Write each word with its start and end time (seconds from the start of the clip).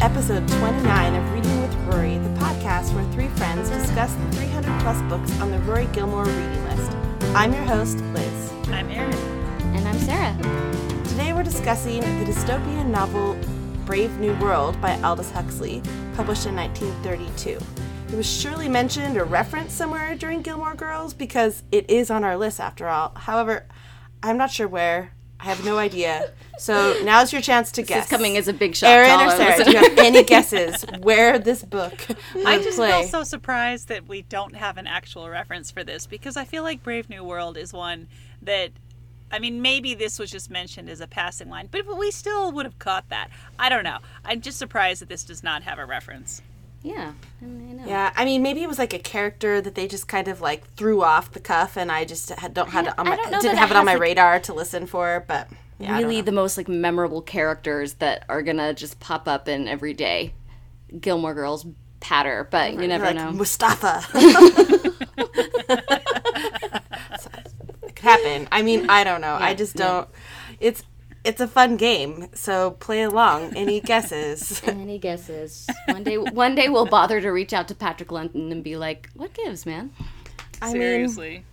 Welcome 0.00 0.26
to 0.26 0.34
episode 0.34 0.58
29 0.60 1.14
of 1.14 1.32
Reading 1.34 1.60
with 1.60 1.74
Rory, 1.84 2.16
the 2.16 2.30
podcast 2.40 2.94
where 2.94 3.04
three 3.12 3.28
friends 3.36 3.68
discuss 3.68 4.14
the 4.14 4.32
300 4.32 4.80
plus 4.80 5.02
books 5.10 5.38
on 5.40 5.50
the 5.50 5.58
Rory 5.60 5.86
Gilmore 5.92 6.24
reading 6.24 6.64
list. 6.64 6.92
I'm 7.34 7.52
your 7.52 7.64
host, 7.64 7.98
Liz. 8.14 8.52
I'm 8.68 8.88
Erin. 8.88 9.12
And 9.76 9.86
I'm 9.86 9.98
Sarah. 9.98 10.34
Today 11.04 11.34
we're 11.34 11.42
discussing 11.42 12.00
the 12.00 12.32
dystopian 12.32 12.86
novel 12.86 13.36
Brave 13.84 14.18
New 14.18 14.34
World 14.38 14.80
by 14.80 14.98
Aldous 15.02 15.30
Huxley, 15.32 15.82
published 16.14 16.46
in 16.46 16.56
1932. 16.56 17.58
It 18.08 18.16
was 18.16 18.26
surely 18.26 18.70
mentioned 18.70 19.18
or 19.18 19.24
referenced 19.24 19.76
somewhere 19.76 20.14
during 20.14 20.40
Gilmore 20.40 20.74
Girls 20.74 21.12
because 21.12 21.62
it 21.70 21.90
is 21.90 22.10
on 22.10 22.24
our 22.24 22.38
list 22.38 22.58
after 22.58 22.88
all. 22.88 23.12
However, 23.16 23.66
I'm 24.22 24.38
not 24.38 24.50
sure 24.50 24.68
where. 24.68 25.12
I 25.40 25.44
have 25.44 25.64
no 25.64 25.78
idea. 25.78 26.32
So 26.58 26.98
now's 27.02 27.32
your 27.32 27.40
chance 27.40 27.72
to 27.72 27.82
guess. 27.82 27.96
This 27.96 28.04
is 28.04 28.10
coming 28.10 28.36
as 28.36 28.46
a 28.46 28.52
big 28.52 28.76
shock. 28.76 28.90
Erin 28.90 29.26
or 29.26 29.30
Sarah, 29.30 29.64
do 29.64 29.70
you 29.70 29.78
have 29.78 29.98
any 29.98 30.22
guesses 30.22 30.84
where 31.00 31.38
this 31.38 31.62
book 31.62 32.06
would 32.34 32.46
I 32.46 32.58
just 32.58 32.76
play? 32.76 32.90
feel 32.90 33.08
so 33.08 33.24
surprised 33.24 33.88
that 33.88 34.06
we 34.06 34.22
don't 34.22 34.54
have 34.54 34.76
an 34.76 34.86
actual 34.86 35.30
reference 35.30 35.70
for 35.70 35.82
this 35.82 36.06
because 36.06 36.36
I 36.36 36.44
feel 36.44 36.62
like 36.62 36.82
Brave 36.82 37.08
New 37.08 37.24
World 37.24 37.56
is 37.56 37.72
one 37.72 38.06
that, 38.42 38.72
I 39.32 39.38
mean, 39.38 39.62
maybe 39.62 39.94
this 39.94 40.18
was 40.18 40.30
just 40.30 40.50
mentioned 40.50 40.90
as 40.90 41.00
a 41.00 41.06
passing 41.06 41.48
line, 41.48 41.68
but 41.70 41.86
we 41.96 42.10
still 42.10 42.52
would 42.52 42.66
have 42.66 42.78
caught 42.78 43.08
that. 43.08 43.30
I 43.58 43.70
don't 43.70 43.84
know. 43.84 43.98
I'm 44.22 44.42
just 44.42 44.58
surprised 44.58 45.00
that 45.00 45.08
this 45.08 45.24
does 45.24 45.42
not 45.42 45.62
have 45.62 45.78
a 45.78 45.86
reference. 45.86 46.42
Yeah, 46.82 47.12
I, 47.42 47.44
know. 47.44 47.84
Yeah, 47.86 48.12
I 48.16 48.24
mean, 48.24 48.42
maybe 48.42 48.62
it 48.62 48.68
was 48.68 48.78
like 48.78 48.94
a 48.94 48.98
character 48.98 49.60
that 49.60 49.74
they 49.74 49.86
just 49.86 50.08
kind 50.08 50.28
of 50.28 50.40
like 50.40 50.66
threw 50.74 51.02
off 51.02 51.32
the 51.32 51.40
cuff, 51.40 51.76
and 51.76 51.92
I 51.92 52.04
just 52.04 52.30
had, 52.30 52.54
don't 52.54 52.70
had 52.70 52.86
it 52.86 52.98
on 52.98 53.06
my 53.06 53.16
didn't 53.16 53.58
have 53.58 53.70
it 53.70 53.76
on 53.76 53.84
my 53.84 53.92
like- 53.92 54.00
radar 54.00 54.40
to 54.40 54.54
listen 54.54 54.86
for. 54.86 55.24
But 55.28 55.48
yeah, 55.78 55.88
I 55.88 56.00
don't 56.00 56.08
really 56.08 56.22
know. 56.22 56.26
the 56.26 56.32
most 56.32 56.56
like 56.56 56.68
memorable 56.68 57.20
characters 57.20 57.94
that 57.94 58.24
are 58.28 58.42
gonna 58.42 58.72
just 58.72 58.98
pop 58.98 59.28
up 59.28 59.46
in 59.46 59.68
everyday 59.68 60.32
Gilmore 60.98 61.34
Girls 61.34 61.66
patter, 62.00 62.48
but 62.50 62.72
you 62.72 62.88
never 62.88 63.04
like 63.04 63.16
know. 63.16 63.30
Mustafa. 63.32 64.00
So, 64.02 64.18
it 67.82 67.94
could 67.94 67.98
happen. 67.98 68.48
I 68.50 68.62
mean, 68.62 68.88
I 68.88 69.04
don't 69.04 69.20
know. 69.20 69.36
I 69.38 69.52
just 69.52 69.76
don't. 69.76 70.08
It's 70.60 70.82
it's 71.24 71.40
a 71.40 71.46
fun 71.46 71.76
game, 71.76 72.28
so 72.34 72.72
play 72.72 73.02
along. 73.02 73.56
Any 73.56 73.80
guesses? 73.92 74.62
Any 74.64 74.98
guesses? 74.98 75.68
One 75.86 76.02
day, 76.02 76.18
one 76.18 76.54
day 76.54 76.68
we'll 76.68 76.86
bother 76.86 77.20
to 77.20 77.30
reach 77.30 77.52
out 77.52 77.68
to 77.68 77.74
Patrick 77.74 78.10
London 78.10 78.50
and 78.52 78.64
be 78.64 78.76
like, 78.76 79.10
"What 79.14 79.32
gives, 79.34 79.66
man?" 79.66 79.92
I 80.62 80.72
mean, 80.72 80.82
Seriously. 80.82 81.44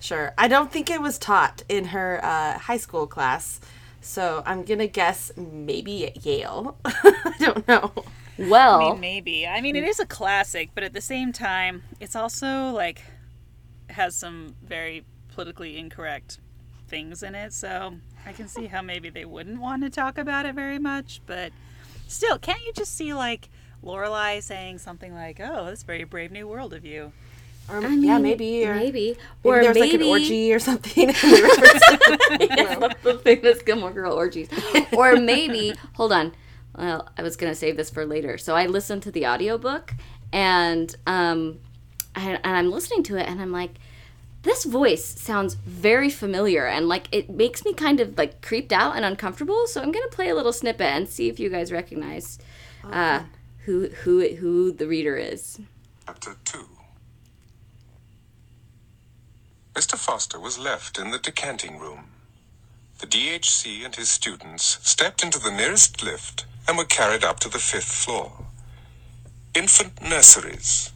Sure. 0.00 0.32
I 0.38 0.48
don't 0.48 0.70
think 0.70 0.90
it 0.90 1.02
was 1.02 1.18
taught 1.18 1.62
in 1.68 1.86
her 1.86 2.20
uh, 2.22 2.58
high 2.58 2.76
school 2.76 3.06
class, 3.06 3.60
so 4.00 4.42
I'm 4.46 4.64
gonna 4.64 4.86
guess 4.86 5.32
maybe 5.36 6.06
at 6.06 6.24
Yale. 6.24 6.76
I 6.84 7.34
don't 7.38 7.66
know. 7.66 7.92
Well, 8.38 8.80
I 8.80 8.90
mean, 8.92 9.00
maybe. 9.00 9.46
I 9.46 9.60
mean, 9.60 9.74
it 9.74 9.84
is 9.84 9.98
a 9.98 10.06
classic, 10.06 10.70
but 10.74 10.84
at 10.84 10.92
the 10.92 11.00
same 11.00 11.32
time, 11.32 11.82
it's 12.00 12.14
also 12.14 12.70
like 12.70 13.02
has 13.90 14.14
some 14.14 14.54
very 14.62 15.04
politically 15.34 15.76
incorrect 15.78 16.38
things 16.88 17.22
in 17.22 17.34
it. 17.34 17.52
So 17.52 17.94
I 18.26 18.32
can 18.32 18.48
see 18.48 18.66
how 18.66 18.82
maybe 18.82 19.10
they 19.10 19.24
wouldn't 19.24 19.60
want 19.60 19.82
to 19.84 19.90
talk 19.90 20.18
about 20.18 20.46
it 20.46 20.54
very 20.54 20.78
much. 20.78 21.20
But 21.26 21.52
still, 22.06 22.38
can't 22.38 22.60
you 22.66 22.72
just 22.72 22.94
see 22.94 23.14
like 23.14 23.48
Lorelai 23.84 24.42
saying 24.42 24.78
something 24.78 25.14
like, 25.14 25.40
"Oh, 25.40 25.66
that's 25.66 25.82
very 25.82 26.04
brave 26.04 26.32
new 26.32 26.48
world 26.48 26.72
of 26.74 26.84
you." 26.84 27.12
Or 27.68 27.78
I 27.78 27.80
mean, 27.80 28.02
yeah, 28.02 28.18
maybe. 28.18 28.64
Or 28.64 28.74
maybe, 28.74 28.90
maybe 28.90 29.18
or 29.44 29.60
there 29.60 29.68
was 29.70 29.78
maybe 29.78 29.98
like 29.98 30.00
an 30.00 30.08
orgy 30.08 30.52
or 30.52 30.58
something. 30.58 31.08
and 31.08 31.16
they 31.16 31.42
referenced 31.42 31.84
it. 31.90 32.50
Yes, 32.56 32.94
the 33.02 33.18
famous 33.18 33.62
Gilmore 33.62 33.92
Girl 33.92 34.12
orgies. 34.14 34.48
Or 34.96 35.16
maybe, 35.16 35.74
hold 35.94 36.12
on. 36.12 36.32
Well, 36.76 37.08
I 37.18 37.22
was 37.22 37.36
going 37.36 37.52
to 37.52 37.58
save 37.58 37.76
this 37.76 37.90
for 37.90 38.06
later. 38.06 38.38
So 38.38 38.56
I 38.56 38.66
listened 38.66 39.02
to 39.02 39.10
the 39.10 39.26
audiobook 39.26 39.94
and 40.32 40.94
um 41.06 41.58
and, 42.14 42.40
and 42.42 42.56
I'm 42.56 42.70
listening 42.70 43.02
to 43.04 43.16
it 43.16 43.28
and 43.28 43.40
I'm 43.40 43.52
like 43.52 43.74
this 44.42 44.64
voice 44.64 45.04
sounds 45.04 45.54
very 45.54 46.10
familiar 46.10 46.66
and 46.66 46.88
like 46.88 47.08
it 47.12 47.28
makes 47.28 47.64
me 47.64 47.74
kind 47.74 48.00
of 48.00 48.16
like 48.16 48.40
creeped 48.40 48.72
out 48.72 48.96
and 48.96 49.04
uncomfortable. 49.04 49.66
So 49.66 49.82
I'm 49.82 49.92
going 49.92 50.08
to 50.08 50.14
play 50.14 50.28
a 50.28 50.34
little 50.34 50.52
snippet 50.52 50.86
and 50.86 51.08
see 51.08 51.28
if 51.28 51.40
you 51.40 51.48
guys 51.48 51.72
recognize 51.72 52.38
uh 52.84 53.22
who 53.64 53.88
who 53.88 54.26
who 54.36 54.72
the 54.72 54.86
reader 54.86 55.16
is. 55.16 55.60
Chapter 56.06 56.36
2 56.44 56.66
Mr. 59.74 59.96
Foster 59.96 60.40
was 60.40 60.58
left 60.58 60.98
in 60.98 61.10
the 61.10 61.18
decanting 61.18 61.78
room. 61.78 62.04
The 62.98 63.06
DHC 63.06 63.84
and 63.84 63.94
his 63.94 64.08
students 64.08 64.78
stepped 64.82 65.22
into 65.22 65.38
the 65.38 65.52
nearest 65.52 66.02
lift 66.02 66.46
and 66.66 66.76
were 66.76 66.84
carried 66.84 67.22
up 67.22 67.38
to 67.40 67.48
the 67.48 67.60
fifth 67.60 67.92
floor. 67.92 68.46
Infant 69.54 70.02
nurseries, 70.02 70.90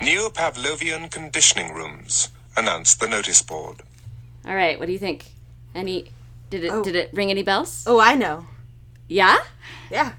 neo 0.00 0.28
Pavlovian 0.28 1.10
conditioning 1.10 1.74
rooms, 1.74 2.28
announced 2.58 3.00
the 3.00 3.08
notice 3.08 3.42
board. 3.42 3.76
All 4.46 4.54
right, 4.54 4.78
what 4.78 4.86
do 4.86 4.92
you 4.92 4.98
think? 4.98 5.26
Any 5.74 6.10
did 6.50 6.64
it 6.64 6.72
Oh. 6.72 6.82
did 6.82 6.96
it 6.96 7.10
ring 7.12 7.30
any 7.30 7.42
bells? 7.42 7.84
Oh, 7.86 8.00
I 8.00 8.14
know. 8.14 8.46
Yeah? 9.08 9.38
Yeah. 9.90 10.12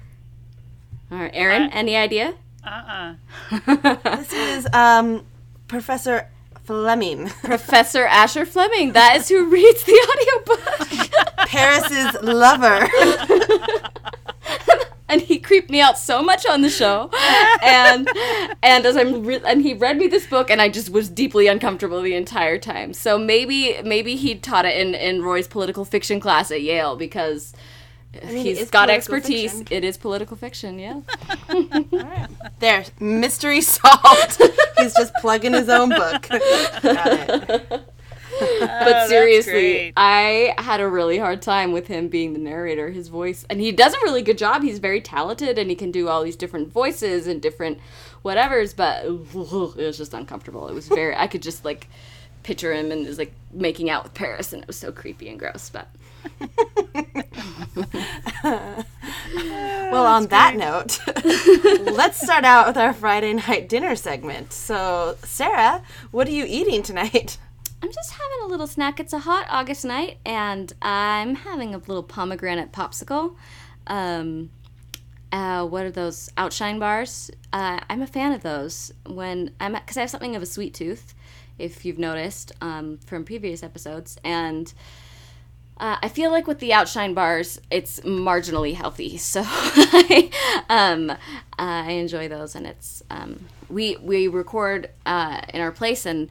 All 1.10 1.18
right, 1.18 1.30
Erin, 1.34 1.70
any 1.72 1.96
idea? 1.96 2.34
Uh 2.64 3.14
This 4.16 4.32
is 4.32 4.66
um, 4.72 5.24
Professor 5.68 6.28
Fleming, 6.64 7.26
Professor 7.42 8.04
Asher 8.06 8.46
Fleming. 8.46 8.92
That 8.92 9.16
is 9.16 9.28
who 9.28 9.46
reads 9.50 9.82
the 9.84 9.98
audiobook. 10.10 11.48
Paris's 11.48 12.14
lover. 12.22 12.86
and 15.10 15.20
he 15.20 15.38
creeped 15.38 15.70
me 15.70 15.80
out 15.80 15.98
so 15.98 16.22
much 16.22 16.46
on 16.46 16.62
the 16.62 16.70
show. 16.70 17.10
And 17.62 18.08
and 18.62 18.86
as 18.86 18.96
I'm 18.96 19.24
re- 19.24 19.42
and 19.44 19.62
he 19.62 19.74
read 19.74 19.98
me 19.98 20.06
this 20.06 20.26
book 20.26 20.50
and 20.50 20.62
I 20.62 20.68
just 20.68 20.90
was 20.90 21.08
deeply 21.08 21.46
uncomfortable 21.46 22.00
the 22.00 22.14
entire 22.14 22.58
time. 22.58 22.94
So 22.94 23.18
maybe 23.18 23.80
maybe 23.82 24.16
he 24.16 24.36
taught 24.36 24.64
it 24.64 24.78
in 24.78 24.94
in 24.94 25.22
Rory's 25.22 25.48
political 25.48 25.84
fiction 25.84 26.20
class 26.20 26.50
at 26.50 26.62
Yale 26.62 26.96
because 26.96 27.52
mean, 28.24 28.44
he's 28.44 28.60
it's 28.60 28.70
got 28.70 28.90
expertise. 28.90 29.58
fiction. 29.58 29.76
It 29.76 29.84
is 29.84 29.96
political 29.96 30.36
fiction, 30.36 30.78
yeah. 30.78 31.00
There, 32.58 32.84
mystery 32.98 33.60
solved. 33.62 34.42
He's 34.78 34.94
just 34.94 35.14
plugging 35.14 35.54
his 35.54 35.68
own 35.70 35.88
book. 35.88 36.28
Got 36.82 37.06
it. 37.06 37.89
But 38.60 38.96
Oh, 38.96 39.08
seriously. 39.08 39.92
I 39.96 40.54
had 40.58 40.80
a 40.80 40.88
really 40.88 41.18
hard 41.18 41.42
time 41.42 41.72
with 41.72 41.86
him 41.86 42.08
being 42.08 42.32
the 42.32 42.38
narrator. 42.38 42.90
His 42.90 43.08
voice, 43.08 43.44
and 43.50 43.60
he 43.60 43.72
does 43.72 43.94
a 43.94 43.98
really 44.02 44.22
good 44.22 44.38
job. 44.38 44.62
He's 44.62 44.78
very 44.78 45.00
talented, 45.00 45.58
and 45.58 45.68
he 45.70 45.76
can 45.76 45.90
do 45.90 46.08
all 46.08 46.22
these 46.22 46.36
different 46.36 46.72
voices 46.72 47.26
and 47.26 47.40
different 47.42 47.78
whatevers. 48.24 48.74
But 48.74 49.04
it 49.04 49.86
was 49.86 49.98
just 49.98 50.14
uncomfortable. 50.14 50.68
It 50.68 50.74
was 50.74 50.88
very. 50.88 51.14
I 51.14 51.26
could 51.26 51.42
just 51.42 51.64
like 51.64 51.88
picture 52.42 52.72
him 52.72 52.90
and 52.90 53.06
was 53.06 53.18
like 53.18 53.32
making 53.52 53.90
out 53.90 54.04
with 54.04 54.14
Paris, 54.14 54.52
and 54.52 54.62
it 54.62 54.66
was 54.66 54.76
so 54.76 54.90
creepy 54.92 55.28
and 55.28 55.38
gross. 55.38 55.70
But 55.70 55.88
Well, 59.90 60.06
on 60.06 60.26
that 60.28 60.56
note, 60.56 61.00
let's 61.96 62.20
start 62.20 62.44
out 62.44 62.68
with 62.68 62.76
our 62.76 62.92
Friday 62.92 63.32
night 63.34 63.68
dinner 63.68 63.96
segment. 63.96 64.52
So, 64.52 65.16
Sarah, 65.24 65.82
what 66.10 66.28
are 66.28 66.32
you 66.32 66.44
eating 66.46 66.82
tonight? 66.82 67.38
I'm 67.82 67.90
just 67.90 68.12
having 68.12 68.44
a 68.44 68.46
little 68.46 68.66
snack. 68.66 69.00
It's 69.00 69.12
a 69.12 69.20
hot 69.20 69.46
August 69.48 69.84
night, 69.86 70.18
and 70.26 70.70
I'm 70.82 71.34
having 71.34 71.74
a 71.74 71.78
little 71.78 72.02
pomegranate 72.02 72.72
popsicle. 72.72 73.36
Um, 73.86 74.50
uh, 75.32 75.64
what 75.66 75.84
are 75.84 75.90
those 75.90 76.28
outshine 76.36 76.78
bars? 76.78 77.30
Uh, 77.52 77.80
I'm 77.88 78.02
a 78.02 78.06
fan 78.06 78.32
of 78.32 78.42
those 78.42 78.92
when 79.06 79.54
I'm 79.60 79.72
because 79.72 79.96
I 79.96 80.00
have 80.00 80.10
something 80.10 80.36
of 80.36 80.42
a 80.42 80.46
sweet 80.46 80.74
tooth, 80.74 81.14
if 81.58 81.84
you've 81.86 81.98
noticed 81.98 82.52
um, 82.60 82.98
from 82.98 83.24
previous 83.24 83.62
episodes, 83.62 84.18
and 84.24 84.72
uh, 85.78 85.96
I 86.02 86.08
feel 86.08 86.30
like 86.30 86.46
with 86.46 86.58
the 86.58 86.74
outshine 86.74 87.14
bars, 87.14 87.58
it's 87.70 88.00
marginally 88.00 88.74
healthy. 88.74 89.18
So 89.30 89.40
um, 90.68 91.12
I 91.58 91.92
enjoy 91.92 92.28
those, 92.28 92.54
and 92.54 92.66
it's 92.66 93.02
um, 93.10 93.46
we 93.70 93.96
we 93.96 94.28
record 94.28 94.90
uh, 95.06 95.40
in 95.54 95.62
our 95.62 95.72
place, 95.72 96.04
and 96.04 96.28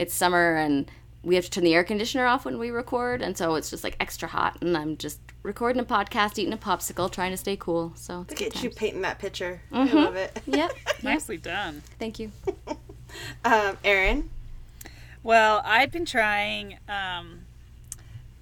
it's 0.00 0.14
summer, 0.14 0.56
and 0.56 0.90
we 1.22 1.34
have 1.34 1.44
to 1.44 1.50
turn 1.50 1.62
the 1.62 1.74
air 1.74 1.84
conditioner 1.84 2.24
off 2.24 2.46
when 2.46 2.58
we 2.58 2.70
record, 2.70 3.20
and 3.20 3.36
so 3.36 3.54
it's 3.54 3.68
just 3.68 3.84
like 3.84 3.96
extra 4.00 4.26
hot, 4.26 4.56
and 4.62 4.74
I'm 4.76 4.96
just 4.96 5.20
recording 5.42 5.78
a 5.80 5.84
podcast, 5.84 6.38
eating 6.38 6.54
a 6.54 6.56
popsicle, 6.56 7.12
trying 7.12 7.32
to 7.32 7.36
stay 7.36 7.54
cool. 7.54 7.92
So 7.96 8.22
it's 8.22 8.30
Look 8.30 8.38
good 8.38 8.56
at 8.56 8.62
you 8.64 8.70
painting 8.70 9.02
that 9.02 9.18
picture. 9.18 9.60
I 9.70 9.84
love 9.84 10.16
it. 10.16 10.40
Yep. 10.46 10.72
Nicely 11.02 11.36
done. 11.36 11.82
Thank 11.98 12.18
you. 12.18 12.32
Um, 13.44 13.76
Erin, 13.82 14.30
Well, 15.24 15.62
I've 15.64 15.90
been 15.90 16.04
trying 16.04 16.78
um, 16.88 17.40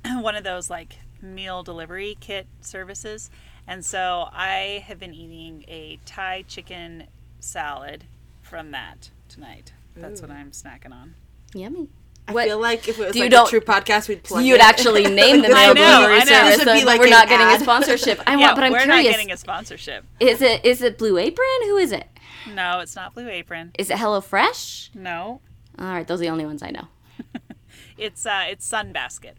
one 0.22 0.37
of 0.37 0.44
those 0.44 0.69
like 0.69 0.99
meal 1.22 1.62
delivery 1.62 2.19
kit 2.20 2.46
services, 2.60 3.31
and 3.66 3.82
so 3.82 4.28
I 4.31 4.84
have 4.87 5.00
been 5.00 5.14
eating 5.14 5.64
a 5.69 5.99
Thai 6.05 6.44
chicken 6.46 7.05
salad 7.40 8.05
from 8.43 8.72
that 8.72 9.08
tonight. 9.31 9.72
That's 9.96 10.20
what 10.20 10.31
I'm 10.31 10.50
snacking 10.50 10.93
on. 10.93 11.14
Yummy. 11.54 11.88
I 12.26 12.32
What- 12.32 12.44
feel 12.46 12.60
like 12.60 12.88
if 12.88 12.98
it 12.98 13.06
was 13.06 13.16
You 13.16 13.22
like 13.22 13.30
don't- 13.30 13.46
a 13.46 13.50
true 13.50 13.60
podcast, 13.60 14.06
we'd 14.08 14.22
plug 14.22 14.44
You'd 14.44 14.56
it. 14.56 14.60
actually 14.60 15.04
name 15.08 15.40
the 15.40 15.48
I 15.48 15.72
mail 15.72 15.74
know, 15.74 15.96
delivery 15.96 16.16
I 16.16 16.18
know. 16.18 16.24
service, 16.24 16.56
This 16.58 16.66
would 16.66 16.72
be 16.74 16.84
like 16.84 16.98
we're 17.00 17.06
an 17.06 17.10
not 17.12 17.28
getting 17.28 17.46
a 17.46 17.58
sponsorship. 17.58 18.20
I 18.26 18.32
yeah, 18.36 18.38
want, 18.46 18.56
but 18.56 18.64
I'm 18.64 18.70
curious. 18.72 18.86
we're 18.86 18.92
curious. 18.92 19.06
not 19.06 19.12
getting 19.18 19.32
a 19.32 19.36
sponsorship. 19.38 20.04
Is 20.20 20.42
it 20.42 20.64
is 20.64 20.82
it 20.82 20.98
Blue 20.98 21.16
Apron? 21.16 21.46
Who 21.64 21.78
is 21.78 21.90
it? 21.92 22.06
No, 22.54 22.80
it's 22.80 22.94
not 22.94 23.14
Blue 23.14 23.28
Apron. 23.28 23.72
Is 23.78 23.88
it 23.90 23.96
HelloFresh? 23.96 24.94
No, 24.94 25.40
All 25.78 25.86
right, 25.86 26.06
those 26.06 26.18
are 26.20 26.24
the 26.24 26.28
only 26.30 26.44
ones 26.44 26.62
I 26.62 26.70
know. 26.70 26.88
it's 27.98 28.26
uh, 28.26 28.44
it's 28.48 28.68
Sunbasket. 28.70 29.34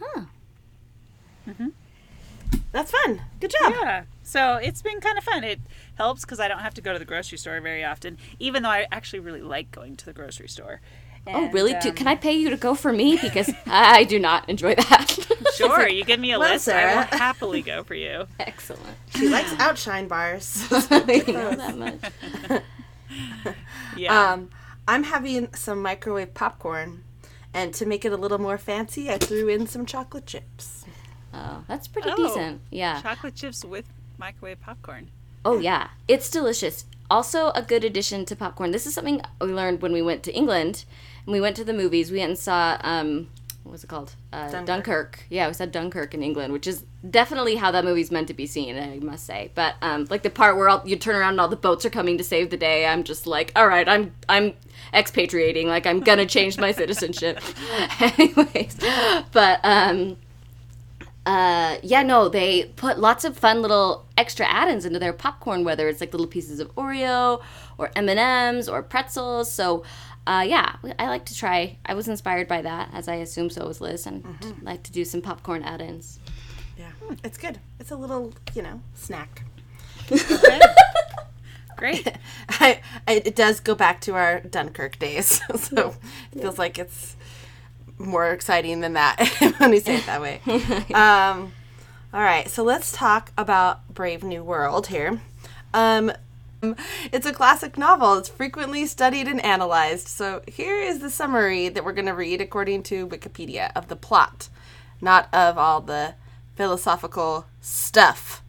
Huh. 0.00 0.22
That's 2.72 2.90
fun. 2.90 3.20
Good 3.40 3.50
job. 3.60 3.74
Yeah. 3.82 4.04
So 4.22 4.56
it's 4.56 4.80
been 4.80 5.00
kind 5.00 5.18
of 5.18 5.24
fun. 5.24 5.44
It 5.44 5.60
helps 5.96 6.22
because 6.22 6.40
I 6.40 6.48
don't 6.48 6.60
have 6.60 6.72
to 6.74 6.80
go 6.80 6.92
to 6.94 6.98
the 6.98 7.04
grocery 7.04 7.36
store 7.36 7.60
very 7.60 7.84
often, 7.84 8.16
even 8.38 8.62
though 8.62 8.70
I 8.70 8.86
actually 8.90 9.20
really 9.20 9.42
like 9.42 9.70
going 9.70 9.94
to 9.96 10.06
the 10.06 10.12
grocery 10.14 10.48
store. 10.48 10.80
Oh, 11.26 11.48
really? 11.50 11.74
Too? 11.80 11.90
um, 11.90 11.94
Can 11.94 12.06
I 12.08 12.16
pay 12.16 12.32
you 12.32 12.50
to 12.50 12.56
go 12.56 12.74
for 12.74 12.92
me? 12.92 13.16
Because 13.16 13.50
I 13.66 14.04
do 14.04 14.18
not 14.18 14.48
enjoy 14.48 14.74
that. 14.74 15.18
Sure, 15.54 15.86
you 15.86 16.02
give 16.02 16.18
me 16.18 16.32
a 16.32 16.38
Well, 16.38 16.54
list. 16.54 16.66
I 16.68 16.94
will 16.94 17.02
happily 17.18 17.60
go 17.60 17.84
for 17.84 17.94
you. 17.94 18.26
Excellent. 18.40 18.96
She 19.14 19.28
likes 19.28 19.52
outshine 19.60 20.08
bars. 20.08 20.66
I 20.72 21.22
know 21.28 21.54
that 21.54 21.76
much. 21.76 22.62
Yeah. 23.96 24.32
Um, 24.32 24.48
I'm 24.88 25.04
having 25.04 25.52
some 25.54 25.82
microwave 25.82 26.32
popcorn, 26.32 27.04
and 27.52 27.74
to 27.74 27.84
make 27.86 28.04
it 28.06 28.12
a 28.12 28.16
little 28.16 28.38
more 28.38 28.56
fancy, 28.56 29.10
I 29.10 29.18
threw 29.18 29.48
in 29.48 29.66
some 29.66 29.84
chocolate 29.84 30.24
chips. 30.26 30.86
Oh, 31.34 31.62
that's 31.68 31.86
pretty 31.86 32.10
Oh. 32.10 32.16
decent. 32.16 32.62
Yeah. 32.70 33.00
Chocolate 33.02 33.34
chips 33.34 33.62
with 33.64 33.84
microwave 34.18 34.60
popcorn. 34.60 35.10
Oh 35.44 35.58
yeah, 35.58 35.88
it's 36.08 36.30
delicious. 36.30 36.86
Also 37.10 37.50
a 37.50 37.60
good 37.62 37.84
addition 37.84 38.24
to 38.24 38.34
popcorn. 38.36 38.70
This 38.70 38.86
is 38.86 38.94
something 38.94 39.20
we 39.40 39.48
learned 39.48 39.82
when 39.82 39.92
we 39.92 40.00
went 40.02 40.22
to 40.22 40.32
England 40.34 40.86
and 41.26 41.32
we 41.32 41.40
went 41.40 41.56
to 41.56 41.64
the 41.64 41.72
movies. 41.72 42.10
We 42.10 42.18
went 42.18 42.30
and 42.30 42.38
saw 42.38 42.78
um 42.82 43.28
what 43.62 43.72
was 43.72 43.84
it 43.84 43.86
called? 43.86 44.16
Uh, 44.32 44.50
Dunkirk. 44.50 44.66
Dunkirk. 44.66 45.24
Yeah, 45.30 45.46
we 45.46 45.54
saw 45.54 45.66
Dunkirk 45.66 46.14
in 46.14 46.22
England, 46.22 46.52
which 46.52 46.66
is 46.66 46.84
definitely 47.08 47.54
how 47.54 47.70
that 47.70 47.84
movie's 47.84 48.10
meant 48.10 48.26
to 48.28 48.34
be 48.34 48.46
seen. 48.46 48.76
I 48.76 48.98
must 48.98 49.24
say. 49.24 49.52
But 49.54 49.76
um, 49.82 50.06
like 50.10 50.24
the 50.24 50.30
part 50.30 50.56
where 50.56 50.68
all, 50.68 50.82
you 50.84 50.96
turn 50.96 51.14
around 51.14 51.30
and 51.30 51.40
all 51.40 51.48
the 51.48 51.56
boats 51.56 51.84
are 51.84 51.90
coming 51.90 52.18
to 52.18 52.24
save 52.24 52.50
the 52.50 52.56
day, 52.56 52.86
I'm 52.86 53.04
just 53.04 53.26
like, 53.26 53.52
all 53.54 53.68
right, 53.68 53.88
I'm 53.88 54.12
I'm 54.28 54.54
expatriating. 54.92 55.68
Like 55.68 55.86
I'm 55.86 56.00
gonna 56.00 56.26
change 56.26 56.58
my 56.58 56.72
citizenship. 56.82 57.40
Anyways, 58.00 58.78
but 59.30 59.60
um, 59.62 60.16
uh, 61.24 61.76
yeah, 61.84 62.02
no, 62.02 62.28
they 62.28 62.64
put 62.76 62.98
lots 62.98 63.24
of 63.24 63.36
fun 63.36 63.62
little 63.62 64.06
extra 64.18 64.44
add-ins 64.46 64.84
into 64.84 64.98
their 64.98 65.12
popcorn, 65.12 65.62
whether 65.62 65.88
it's 65.88 66.00
like 66.00 66.12
little 66.12 66.26
pieces 66.26 66.58
of 66.58 66.74
Oreo 66.74 67.40
or 67.78 67.92
M 67.94 68.08
and 68.08 68.18
M's 68.18 68.68
or 68.68 68.82
pretzels. 68.82 69.50
So, 69.50 69.84
uh, 70.26 70.44
yeah, 70.46 70.76
I 70.98 71.08
like 71.08 71.24
to 71.26 71.36
try. 71.36 71.78
I 71.84 71.94
was 71.94 72.08
inspired 72.08 72.48
by 72.48 72.62
that, 72.62 72.90
as 72.92 73.08
I 73.08 73.16
assume 73.16 73.50
so 73.50 73.66
was 73.66 73.80
Liz, 73.80 74.06
and 74.06 74.24
like 74.62 74.82
to 74.84 74.92
do 74.92 75.04
some 75.04 75.20
popcorn 75.20 75.62
add-ins. 75.62 76.18
Yeah, 76.78 76.90
it's 77.24 77.38
good. 77.38 77.58
It's 77.80 77.90
a 77.90 77.96
little, 77.96 78.32
you 78.54 78.62
know, 78.62 78.80
snack. 78.94 79.44
Great. 81.76 82.06
I, 82.48 82.80
I, 83.08 83.14
it 83.24 83.34
does 83.34 83.58
go 83.60 83.74
back 83.74 84.00
to 84.02 84.14
our 84.14 84.40
Dunkirk 84.40 84.98
days, 84.98 85.40
so 85.56 85.94
it 86.32 86.40
feels 86.40 86.58
like 86.58 86.78
it's 86.78 87.16
more 87.98 88.30
exciting 88.30 88.80
than 88.80 88.92
that 88.94 89.20
when 89.58 89.70
we 89.70 89.80
say 89.80 89.96
it 89.96 90.06
that 90.06 90.20
way. 90.20 90.40
um, 90.94 91.52
all 92.14 92.20
right, 92.20 92.48
so 92.48 92.62
let's 92.62 92.92
talk 92.92 93.32
about 93.36 93.92
Brave 93.92 94.22
New 94.22 94.44
World 94.44 94.86
here. 94.88 95.20
Um, 95.74 96.12
it's 97.12 97.26
a 97.26 97.32
classic 97.32 97.76
novel. 97.76 98.14
It's 98.14 98.28
frequently 98.28 98.86
studied 98.86 99.26
and 99.26 99.44
analyzed. 99.44 100.06
So 100.06 100.42
here 100.46 100.80
is 100.80 101.00
the 101.00 101.10
summary 101.10 101.68
that 101.68 101.84
we're 101.84 101.92
going 101.92 102.06
to 102.06 102.14
read 102.14 102.40
according 102.40 102.84
to 102.84 103.08
Wikipedia 103.08 103.72
of 103.74 103.88
the 103.88 103.96
plot, 103.96 104.48
not 105.00 105.28
of 105.34 105.58
all 105.58 105.80
the 105.80 106.14
philosophical 106.54 107.46
stuff 107.60 108.42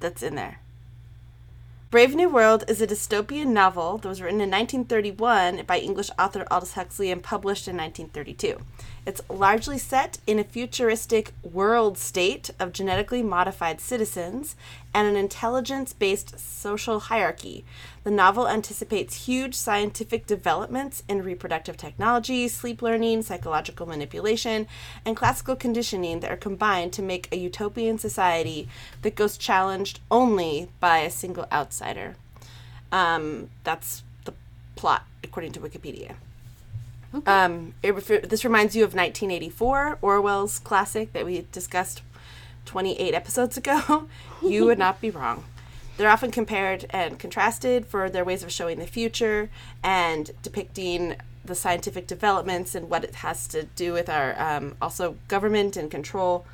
that's 0.00 0.22
in 0.22 0.34
there. 0.34 0.60
Brave 1.94 2.16
New 2.16 2.28
World 2.28 2.64
is 2.66 2.82
a 2.82 2.88
dystopian 2.88 3.50
novel 3.50 3.98
that 3.98 4.08
was 4.08 4.20
written 4.20 4.40
in 4.40 4.50
1931 4.50 5.62
by 5.64 5.78
English 5.78 6.10
author 6.18 6.44
Aldous 6.50 6.72
Huxley 6.72 7.12
and 7.12 7.22
published 7.22 7.68
in 7.68 7.76
1932. 7.76 8.58
It's 9.06 9.20
largely 9.28 9.78
set 9.78 10.18
in 10.26 10.40
a 10.40 10.44
futuristic 10.44 11.34
world 11.44 11.96
state 11.96 12.50
of 12.58 12.72
genetically 12.72 13.22
modified 13.22 13.80
citizens 13.80 14.56
and 14.94 15.08
an 15.08 15.16
intelligence 15.16 15.92
based 15.92 16.38
social 16.38 17.00
hierarchy. 17.00 17.64
The 18.04 18.10
novel 18.10 18.48
anticipates 18.48 19.26
huge 19.26 19.54
scientific 19.54 20.26
developments 20.26 21.02
in 21.08 21.22
reproductive 21.22 21.76
technology, 21.76 22.46
sleep 22.48 22.80
learning, 22.80 23.22
psychological 23.22 23.86
manipulation, 23.86 24.68
and 25.04 25.16
classical 25.16 25.56
conditioning 25.56 26.20
that 26.20 26.30
are 26.30 26.36
combined 26.36 26.92
to 26.94 27.02
make 27.02 27.28
a 27.32 27.36
utopian 27.36 27.98
society 27.98 28.68
that 29.02 29.16
goes 29.16 29.36
challenged 29.36 30.00
only 30.10 30.68
by 30.78 30.98
a 30.98 31.10
single 31.10 31.46
outsider. 31.50 32.14
Um, 32.92 33.50
that's 33.64 34.04
the 34.24 34.34
plot, 34.76 35.04
according 35.24 35.52
to 35.52 35.60
Wikipedia. 35.60 36.14
Um, 37.26 37.74
it 37.82 37.94
refer- 37.94 38.20
this 38.20 38.44
reminds 38.44 38.74
you 38.74 38.82
of 38.82 38.94
1984, 38.94 39.98
Orwell's 40.02 40.58
classic 40.58 41.12
that 41.12 41.24
we 41.24 41.46
discussed 41.52 42.02
28 42.64 43.14
episodes 43.14 43.56
ago. 43.56 44.08
you 44.42 44.64
would 44.64 44.78
not 44.78 45.00
be 45.00 45.10
wrong. 45.10 45.44
They're 45.96 46.10
often 46.10 46.30
compared 46.30 46.86
and 46.90 47.18
contrasted 47.18 47.86
for 47.86 48.10
their 48.10 48.24
ways 48.24 48.42
of 48.42 48.50
showing 48.50 48.78
the 48.78 48.86
future 48.86 49.48
and 49.82 50.30
depicting 50.42 51.16
the 51.44 51.54
scientific 51.54 52.06
developments 52.06 52.74
and 52.74 52.90
what 52.90 53.04
it 53.04 53.16
has 53.16 53.46
to 53.48 53.64
do 53.64 53.92
with 53.92 54.08
our 54.08 54.34
um, 54.40 54.76
also 54.82 55.16
government 55.28 55.76
and 55.76 55.90
control. 55.90 56.46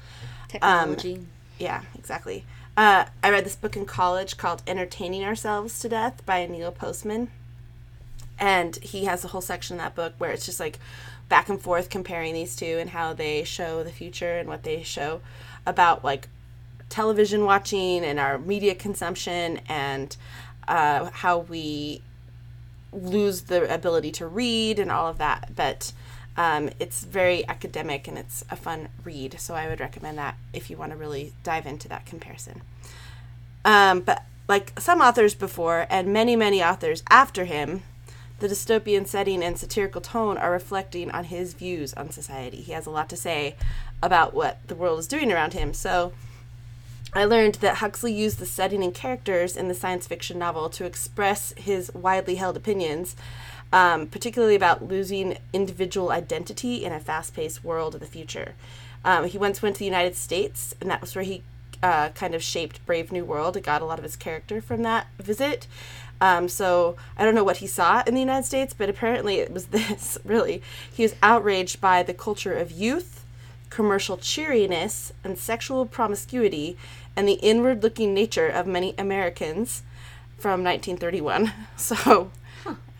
Technology. 0.48 1.26
Yeah, 1.58 1.82
exactly. 1.94 2.44
Uh, 2.76 3.06
I 3.22 3.30
read 3.30 3.44
this 3.44 3.56
book 3.56 3.76
in 3.76 3.86
college 3.86 4.36
called 4.36 4.62
Entertaining 4.66 5.24
Ourselves 5.24 5.78
to 5.80 5.88
Death 5.88 6.24
by 6.26 6.46
Neil 6.46 6.72
Postman. 6.72 7.30
And 8.38 8.76
he 8.76 9.04
has 9.04 9.24
a 9.24 9.28
whole 9.28 9.42
section 9.42 9.74
in 9.74 9.78
that 9.78 9.94
book 9.94 10.14
where 10.18 10.30
it's 10.30 10.46
just 10.46 10.60
like 10.60 10.78
back 11.28 11.48
and 11.48 11.60
forth 11.60 11.90
comparing 11.90 12.34
these 12.34 12.56
two 12.56 12.78
and 12.80 12.90
how 12.90 13.12
they 13.12 13.44
show 13.44 13.82
the 13.82 13.92
future 13.92 14.38
and 14.38 14.48
what 14.48 14.64
they 14.64 14.82
show 14.82 15.20
about 15.66 16.04
like 16.04 16.28
television 16.88 17.44
watching 17.44 18.04
and 18.04 18.18
our 18.18 18.38
media 18.38 18.74
consumption 18.74 19.60
and 19.68 20.16
uh, 20.68 21.10
how 21.10 21.38
we 21.38 22.02
lose 22.92 23.42
the 23.42 23.72
ability 23.72 24.10
to 24.10 24.26
read 24.26 24.78
and 24.78 24.90
all 24.90 25.06
of 25.06 25.18
that. 25.18 25.52
But 25.54 25.92
um, 26.36 26.70
it's 26.78 27.04
very 27.04 27.46
academic 27.48 28.08
and 28.08 28.18
it's 28.18 28.44
a 28.50 28.56
fun 28.56 28.88
read. 29.04 29.40
So 29.40 29.54
I 29.54 29.68
would 29.68 29.80
recommend 29.80 30.18
that 30.18 30.36
if 30.52 30.70
you 30.70 30.76
want 30.76 30.92
to 30.92 30.96
really 30.96 31.32
dive 31.42 31.66
into 31.66 31.88
that 31.88 32.06
comparison. 32.06 32.62
Um, 33.64 34.00
but 34.00 34.24
like 34.48 34.78
some 34.80 35.00
authors 35.00 35.34
before 35.34 35.86
and 35.90 36.12
many, 36.12 36.34
many 36.34 36.62
authors 36.62 37.02
after 37.08 37.44
him, 37.44 37.82
the 38.40 38.48
dystopian 38.48 39.06
setting 39.06 39.42
and 39.42 39.56
satirical 39.58 40.00
tone 40.00 40.36
are 40.36 40.50
reflecting 40.50 41.10
on 41.10 41.24
his 41.24 41.54
views 41.54 41.94
on 41.94 42.10
society. 42.10 42.58
He 42.58 42.72
has 42.72 42.86
a 42.86 42.90
lot 42.90 43.08
to 43.10 43.16
say 43.16 43.54
about 44.02 44.34
what 44.34 44.66
the 44.66 44.74
world 44.74 44.98
is 44.98 45.06
doing 45.06 45.30
around 45.30 45.52
him. 45.52 45.72
So 45.74 46.12
I 47.12 47.24
learned 47.24 47.56
that 47.56 47.76
Huxley 47.76 48.12
used 48.12 48.38
the 48.38 48.46
setting 48.46 48.82
and 48.82 48.94
characters 48.94 49.56
in 49.56 49.68
the 49.68 49.74
science 49.74 50.06
fiction 50.06 50.38
novel 50.38 50.70
to 50.70 50.84
express 50.84 51.52
his 51.56 51.92
widely 51.92 52.36
held 52.36 52.56
opinions, 52.56 53.16
um, 53.72 54.06
particularly 54.06 54.54
about 54.54 54.86
losing 54.86 55.38
individual 55.52 56.10
identity 56.10 56.84
in 56.84 56.92
a 56.92 57.00
fast 57.00 57.34
paced 57.34 57.62
world 57.62 57.94
of 57.94 58.00
the 58.00 58.06
future. 58.06 58.54
Um, 59.04 59.26
he 59.26 59.38
once 59.38 59.60
went 59.60 59.76
to 59.76 59.80
the 59.80 59.86
United 59.86 60.14
States, 60.14 60.74
and 60.80 60.90
that 60.90 61.00
was 61.00 61.14
where 61.14 61.24
he 61.24 61.42
uh, 61.82 62.10
kind 62.10 62.34
of 62.34 62.42
shaped 62.42 62.84
Brave 62.86 63.10
New 63.10 63.24
World. 63.24 63.56
It 63.56 63.62
got 63.62 63.82
a 63.82 63.86
lot 63.86 63.98
of 63.98 64.04
his 64.04 64.16
character 64.16 64.60
from 64.60 64.82
that 64.82 65.06
visit. 65.18 65.66
Um, 66.20 66.48
so 66.48 66.96
I 67.16 67.24
don't 67.24 67.34
know 67.34 67.44
what 67.44 67.58
he 67.58 67.66
saw 67.66 68.02
in 68.06 68.14
the 68.14 68.20
United 68.20 68.46
States, 68.46 68.74
but 68.76 68.88
apparently 68.88 69.36
it 69.36 69.52
was 69.52 69.66
this 69.68 70.18
really. 70.24 70.62
He 70.92 71.02
was 71.02 71.14
outraged 71.22 71.80
by 71.80 72.02
the 72.02 72.14
culture 72.14 72.54
of 72.54 72.70
youth, 72.70 73.24
commercial 73.70 74.16
cheeriness, 74.16 75.12
and 75.24 75.38
sexual 75.38 75.86
promiscuity, 75.86 76.76
and 77.16 77.26
the 77.26 77.34
inward 77.34 77.82
looking 77.82 78.14
nature 78.14 78.48
of 78.48 78.66
many 78.66 78.94
Americans 78.98 79.82
from 80.38 80.64
1931. 80.64 81.52
So 81.76 82.30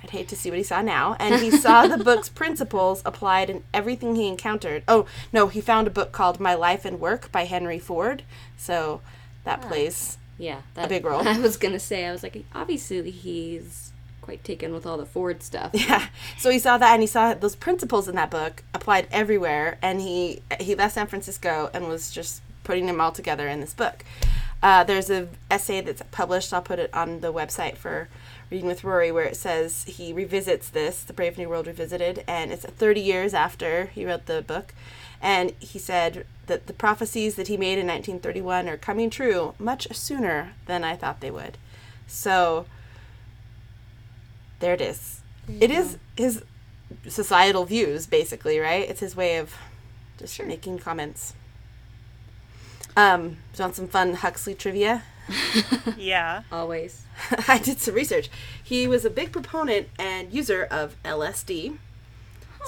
I'd 0.02 0.10
hate 0.10 0.28
to 0.28 0.36
see 0.36 0.50
what 0.50 0.56
he 0.56 0.62
saw 0.62 0.80
now. 0.80 1.16
And 1.18 1.42
he 1.42 1.50
saw 1.50 1.86
the 1.86 2.02
book's 2.04 2.28
principles 2.28 3.02
applied 3.04 3.50
in 3.50 3.62
everything 3.74 4.16
he 4.16 4.26
encountered. 4.26 4.82
Oh, 4.88 5.06
no, 5.32 5.48
he 5.48 5.60
found 5.60 5.86
a 5.86 5.90
book 5.90 6.12
called 6.12 6.40
My 6.40 6.54
Life 6.54 6.84
and 6.86 6.98
Work 6.98 7.30
by 7.30 7.44
Henry 7.44 7.78
Ford. 7.78 8.22
So 8.56 9.02
that 9.44 9.60
plays 9.60 10.18
Yeah, 10.40 10.62
that, 10.74 10.88
big 10.88 11.04
role. 11.04 11.20
I 11.28 11.38
was 11.38 11.56
gonna 11.56 11.78
say, 11.78 12.06
I 12.06 12.12
was 12.12 12.22
like, 12.22 12.44
obviously 12.54 13.10
he's 13.10 13.92
quite 14.22 14.42
taken 14.42 14.72
with 14.72 14.86
all 14.86 14.96
the 14.96 15.06
Ford 15.06 15.42
stuff. 15.42 15.70
Yeah. 15.74 16.06
So 16.38 16.50
he 16.50 16.58
saw 16.58 16.78
that 16.78 16.92
and 16.92 17.02
he 17.02 17.06
saw 17.06 17.34
those 17.34 17.54
principles 17.54 18.08
in 18.08 18.14
that 18.16 18.30
book 18.30 18.62
applied 18.72 19.06
everywhere 19.10 19.78
and 19.82 20.00
he 20.00 20.42
he 20.58 20.74
left 20.74 20.94
San 20.94 21.06
Francisco 21.06 21.70
and 21.74 21.88
was 21.88 22.10
just 22.10 22.42
putting 22.64 22.86
them 22.86 23.00
all 23.00 23.12
together 23.12 23.48
in 23.48 23.60
this 23.60 23.74
book. 23.74 24.04
Uh, 24.62 24.84
there's 24.84 25.10
a 25.10 25.28
essay 25.50 25.80
that's 25.80 26.02
published. 26.10 26.52
I'll 26.52 26.62
put 26.62 26.78
it 26.78 26.92
on 26.94 27.20
the 27.20 27.32
website 27.32 27.76
for 27.76 28.08
reading 28.50 28.66
with 28.66 28.84
Rory, 28.84 29.12
where 29.12 29.24
it 29.24 29.36
says 29.36 29.84
he 29.84 30.12
revisits 30.12 30.68
this, 30.68 31.02
the 31.02 31.12
Brave 31.12 31.38
New 31.38 31.48
World 31.48 31.66
revisited, 31.66 32.24
and 32.26 32.52
it's 32.52 32.64
30 32.64 33.00
years 33.00 33.32
after 33.32 33.86
he 33.86 34.04
wrote 34.04 34.26
the 34.26 34.42
book, 34.42 34.74
and 35.22 35.52
he 35.60 35.78
said 35.78 36.26
that 36.50 36.66
the 36.66 36.72
prophecies 36.72 37.36
that 37.36 37.48
he 37.48 37.56
made 37.56 37.78
in 37.78 37.86
1931 37.86 38.68
are 38.68 38.76
coming 38.76 39.08
true 39.08 39.54
much 39.58 39.88
sooner 39.92 40.52
than 40.66 40.84
I 40.84 40.96
thought 40.96 41.20
they 41.20 41.30
would. 41.30 41.56
So 42.06 42.66
there 44.58 44.74
it 44.74 44.80
is. 44.80 45.20
It 45.48 45.70
is 45.70 45.96
his 46.16 46.42
societal 47.08 47.64
views, 47.64 48.06
basically, 48.06 48.58
right? 48.58 48.88
It's 48.88 49.00
his 49.00 49.16
way 49.16 49.38
of 49.38 49.54
just 50.18 50.42
making 50.42 50.80
comments. 50.80 51.34
Um, 52.96 53.28
do 53.30 53.34
you 53.58 53.64
want 53.64 53.76
some 53.76 53.88
fun 53.88 54.14
Huxley 54.14 54.54
trivia? 54.54 55.02
Yeah. 55.96 56.42
Always. 56.50 57.04
I 57.48 57.58
did 57.58 57.80
some 57.80 57.94
research. 57.94 58.28
He 58.62 58.86
was 58.88 59.04
a 59.04 59.10
big 59.10 59.32
proponent 59.32 59.88
and 59.98 60.32
user 60.32 60.64
of 60.64 60.96
LSD. 61.04 61.78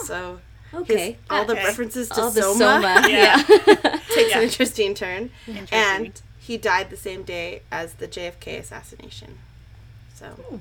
So 0.04 0.34
his- 0.34 0.51
Okay. 0.74 1.18
all 1.30 1.44
the 1.44 1.52
Okay. 1.52 1.64
references 1.64 2.08
to 2.10 2.20
All 2.20 2.30
the 2.30 2.42
soma, 2.42 2.58
soma. 2.58 3.02
Yeah. 3.08 3.36
takes 4.08 4.30
Yeah. 4.30 4.38
an 4.38 4.42
interesting 4.44 4.94
turn. 4.94 5.30
Interesting. 5.46 5.78
And 5.78 6.22
he 6.38 6.56
died 6.56 6.90
the 6.90 6.96
same 6.96 7.22
day 7.22 7.62
as 7.70 7.94
the 7.94 8.08
JFK 8.08 8.58
assassination. 8.58 9.38
So 10.14 10.60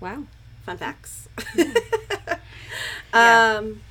Wow. 0.00 0.24
fun 0.64 0.78
facts. 0.78 1.28
um, 3.12 3.82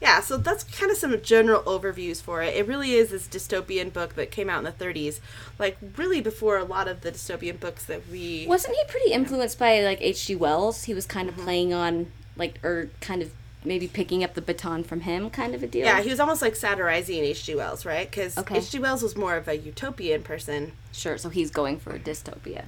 yeah, 0.00 0.20
so 0.20 0.36
that's 0.36 0.64
kind 0.64 0.90
of 0.90 0.96
some 0.98 1.20
general 1.22 1.62
overviews 1.62 2.20
for 2.20 2.42
it. 2.42 2.54
It 2.54 2.66
really 2.66 2.92
is 2.92 3.10
this 3.10 3.26
dystopian 3.28 3.92
book 3.92 4.14
that 4.16 4.30
came 4.30 4.50
out 4.50 4.58
in 4.58 4.64
the 4.64 4.72
30s, 4.72 5.20
like 5.58 5.78
really 5.96 6.20
before 6.20 6.58
a 6.58 6.64
lot 6.64 6.86
of 6.88 7.00
the 7.00 7.10
dystopian 7.12 7.58
books 7.58 7.84
that 7.86 8.02
we. 8.10 8.46
Wasn't 8.46 8.74
he 8.74 8.82
pretty 8.88 9.12
influenced 9.12 9.58
by 9.58 9.80
like 9.80 10.00
H.G. 10.02 10.36
Wells? 10.36 10.84
He 10.84 10.92
was 10.94 11.06
kind 11.06 11.28
of 11.28 11.36
playing 11.36 11.72
on 11.72 12.12
like 12.36 12.62
or 12.62 12.90
kind 13.00 13.22
of 13.22 13.30
maybe 13.66 13.88
picking 13.88 14.22
up 14.24 14.34
the 14.34 14.40
baton 14.40 14.82
from 14.84 15.00
him, 15.00 15.28
kind 15.30 15.54
of 15.54 15.62
a 15.62 15.66
deal. 15.66 15.84
Yeah, 15.84 16.00
he 16.00 16.08
was 16.10 16.20
almost 16.20 16.40
like 16.40 16.56
satirizing 16.56 17.16
H.G. 17.24 17.54
Wells, 17.56 17.84
right? 17.84 18.10
Because 18.10 18.38
Okay. 18.38 18.58
H.G. 18.58 18.78
Wells 18.78 19.02
was 19.02 19.16
more 19.16 19.36
of 19.36 19.48
a 19.48 19.56
utopian 19.56 20.22
person. 20.22 20.72
sure. 20.92 21.18
So 21.18 21.28
he's 21.28 21.50
going 21.50 21.78
for 21.78 21.90
a 21.90 21.98
dystopia. 21.98 22.64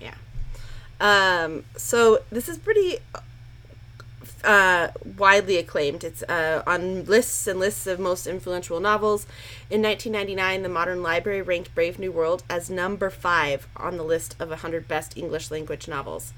Yeah. 0.00 0.14
Um, 1.00 1.64
so 1.76 2.22
this 2.30 2.48
is 2.48 2.56
pretty 2.58 2.98
uh, 4.44 4.88
widely 5.16 5.56
acclaimed. 5.56 6.04
It's 6.04 6.22
uh, 6.24 6.62
on 6.66 7.04
lists 7.06 7.46
and 7.46 7.58
lists 7.58 7.86
of 7.86 7.98
most 7.98 8.26
influential 8.26 8.78
novels. 8.80 9.26
In 9.70 9.82
1999, 9.82 10.62
the 10.62 10.68
Modern 10.68 11.02
Library 11.02 11.42
ranked 11.42 11.74
Brave 11.74 11.98
New 11.98 12.12
World 12.12 12.42
as 12.48 12.70
number 12.70 13.10
five 13.10 13.66
on 13.76 13.96
the 13.96 14.02
list 14.04 14.36
of 14.38 14.50
100 14.50 14.86
best 14.86 15.16
English 15.16 15.50
language 15.50 15.88
novels. 15.88 16.32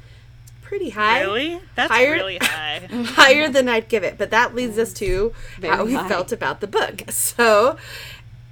Pretty 0.69 0.91
high. 0.91 1.21
Really? 1.21 1.61
That's 1.77 1.93
Higher- 1.93 2.13
really 2.13 2.39
high. 2.41 2.81
higher 2.91 3.49
than 3.49 3.69
I'd 3.69 3.89
give 3.89 4.03
it. 4.03 4.19
But 4.19 4.31
that 4.31 4.55
leads 4.55 4.79
us 4.79 4.93
to 4.95 5.33
Very 5.61 5.77
how 5.77 5.85
we 5.85 5.95
high. 5.95 6.09
felt 6.09 6.33
about 6.33 6.61
the 6.61 6.67
book. 6.67 7.03
So 7.11 7.77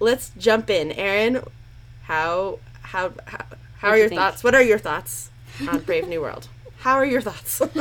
let's 0.01 0.31
jump 0.39 0.71
in. 0.71 0.93
Erin, 0.93 1.43
how 2.05 2.61
how 2.83 3.13
how, 3.27 3.45
how 3.79 3.89
are 3.89 3.97
you 3.97 4.03
your 4.03 4.09
think? 4.11 4.21
thoughts? 4.21 4.45
What 4.45 4.55
are 4.55 4.63
your 4.63 4.79
thoughts 4.79 5.31
on 5.69 5.81
Brave 5.81 6.07
New 6.09 6.21
World? 6.21 6.49
How 6.79 6.95
are 6.95 7.05
your 7.07 7.21
thoughts? 7.21 7.61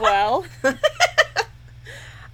well, 0.00 0.44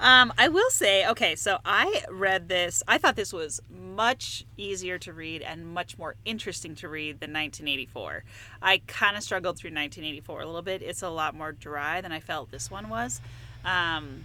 um, 0.00 0.32
I 0.38 0.48
will 0.48 0.70
say, 0.70 1.06
okay, 1.08 1.34
so 1.36 1.58
I 1.64 2.02
read 2.10 2.48
this. 2.48 2.82
I 2.88 2.98
thought 2.98 3.16
this 3.16 3.32
was 3.32 3.60
much 3.98 4.44
easier 4.56 4.96
to 4.96 5.12
read 5.12 5.42
and 5.42 5.66
much 5.66 5.98
more 5.98 6.14
interesting 6.24 6.76
to 6.76 6.88
read 6.88 7.18
than 7.18 7.32
1984. 7.32 8.22
I 8.62 8.80
kind 8.86 9.16
of 9.16 9.24
struggled 9.24 9.58
through 9.58 9.70
1984 9.70 10.40
a 10.40 10.46
little 10.46 10.62
bit. 10.62 10.82
It's 10.82 11.02
a 11.02 11.08
lot 11.10 11.34
more 11.34 11.50
dry 11.50 12.00
than 12.00 12.12
I 12.12 12.20
felt 12.20 12.52
this 12.52 12.70
one 12.70 12.88
was. 12.88 13.20
Um, 13.64 14.24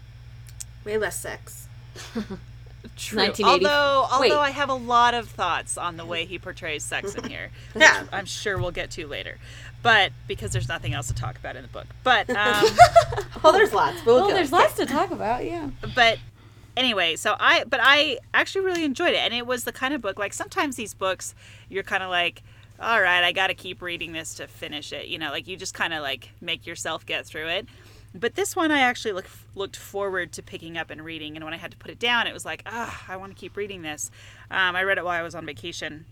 Way 0.86 1.00
less 1.00 1.20
sex. 1.20 1.68
true. 2.96 3.18
1980 3.20 3.44
Although, 3.44 4.08
Wait. 4.22 4.32
although 4.32 4.42
I 4.44 4.52
have 4.52 4.70
a 4.70 4.76
lot 4.76 5.16
of 5.16 5.28
thoughts 5.28 5.76
on 5.76 5.98
the 5.98 6.06
way 6.06 6.26
he 6.26 6.38
portrays 6.38 6.84
sex 6.84 7.16
in 7.16 7.24
here, 7.28 7.50
Yeah. 7.76 8.06
I'm 8.12 8.26
sure 8.26 8.60
we'll 8.60 8.70
get 8.72 8.92
to 8.92 9.08
later. 9.08 9.40
But 9.82 10.12
because 10.28 10.52
there's 10.52 10.70
nothing 10.70 10.94
else 10.94 11.08
to 11.08 11.16
talk 11.16 11.36
about 11.40 11.56
in 11.56 11.64
the 11.64 11.68
book. 11.68 11.88
But 12.04 12.30
um, 12.46 12.64
Well, 13.44 13.54
there's 13.54 13.74
lots. 13.74 13.98
But 14.02 14.06
we'll 14.06 14.26
Well, 14.28 14.36
there's 14.36 14.52
lots 14.52 14.76
to 14.76 14.86
talk 14.86 15.10
about. 15.10 15.44
Yeah. 15.46 15.72
but 15.96 16.20
anyway, 16.76 17.16
so 17.16 17.36
I 17.40 17.64
but 17.66 17.80
I 17.84 18.20
actually 18.34 18.66
really 18.66 18.84
enjoyed 18.84 19.14
it, 19.14 19.18
and 19.18 19.34
it 19.34 19.46
was 19.46 19.64
the 19.64 19.72
kind 19.72 19.94
of 19.94 20.02
book 20.02 20.20
like 20.20 20.34
sometimes 20.34 20.76
these 20.76 20.94
books 20.94 21.36
you're 21.70 21.84
kind 21.84 22.04
of 22.04 22.10
like, 22.10 22.44
all 22.80 23.02
right, 23.02 23.24
I 23.24 23.32
got 23.32 23.48
to 23.48 23.54
keep 23.54 23.82
reading 23.82 24.14
this 24.14 24.36
to 24.36 24.48
finish 24.48 24.92
it. 24.94 25.08
You 25.08 25.18
know, 25.18 25.32
like 25.32 25.48
you 25.48 25.58
just 25.58 25.74
kind 25.74 25.94
of 25.94 26.02
like 26.02 26.32
make 26.42 26.66
yourself 26.66 27.06
get 27.06 27.26
through 27.26 27.48
it. 27.48 27.68
But 28.16 28.36
this 28.36 28.56
one 28.56 28.72
I 28.72 28.80
actually 28.82 29.14
look, 29.14 29.26
looked 29.56 29.76
forward 29.76 30.32
to 30.34 30.44
picking 30.44 30.78
up 30.78 30.92
and 30.92 31.04
reading, 31.04 31.36
and 31.36 31.44
when 31.44 31.54
I 31.54 31.58
had 31.58 31.72
to 31.72 31.78
put 31.78 31.90
it 31.90 31.98
down, 31.98 32.28
it 32.28 32.34
was 32.34 32.46
like, 32.46 32.62
ah, 32.68 33.04
I 33.08 33.18
want 33.18 33.36
to 33.36 33.40
keep 33.40 33.58
reading 33.58 33.82
this. 33.82 34.12
Um, 34.52 34.76
I 34.76 34.84
read 34.84 35.00
it 35.00 35.04
while 35.04 35.20
I 35.20 35.24
was 35.24 35.34
on 35.34 35.48
vacation, 35.48 36.06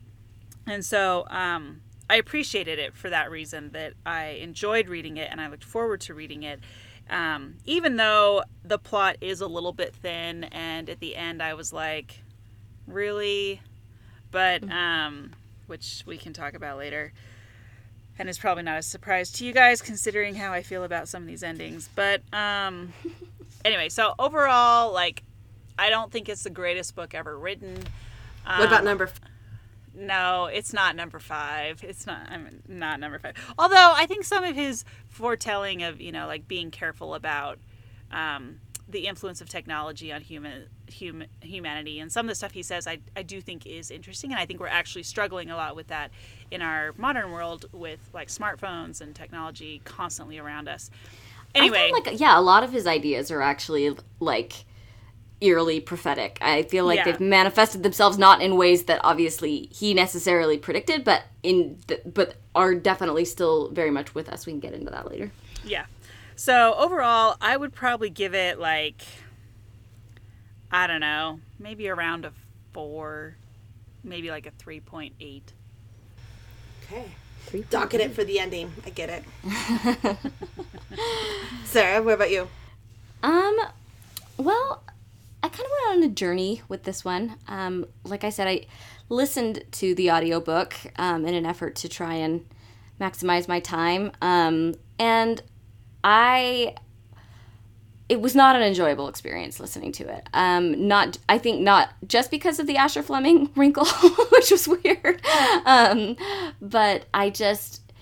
and 0.66 0.84
so 0.84 1.28
um, 1.30 1.82
I 2.12 2.16
appreciated 2.16 2.78
it 2.78 2.94
for 2.94 3.10
that 3.10 3.32
reason 3.32 3.70
that 3.72 3.94
I 4.06 4.40
enjoyed 4.42 4.90
reading 4.90 5.16
it 5.16 5.30
and 5.32 5.40
I 5.40 5.48
looked 5.48 5.64
forward 5.64 6.02
to 6.02 6.14
reading 6.14 6.44
it. 6.44 6.60
Um, 7.12 7.56
even 7.66 7.98
though 7.98 8.44
the 8.64 8.78
plot 8.80 9.18
is 9.22 9.42
a 9.42 9.48
little 9.48 9.74
bit 9.74 9.94
thin, 9.94 10.46
and 10.46 10.90
at 10.90 11.00
the 11.00 11.16
end 11.16 11.44
I 11.44 11.54
was 11.54 11.72
like, 11.74 12.22
really? 12.88 13.62
But, 14.32 14.64
um, 14.72 15.32
which 15.68 16.04
we 16.06 16.18
can 16.18 16.32
talk 16.34 16.54
about 16.54 16.78
later. 16.78 17.12
And 18.18 18.30
it's 18.30 18.38
probably 18.38 18.64
not 18.64 18.78
a 18.80 18.82
surprise 18.82 19.32
to 19.34 19.46
you 19.46 19.52
guys 19.54 19.82
considering 19.82 20.36
how 20.36 20.54
I 20.54 20.64
feel 20.64 20.84
about 20.84 21.08
some 21.08 21.24
of 21.24 21.28
these 21.28 21.44
endings. 21.44 21.90
But, 21.96 22.22
um, 22.34 22.94
anyway, 23.66 23.90
so 23.90 24.14
overall, 24.20 24.94
like, 24.94 25.24
I 25.78 25.90
don't 25.90 26.12
think 26.12 26.30
it's 26.30 26.44
the 26.44 26.50
greatest 26.50 26.96
book 26.96 27.14
ever 27.16 27.38
written. 27.38 27.76
What 28.46 28.68
about 28.68 28.80
Um, 28.80 28.86
number? 28.86 29.06
F- 29.06 29.20
no, 29.94 30.46
it's 30.46 30.74
not 30.74 30.96
number 30.96 31.20
five. 31.20 31.84
It's 31.84 32.08
not. 32.08 32.28
I'm 32.30 32.62
not 32.68 33.00
number 33.00 33.20
five. 33.20 33.36
Although 33.58 33.94
I 33.96 34.06
think 34.06 34.24
some 34.24 34.44
of 34.44 34.56
his 34.56 34.86
foretelling 35.10 35.84
of 35.84 36.00
you 36.00 36.12
know 36.12 36.28
like 36.28 36.48
being 36.48 36.72
careful 36.72 37.14
about 37.14 37.60
um, 38.12 38.60
the 38.92 39.08
influence 39.08 39.42
of 39.42 39.50
technology 39.50 40.12
on 40.12 40.22
human, 40.22 40.68
human 40.88 41.28
humanity 41.42 42.00
and 42.00 42.12
some 42.12 42.26
of 42.26 42.30
the 42.30 42.36
stuff 42.36 42.52
he 42.52 42.64
says 42.64 42.88
I, 42.88 43.00
I 43.16 43.24
do 43.24 43.42
think 43.42 43.66
is 43.66 43.90
interesting 43.90 44.32
and 44.32 44.40
I 44.40 44.46
think 44.46 44.60
we're 44.60 44.68
actually 44.68 45.04
struggling 45.04 45.50
a 45.50 45.56
lot 45.56 45.76
with 45.76 45.88
that 45.88 46.12
in 46.52 46.62
our 46.62 46.94
modern 46.98 47.32
world 47.32 47.66
with 47.72 48.00
like 48.14 48.28
smartphones 48.28 49.02
and 49.02 49.16
technology 49.16 49.82
constantly 49.86 50.38
around 50.38 50.68
us. 50.68 50.90
Anyway, 51.56 51.92
I 51.94 52.00
like 52.00 52.20
yeah, 52.20 52.38
a 52.38 52.42
lot 52.42 52.64
of 52.64 52.72
his 52.72 52.88
ideas 52.88 53.32
are 53.32 53.42
actually 53.42 53.96
like 54.20 54.66
eerily 55.42 55.80
prophetic. 55.80 56.38
I 56.42 56.64
feel 56.64 56.86
like 56.86 56.98
Yeah. 56.98 57.06
they've 57.12 57.20
manifested 57.20 57.84
themselves 57.84 58.18
not 58.18 58.42
in 58.42 58.56
ways 58.56 58.84
that 58.84 59.02
obviously 59.04 59.68
he 59.72 59.94
necessarily 59.94 60.58
predicted, 60.58 61.04
but 61.04 61.24
in 61.44 61.80
th- 61.88 62.02
but 62.06 62.36
are 62.54 62.76
definitely 62.76 63.26
still 63.26 63.70
very 63.70 63.92
much 63.92 64.14
with 64.16 64.30
us. 64.30 64.46
We 64.46 64.54
can 64.54 64.60
get 64.60 64.74
into 64.74 64.92
that 64.92 65.10
later. 65.10 65.32
Yeah. 65.66 65.86
So 66.36 66.74
overall, 66.76 67.38
I 67.42 67.58
would 67.58 67.74
probably 67.74 68.10
give 68.10 68.34
it 68.36 68.60
like 68.60 69.02
I 70.72 70.88
don't 70.88 71.02
know, 71.02 71.40
maybe 71.60 71.90
around 71.90 72.24
a 72.26 72.32
four, 72.72 73.36
maybe 74.04 74.30
like 74.30 74.46
a 74.46 74.52
three 74.52 74.80
point 74.80 75.14
eight. 75.20 75.54
okay. 76.86 77.06
Docket 77.70 78.00
it 78.00 78.14
for 78.14 78.24
the 78.24 78.40
ending. 78.40 78.72
I 78.86 78.92
get 78.92 79.10
it. 79.10 79.24
Sarah, 81.66 82.02
what 82.02 82.14
about 82.14 82.32
you? 82.32 82.48
Um, 83.24 83.58
well, 84.38 84.84
I 85.44 85.50
kind 85.50 85.66
of 85.66 85.72
went 85.72 85.98
on 85.98 86.10
a 86.12 86.14
journey 86.14 86.62
with 86.68 86.84
this 86.84 87.04
one. 87.04 87.36
Um, 87.48 87.86
like 88.04 88.24
I 88.24 88.30
said, 88.30 88.48
I 88.48 88.66
listened 89.10 89.64
to 89.72 89.96
the 89.96 90.12
audiobook 90.12 90.76
um, 90.98 91.26
in 91.26 91.34
an 91.34 91.46
effort 91.46 91.76
to 91.78 91.90
try 91.90 92.14
and 92.16 92.46
maximize 93.00 93.48
my 93.48 93.60
time. 93.60 94.12
Um, 94.22 94.76
and 95.00 95.42
I 96.04 96.76
it 98.12 98.20
was 98.20 98.36
not 98.36 98.58
an 98.58 98.62
enjoyable 98.62 99.08
experience 99.08 99.58
listening 99.58 99.94
to 99.94 100.04
it. 100.04 100.28
Um, 100.34 100.90
not, 100.90 101.18
I 101.30 101.38
think, 101.38 101.62
not 101.62 101.94
just 102.06 102.30
because 102.30 102.60
of 102.60 102.68
the 102.68 102.76
Asher 102.76 103.02
Fleming 103.02 103.50
wrinkle, 103.56 103.86
which 103.86 104.52
was 104.52 104.68
weird, 104.68 105.22
um, 105.66 106.18
but 106.62 107.06
I 107.14 107.30
just, 107.30 107.94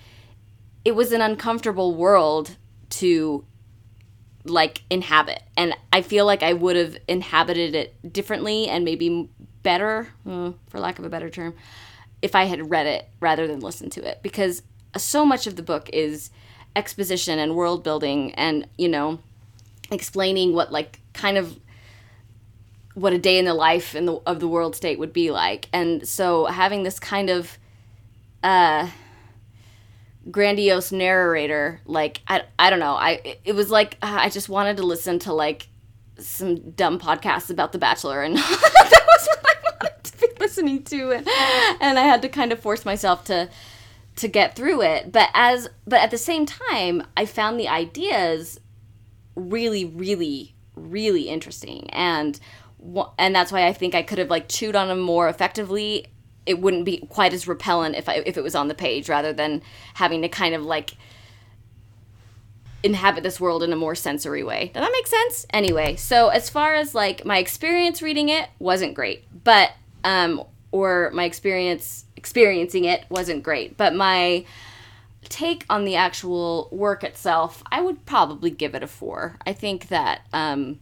it 0.84 0.96
was 0.96 1.12
an 1.12 1.22
uncomfortable 1.22 1.94
world 1.94 2.58
to 2.90 3.46
like 4.46 4.84
inhabit, 4.90 5.42
and 5.58 5.76
I 5.92 6.02
feel 6.02 6.26
like 6.26 6.44
I 6.44 6.54
would 6.54 6.76
have 6.76 6.98
inhabited 7.08 7.76
it 7.76 8.14
differently 8.14 8.68
and 8.68 8.86
maybe 8.86 9.30
better, 9.64 10.08
mm, 10.26 10.56
for 10.70 10.80
lack 10.80 11.00
of 11.00 11.06
a 11.06 11.10
better 11.10 11.30
term, 11.30 11.54
if 12.22 12.36
I 12.36 12.46
had 12.46 12.70
read 12.70 12.88
it 12.88 13.10
rather 13.20 13.48
than 13.48 13.60
listened 13.60 13.92
to 13.94 14.08
it, 14.08 14.20
because 14.24 14.62
so 14.98 15.26
much 15.26 15.46
of 15.48 15.56
the 15.56 15.62
book 15.64 15.90
is 15.92 16.32
exposition 16.76 17.40
and 17.40 17.56
world 17.56 17.84
building, 17.84 18.34
and 18.36 18.68
you 18.78 18.88
know 18.88 19.20
explaining 19.92 20.54
what 20.54 20.72
like 20.72 21.00
kind 21.14 21.38
of 21.38 21.60
what 22.94 23.14
a 23.14 23.18
day 23.18 23.38
in 23.38 23.46
the 23.46 23.54
life 23.54 23.96
in 23.96 24.06
the 24.06 24.16
of 24.26 24.40
the 24.40 24.48
world 24.48 24.76
state 24.76 25.00
would 25.00 25.14
be 25.14 25.32
like. 25.32 25.68
And 25.74 26.08
so 26.08 26.46
having 26.46 26.84
this 26.84 27.00
kind 27.00 27.30
of 27.30 27.58
uh 28.44 28.90
grandiose 30.32 30.92
narrator 30.92 31.82
like 31.86 32.22
i, 32.28 32.44
I 32.58 32.70
don't 32.70 32.80
know 32.80 32.94
i 32.94 33.38
it 33.46 33.54
was 33.54 33.72
like 33.72 33.98
uh, 34.02 34.18
i 34.22 34.30
just 34.30 34.50
wanted 34.50 34.78
to 34.78 34.84
listen 34.84 35.20
to 35.20 35.34
like 35.34 35.68
some 36.18 36.72
dumb 36.72 37.00
podcasts 37.00 37.50
about 37.50 37.72
the 37.72 37.78
bachelor 37.78 38.22
and 38.22 38.38
that 38.38 39.06
was 39.08 39.28
what 39.28 39.46
i 39.46 39.56
wanted 39.64 40.04
to 40.04 40.18
be 40.18 40.28
listening 40.40 40.84
to 40.84 41.12
and, 41.12 41.28
and 41.82 41.98
i 41.98 42.04
had 42.04 42.22
to 42.22 42.30
kind 42.30 42.52
of 42.52 42.60
force 42.60 42.86
myself 42.86 43.24
to 43.26 43.50
to 44.20 44.28
get 44.28 44.56
through 44.56 44.82
it. 44.82 45.12
But 45.12 45.30
as 45.34 45.70
but 45.88 46.02
at 46.02 46.12
the 46.12 46.18
same 46.18 46.46
time 46.46 47.04
i 47.18 47.26
found 47.26 47.60
the 47.60 47.68
ideas 47.68 48.60
really 49.36 49.86
really 49.86 50.56
really 50.76 51.30
interesting 51.30 51.90
and 51.92 52.40
and 53.18 53.36
that's 53.36 53.52
why 53.52 53.66
i 53.68 53.74
think 53.74 53.96
i 53.96 54.02
could 54.02 54.18
have 54.18 54.30
like 54.30 54.50
chewed 54.50 54.76
on 54.76 54.88
them 54.88 55.00
more 55.00 55.30
effectively 55.30 56.06
it 56.46 56.60
wouldn't 56.60 56.86
be 56.86 56.98
quite 57.10 57.34
as 57.34 57.48
repellent 57.48 57.96
if 57.96 58.10
I, 58.10 58.16
if 58.26 58.38
it 58.38 58.44
was 58.44 58.56
on 58.56 58.68
the 58.68 58.76
page 58.76 59.10
rather 59.10 59.34
than 59.34 59.62
having 59.96 60.22
to 60.22 60.30
kind 60.30 60.56
of 60.56 60.64
like 60.64 60.92
inhabit 62.82 63.24
this 63.24 63.40
world 63.40 63.62
in 63.62 63.74
a 63.74 63.76
more 63.76 63.96
sensory 63.96 64.44
way. 64.44 64.72
Does 64.74 64.82
that 64.82 64.92
make 64.92 65.08
sense? 65.08 65.46
Anyway, 65.52 65.96
so 65.96 66.30
as 66.30 66.50
far 66.50 66.76
as 66.76 66.96
like 66.96 67.26
my 67.26 67.38
experience 67.38 68.02
reading 68.02 68.30
it 68.30 68.50
wasn't 68.60 68.94
great, 68.94 69.26
but 69.44 69.72
um 70.04 70.44
or 70.72 71.12
my 71.14 71.26
experience 71.26 72.06
experiencing 72.16 72.86
it 72.86 73.06
wasn't 73.10 73.44
great, 73.44 73.76
but 73.76 73.94
my 73.94 74.46
take 75.28 75.66
on 75.70 75.84
the 75.84 75.96
actual 75.96 76.70
work 76.72 77.04
itself, 77.04 77.62
I 77.72 77.82
would 77.82 78.06
probably 78.06 78.50
give 78.50 78.76
it 78.76 78.84
a 78.84 78.88
4. 78.88 79.38
I 79.46 79.54
think 79.54 79.90
that 79.90 80.22
um 80.32 80.80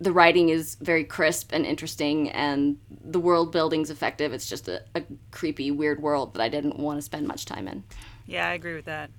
the 0.00 0.12
writing 0.12 0.48
is 0.48 0.76
very 0.76 1.04
crisp 1.04 1.50
and 1.52 1.66
interesting 1.66 2.30
and 2.30 2.78
the 3.04 3.18
world 3.18 3.50
building's 3.50 3.90
effective. 3.90 4.32
It's 4.32 4.48
just 4.48 4.68
a, 4.68 4.82
a 4.94 5.02
creepy, 5.30 5.70
weird 5.70 6.00
world 6.00 6.34
that 6.34 6.42
I 6.42 6.48
didn't 6.48 6.78
want 6.78 6.98
to 6.98 7.02
spend 7.02 7.26
much 7.26 7.44
time 7.46 7.66
in. 7.66 7.82
Yeah, 8.26 8.48
I 8.48 8.52
agree 8.52 8.74
with 8.74 8.84
that. 8.84 9.10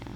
Yeah. 0.00 0.14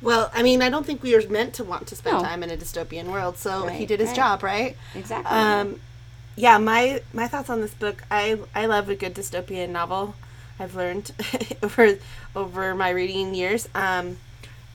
Well, 0.00 0.30
I 0.32 0.42
mean, 0.42 0.62
I 0.62 0.68
don't 0.68 0.86
think 0.86 1.02
we 1.02 1.14
were 1.14 1.28
meant 1.28 1.54
to 1.54 1.64
want 1.64 1.88
to 1.88 1.96
spend 1.96 2.18
No. 2.18 2.22
time 2.22 2.42
in 2.42 2.50
a 2.50 2.56
dystopian 2.56 3.06
world, 3.06 3.36
so 3.36 3.66
he 3.66 3.86
did 3.86 3.98
his 3.98 4.10
right. 4.10 4.16
job, 4.16 4.42
right? 4.42 4.76
Exactly. 4.94 5.36
Um, 5.36 5.80
yeah, 6.36 6.58
my 6.58 7.02
my 7.12 7.28
thoughts 7.28 7.50
on 7.50 7.60
this 7.60 7.74
book. 7.74 8.04
I 8.10 8.38
I 8.54 8.66
love 8.66 8.88
a 8.88 8.94
good 8.94 9.14
dystopian 9.14 9.70
novel. 9.70 10.14
I've 10.58 10.74
learned 10.74 11.12
over 11.62 11.98
over 12.34 12.74
my 12.74 12.90
reading 12.90 13.34
years, 13.34 13.68
um, 13.74 14.18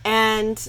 and 0.04 0.68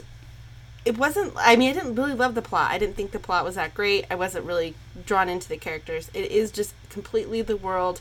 it 0.88 0.96
wasn't. 0.96 1.34
I 1.36 1.54
mean, 1.54 1.68
I 1.68 1.74
didn't 1.74 1.96
really 1.96 2.14
love 2.14 2.34
the 2.34 2.40
plot. 2.40 2.70
I 2.70 2.78
didn't 2.78 2.96
think 2.96 3.10
the 3.10 3.18
plot 3.18 3.44
was 3.44 3.56
that 3.56 3.74
great. 3.74 4.06
I 4.10 4.14
wasn't 4.14 4.46
really 4.46 4.74
drawn 5.04 5.28
into 5.28 5.46
the 5.46 5.58
characters. 5.58 6.10
It 6.14 6.30
is 6.30 6.50
just 6.50 6.72
completely 6.88 7.42
the 7.42 7.58
world 7.58 8.00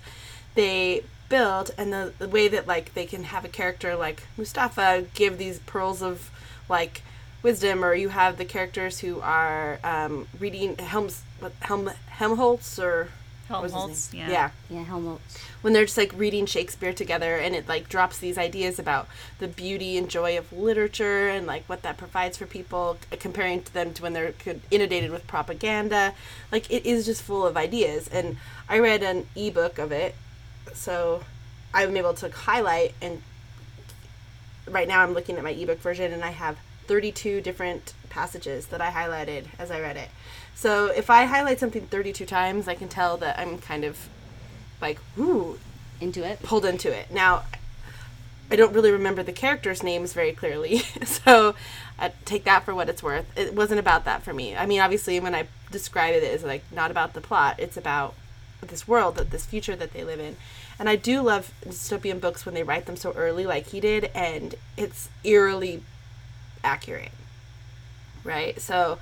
they 0.55 1.03
build 1.27 1.71
and 1.77 1.91
the, 1.91 2.13
the 2.17 2.29
way 2.29 2.47
that 2.47 2.65
like 2.65 2.93
they 2.93 3.05
can 3.05 3.25
have 3.25 3.43
a 3.43 3.49
character 3.49 3.97
like 3.97 4.23
Mustafa 4.37 5.05
give 5.13 5.37
these 5.37 5.59
pearls 5.59 6.01
of 6.01 6.31
like 6.69 7.01
wisdom 7.43 7.83
or 7.83 7.93
you 7.93 8.07
have 8.07 8.37
the 8.37 8.45
characters 8.45 8.99
who 8.99 9.19
are 9.19 9.79
um, 9.83 10.25
reading 10.39 10.77
Helms 10.77 11.23
Helm 11.59 11.91
Helmholtz 12.07 12.79
or 12.79 13.09
Helmholtz, 13.47 14.13
yeah. 14.13 14.29
yeah 14.29 14.49
yeah, 14.69 14.83
Helmut. 14.83 15.19
when 15.61 15.73
they're 15.73 15.85
just 15.85 15.97
like 15.97 16.11
reading 16.15 16.45
Shakespeare 16.45 16.93
together 16.93 17.37
and 17.37 17.55
it 17.55 17.67
like 17.67 17.87
drops 17.87 18.19
these 18.19 18.37
ideas 18.37 18.79
about 18.79 19.07
the 19.39 19.47
beauty 19.47 19.97
and 19.97 20.09
joy 20.09 20.37
of 20.37 20.51
literature 20.51 21.29
and 21.29 21.47
like 21.47 21.63
what 21.67 21.81
that 21.83 21.97
provides 21.97 22.37
for 22.37 22.45
people 22.45 22.97
comparing 23.19 23.63
to 23.63 23.73
them 23.73 23.93
to 23.93 24.03
when 24.03 24.13
they're 24.13 24.33
inundated 24.69 25.11
with 25.11 25.25
propaganda 25.27 26.13
like 26.51 26.69
it 26.71 26.85
is 26.85 27.05
just 27.05 27.21
full 27.21 27.45
of 27.45 27.55
ideas 27.55 28.07
and 28.09 28.37
I 28.67 28.79
read 28.79 29.03
an 29.03 29.27
ebook 29.35 29.79
of 29.79 29.91
it 29.91 30.15
so 30.73 31.23
I'm 31.73 31.95
able 31.95 32.13
to 32.15 32.29
highlight 32.29 32.93
and 33.01 33.21
right 34.69 34.87
now 34.87 35.03
I'm 35.03 35.13
looking 35.13 35.37
at 35.37 35.43
my 35.43 35.51
ebook 35.51 35.79
version 35.79 36.11
and 36.11 36.23
I 36.23 36.31
have 36.31 36.57
32 36.87 37.41
different 37.41 37.93
passages 38.09 38.67
that 38.67 38.81
I 38.81 38.89
highlighted 38.89 39.45
as 39.59 39.69
I 39.71 39.79
read 39.79 39.97
it. 39.97 40.09
So 40.57 40.87
if 40.87 41.11
I 41.11 41.25
highlight 41.25 41.59
something 41.59 41.85
32 41.85 42.25
times, 42.25 42.67
I 42.67 42.73
can 42.73 42.87
tell 42.87 43.15
that 43.17 43.37
I'm 43.37 43.59
kind 43.59 43.83
of 43.83 44.09
like, 44.81 44.97
ooh, 45.15 45.59
Into 46.01 46.25
it. 46.25 46.41
pulled 46.41 46.65
into 46.65 46.91
it. 46.91 47.11
Now, 47.11 47.43
I 48.49 48.55
don't 48.55 48.73
really 48.73 48.89
remember 48.89 49.21
the 49.21 49.31
characters' 49.31 49.83
names 49.83 50.13
very 50.13 50.31
clearly, 50.31 50.79
so 51.05 51.53
I 51.99 52.11
take 52.25 52.43
that 52.45 52.65
for 52.65 52.73
what 52.73 52.89
it's 52.89 53.03
worth. 53.03 53.25
It 53.37 53.53
wasn't 53.53 53.79
about 53.79 54.05
that 54.05 54.23
for 54.23 54.33
me. 54.33 54.55
I 54.55 54.65
mean, 54.65 54.81
obviously, 54.81 55.19
when 55.19 55.35
I 55.35 55.45
describe 55.69 56.15
it, 56.15 56.23
it's 56.23 56.43
like 56.43 56.63
not 56.71 56.89
about 56.89 57.13
the 57.13 57.21
plot. 57.21 57.59
It's 57.59 57.77
about 57.77 58.15
this 58.61 58.87
world, 58.87 59.17
that 59.17 59.29
this 59.29 59.45
future 59.45 59.75
that 59.75 59.93
they 59.93 60.03
live 60.03 60.19
in. 60.19 60.37
And 60.79 60.89
I 60.89 60.95
do 60.95 61.21
love 61.21 61.53
dystopian 61.63 62.19
books 62.19 62.47
when 62.47 62.55
they 62.55 62.63
write 62.63 62.87
them 62.87 62.95
so 62.95 63.11
early, 63.11 63.45
like 63.45 63.67
he 63.67 63.79
did, 63.79 64.09
and 64.15 64.55
it's 64.75 65.09
eerily 65.23 65.83
accurate, 66.63 67.11
right? 68.23 68.59
So, 68.59 68.97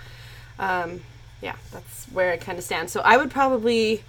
um, 0.60 1.00
yeah, 1.41 1.56
that's 1.71 2.06
where 2.06 2.32
it 2.34 2.41
kind 2.41 2.58
of 2.58 2.63
stands. 2.63 2.91
So 2.91 3.02
I 3.02 3.17
would 3.17 3.32
probably, 3.32 4.04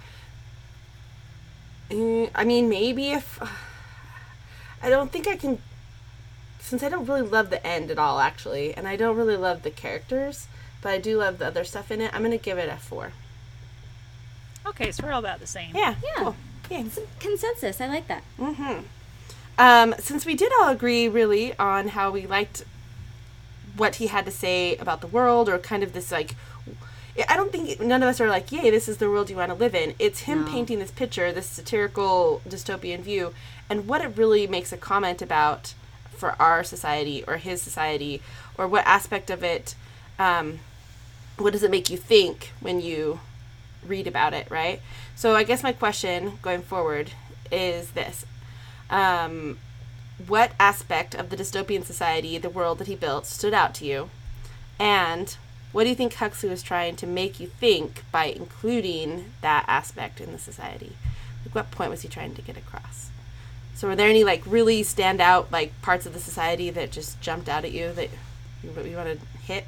Mm, 1.89 2.29
I 2.35 2.43
mean, 2.43 2.67
maybe 2.69 3.11
if 3.11 3.39
I 4.83 4.89
don't 4.89 5.11
think 5.11 5.27
I 5.27 5.35
can, 5.37 5.59
since 6.59 6.83
I 6.83 6.89
don't 6.89 7.05
really 7.05 7.21
love 7.21 7.49
the 7.49 7.65
end 7.65 7.89
at 7.91 7.97
all, 7.97 8.19
actually, 8.19 8.73
and 8.73 8.87
I 8.87 8.95
don't 8.95 9.15
really 9.15 9.37
love 9.37 9.63
the 9.63 9.71
characters, 9.71 10.47
but 10.81 10.89
I 10.91 10.97
do 10.99 11.17
love 11.17 11.39
the 11.39 11.47
other 11.47 11.63
stuff 11.63 11.89
in 11.91 12.01
it. 12.01 12.13
I'm 12.13 12.23
gonna 12.23 12.37
give 12.37 12.57
it 12.57 12.69
a 12.69 12.77
four. 12.77 13.13
Okay, 14.65 14.91
so 14.91 15.05
we're 15.05 15.13
all 15.13 15.19
about 15.19 15.39
the 15.39 15.47
same. 15.47 15.73
Yeah, 15.75 15.95
Yeah. 16.03 16.13
cool. 16.17 16.35
Yeah. 16.69 16.83
Consensus. 17.19 17.79
I 17.79 17.87
like 17.87 18.07
that. 18.09 18.23
Um, 19.57 19.95
since 19.97 20.25
we 20.25 20.35
did 20.35 20.51
all 20.59 20.67
agree 20.67 21.07
really 21.07 21.57
on 21.57 21.89
how 21.89 22.11
we 22.11 22.27
liked 22.27 22.65
what 23.77 23.95
he 23.95 24.07
had 24.07 24.25
to 24.25 24.31
say 24.31 24.75
about 24.75 24.99
the 24.99 25.07
world, 25.07 25.47
or 25.47 25.57
kind 25.57 25.83
of 25.83 25.93
this 25.93 26.11
like, 26.11 26.35
I 27.27 27.35
don't 27.35 27.51
think 27.51 27.79
none 27.79 28.03
of 28.03 28.09
us 28.09 28.21
are 28.21 28.29
like, 28.29 28.51
yay, 28.51 28.69
this 28.69 28.87
is 28.87 28.97
the 28.97 29.09
world 29.09 29.29
you 29.29 29.35
want 29.37 29.49
to 29.49 29.55
live 29.55 29.73
in. 29.73 29.95
It's 29.97 30.21
him 30.21 30.45
No. 30.45 30.51
painting 30.51 30.79
this 30.79 30.91
picture, 30.91 31.31
this 31.31 31.47
satirical 31.47 32.41
dystopian 32.47 32.99
view, 32.99 33.33
and 33.69 33.87
what 33.87 34.01
it 34.01 34.15
really 34.15 34.45
makes 34.45 34.71
a 34.71 34.77
comment 34.77 35.21
about 35.21 35.73
for 36.15 36.35
our 36.39 36.63
society 36.63 37.23
or 37.27 37.37
his 37.37 37.61
society, 37.61 38.21
or 38.57 38.67
what 38.67 38.85
aspect 38.85 39.29
of 39.29 39.43
it, 39.43 39.75
um, 40.19 40.59
what 41.37 41.53
does 41.53 41.63
it 41.63 41.71
make 41.71 41.89
you 41.89 41.97
think 41.97 42.51
when 42.59 42.81
you 42.81 43.19
read 43.85 44.07
about 44.07 44.33
it, 44.33 44.49
right? 44.49 44.81
So 45.15 45.35
I 45.35 45.43
guess 45.43 45.63
my 45.63 45.71
question 45.73 46.39
going 46.41 46.61
forward 46.61 47.11
is 47.51 47.91
this 47.91 48.25
um, 48.89 49.57
what 50.27 50.51
aspect 50.59 51.13
of 51.13 51.29
the 51.29 51.37
dystopian 51.37 51.83
society, 51.83 52.37
the 52.37 52.49
world 52.49 52.79
that 52.79 52.87
he 52.87 52.95
built, 52.95 53.25
stood 53.25 53.53
out 53.53 53.73
to 53.75 53.85
you? 53.85 54.09
And 54.79 55.35
what 55.77 55.83
do 55.83 55.89
you 55.89 55.95
think 55.95 56.15
Huxley 56.15 56.49
was 56.49 56.63
trying 56.63 56.95
to 56.95 57.05
make 57.05 57.39
you 57.39 57.45
think 57.45 58.03
by 58.11 58.25
including 58.25 59.25
that 59.41 59.63
aspect 59.67 60.19
in 60.19 60.31
the 60.31 60.39
society? 60.39 60.93
Like, 61.45 61.53
what 61.53 61.69
point 61.69 61.91
was 61.91 62.01
he 62.01 62.07
trying 62.07 62.33
to 62.33 62.41
get 62.41 62.57
across? 62.57 63.11
So, 63.75 63.87
were 63.87 63.95
there 63.95 64.09
any 64.09 64.23
like 64.23 64.41
really 64.47 64.81
stand 64.81 65.21
out 65.21 65.51
like 65.51 65.79
parts 65.83 66.07
of 66.07 66.13
the 66.13 66.19
society 66.19 66.71
that 66.71 66.91
just 66.91 67.21
jumped 67.21 67.47
out 67.47 67.63
at 67.63 67.73
you 67.73 67.93
that 67.93 68.09
you, 68.63 68.71
you 68.85 68.97
want 68.97 69.19
to 69.19 69.25
hit? 69.43 69.65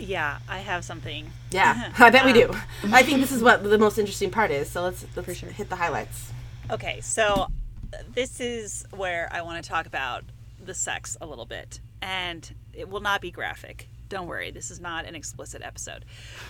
Yeah, 0.00 0.38
I 0.48 0.58
have 0.58 0.84
something. 0.84 1.30
Yeah, 1.52 1.92
I 2.00 2.10
bet 2.10 2.24
we 2.24 2.32
do. 2.32 2.52
I 2.86 3.04
think 3.04 3.20
this 3.20 3.30
is 3.30 3.40
what 3.40 3.62
the 3.62 3.78
most 3.78 3.98
interesting 3.98 4.32
part 4.32 4.50
is. 4.50 4.68
So 4.68 4.82
let's 4.82 5.06
let's 5.14 5.28
hit 5.38 5.68
the 5.68 5.76
highlights. 5.76 6.32
Okay, 6.72 7.00
so 7.02 7.46
uh, 7.92 7.98
this 8.12 8.40
is 8.40 8.84
where 8.90 9.28
I 9.30 9.42
want 9.42 9.62
to 9.62 9.70
talk 9.70 9.86
about 9.86 10.24
the 10.60 10.74
sex 10.74 11.16
a 11.20 11.26
little 11.26 11.46
bit. 11.46 11.78
And 12.02 12.52
it 12.72 12.88
will 12.88 13.00
not 13.00 13.20
be 13.20 13.30
graphic. 13.30 13.88
Don't 14.08 14.26
worry, 14.26 14.50
this 14.50 14.70
is 14.70 14.80
not 14.80 15.06
an 15.06 15.14
explicit 15.14 15.62
episode. 15.62 16.04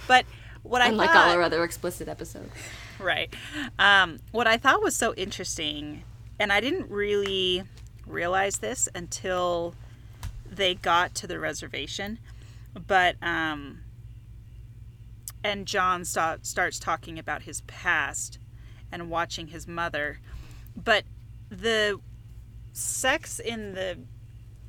But 0.09 0.27
what 0.63 0.83
I 0.83 0.89
Unlike 0.89 1.11
thought, 1.11 1.29
all 1.29 1.35
our 1.35 1.43
other 1.43 1.63
explicit 1.65 2.09
episodes. 2.09 2.51
right. 2.99 3.33
Um, 3.79 4.19
what 4.33 4.47
I 4.47 4.57
thought 4.57 4.83
was 4.83 4.97
so 4.97 5.15
interesting, 5.15 6.05
and 6.39 6.53
I 6.53 6.61
didn't 6.61 6.91
really 6.91 7.65
realize 8.07 8.59
this 8.59 8.89
until 8.95 9.75
they 10.51 10.75
got 10.75 11.15
to 11.17 11.27
the 11.27 11.39
reservation, 11.39 12.19
but 12.87 13.17
um, 13.23 13.81
and 15.43 15.67
John 15.67 16.05
sta- 16.05 16.39
starts 16.43 16.79
talking 16.79 17.19
about 17.19 17.43
his 17.43 17.61
past 17.63 18.39
and 18.91 19.11
watching 19.11 19.49
his 19.49 19.67
mother, 19.69 20.21
but 20.77 21.05
the 21.51 22.01
sex 22.73 23.39
in 23.39 23.75
the 23.75 23.99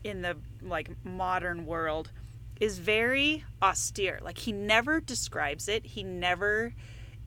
in 0.04 0.22
the 0.22 0.38
like 0.62 0.92
modern 1.04 1.66
world 1.66 2.12
is 2.60 2.80
very 2.80 3.44
austere. 3.62 4.20
Like 4.22 4.38
he 4.38 4.52
never 4.52 5.00
describes 5.00 5.68
it. 5.68 5.86
He 5.86 6.04
never 6.04 6.74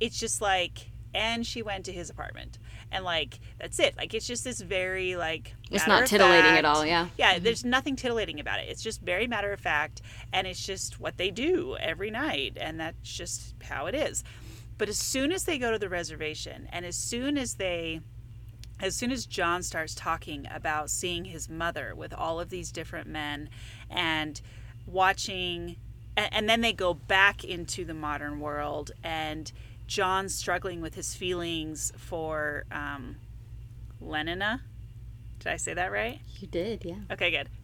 it's 0.00 0.18
just 0.18 0.40
like 0.40 0.90
and 1.14 1.46
she 1.46 1.62
went 1.62 1.84
to 1.86 1.92
his 1.92 2.10
apartment. 2.10 2.58
And 2.90 3.04
like 3.04 3.40
that's 3.58 3.78
it. 3.78 3.96
Like 3.96 4.14
it's 4.14 4.26
just 4.26 4.44
this 4.44 4.60
very 4.60 5.16
like 5.16 5.54
It's 5.70 5.86
not 5.86 6.06
titillating 6.06 6.52
at 6.52 6.64
all, 6.64 6.84
yeah. 6.84 7.08
Yeah, 7.16 7.34
mm-hmm. 7.34 7.44
there's 7.44 7.64
nothing 7.64 7.96
titillating 7.96 8.40
about 8.40 8.60
it. 8.60 8.68
It's 8.68 8.82
just 8.82 9.00
very 9.02 9.26
matter 9.26 9.52
of 9.52 9.60
fact 9.60 10.02
and 10.32 10.46
it's 10.46 10.64
just 10.64 11.00
what 11.00 11.16
they 11.16 11.30
do 11.30 11.76
every 11.78 12.10
night 12.10 12.56
and 12.60 12.80
that's 12.80 13.10
just 13.10 13.54
how 13.62 13.86
it 13.86 13.94
is. 13.94 14.24
But 14.78 14.88
as 14.88 14.98
soon 14.98 15.32
as 15.32 15.44
they 15.44 15.58
go 15.58 15.72
to 15.72 15.78
the 15.78 15.88
reservation 15.88 16.68
and 16.72 16.86
as 16.86 16.96
soon 16.96 17.36
as 17.36 17.54
they 17.54 18.00
as 18.80 18.94
soon 18.94 19.10
as 19.10 19.26
John 19.26 19.64
starts 19.64 19.92
talking 19.92 20.46
about 20.50 20.88
seeing 20.88 21.24
his 21.24 21.48
mother 21.48 21.94
with 21.96 22.14
all 22.14 22.38
of 22.38 22.48
these 22.48 22.70
different 22.70 23.08
men 23.08 23.50
and 23.90 24.40
watching, 24.88 25.76
and, 26.16 26.28
and 26.32 26.48
then 26.50 26.60
they 26.60 26.72
go 26.72 26.94
back 26.94 27.44
into 27.44 27.84
the 27.84 27.94
modern 27.94 28.40
world 28.40 28.90
and 29.04 29.52
John's 29.86 30.34
struggling 30.34 30.80
with 30.80 30.94
his 30.94 31.14
feelings 31.14 31.92
for 31.96 32.64
um, 32.70 33.16
Lenina. 34.02 34.60
Did 35.40 35.52
I 35.52 35.56
say 35.56 35.74
that 35.74 35.90
right? 35.90 36.20
You 36.40 36.46
did, 36.46 36.84
yeah. 36.84 36.96
Okay, 37.10 37.30
good. 37.30 37.48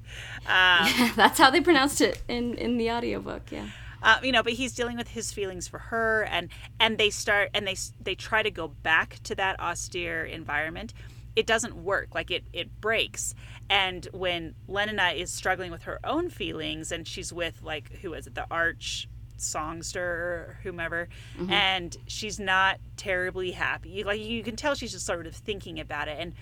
Um, 0.47 1.13
That's 1.17 1.39
how 1.39 1.51
they 1.51 1.63
pronounced 1.63 2.03
it 2.03 2.23
in 2.29 2.55
in 2.57 2.77
the 2.77 2.91
audiobook, 2.91 3.51
yeah. 3.51 3.69
uh, 4.03 4.19
you 4.23 4.33
know, 4.33 4.43
but 4.43 4.53
he's 4.53 4.75
dealing 4.75 4.99
with 4.99 5.09
his 5.09 5.33
feelings 5.33 5.67
for 5.67 5.79
her, 5.79 6.25
and 6.25 6.51
and 6.79 6.99
they 6.99 7.09
start 7.09 7.49
and 7.55 7.67
they 7.67 7.77
they 8.03 8.15
try 8.15 8.43
to 8.43 8.51
go 8.51 8.69
back 8.69 9.19
to 9.25 9.35
that 9.37 9.59
austere 9.59 10.23
environment. 10.25 10.93
It 11.35 11.47
doesn't 11.47 11.75
work. 11.75 12.15
Like 12.15 12.31
it 12.31 12.45
it 12.53 12.83
breaks. 12.83 13.35
And 13.71 14.07
when 14.13 14.55
Lenina 14.69 15.17
is 15.17 15.33
struggling 15.33 15.71
with 15.71 15.85
her 15.85 15.99
own 16.05 16.29
feelings, 16.31 16.93
and 16.93 17.07
she's 17.07 17.33
with 17.33 17.63
like 17.63 17.91
who 18.01 18.15
is 18.15 18.27
it, 18.27 18.35
the 18.35 18.47
arch 18.51 19.09
songster 19.37 20.03
or 20.03 20.59
whomever, 20.63 21.09
mm-hmm. 21.37 21.51
and 21.51 21.97
she's 22.07 22.39
not 22.39 22.79
terribly 22.97 23.53
happy. 23.53 24.05
Like 24.05 24.21
you 24.21 24.43
can 24.43 24.57
tell 24.57 24.75
she's 24.75 24.93
just 24.93 25.07
sort 25.07 25.27
of 25.27 25.35
thinking 25.35 25.81
about 25.81 26.09
it, 26.09 26.19
and 26.19 26.35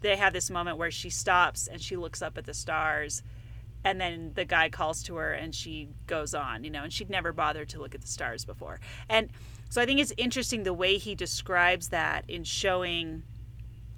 they 0.00 0.16
have 0.16 0.32
this 0.32 0.50
moment 0.50 0.76
where 0.76 0.90
she 0.90 1.08
stops 1.10 1.66
and 1.66 1.80
she 1.80 1.96
looks 1.96 2.20
up 2.20 2.36
at 2.36 2.44
the 2.44 2.54
stars 2.54 3.22
and 3.84 3.98
then 4.00 4.32
the 4.34 4.44
guy 4.44 4.68
calls 4.68 5.02
to 5.04 5.16
her 5.16 5.32
and 5.32 5.54
she 5.54 5.88
goes 6.06 6.34
on 6.34 6.62
you 6.62 6.70
know 6.70 6.82
and 6.82 6.92
she'd 6.92 7.08
never 7.08 7.32
bothered 7.32 7.68
to 7.68 7.80
look 7.80 7.94
at 7.94 8.02
the 8.02 8.06
stars 8.06 8.44
before. 8.44 8.78
And 9.08 9.30
so 9.70 9.80
i 9.80 9.86
think 9.86 10.00
it's 10.00 10.12
interesting 10.16 10.64
the 10.64 10.74
way 10.74 10.98
he 10.98 11.14
describes 11.14 11.88
that 11.88 12.24
in 12.28 12.44
showing 12.44 13.22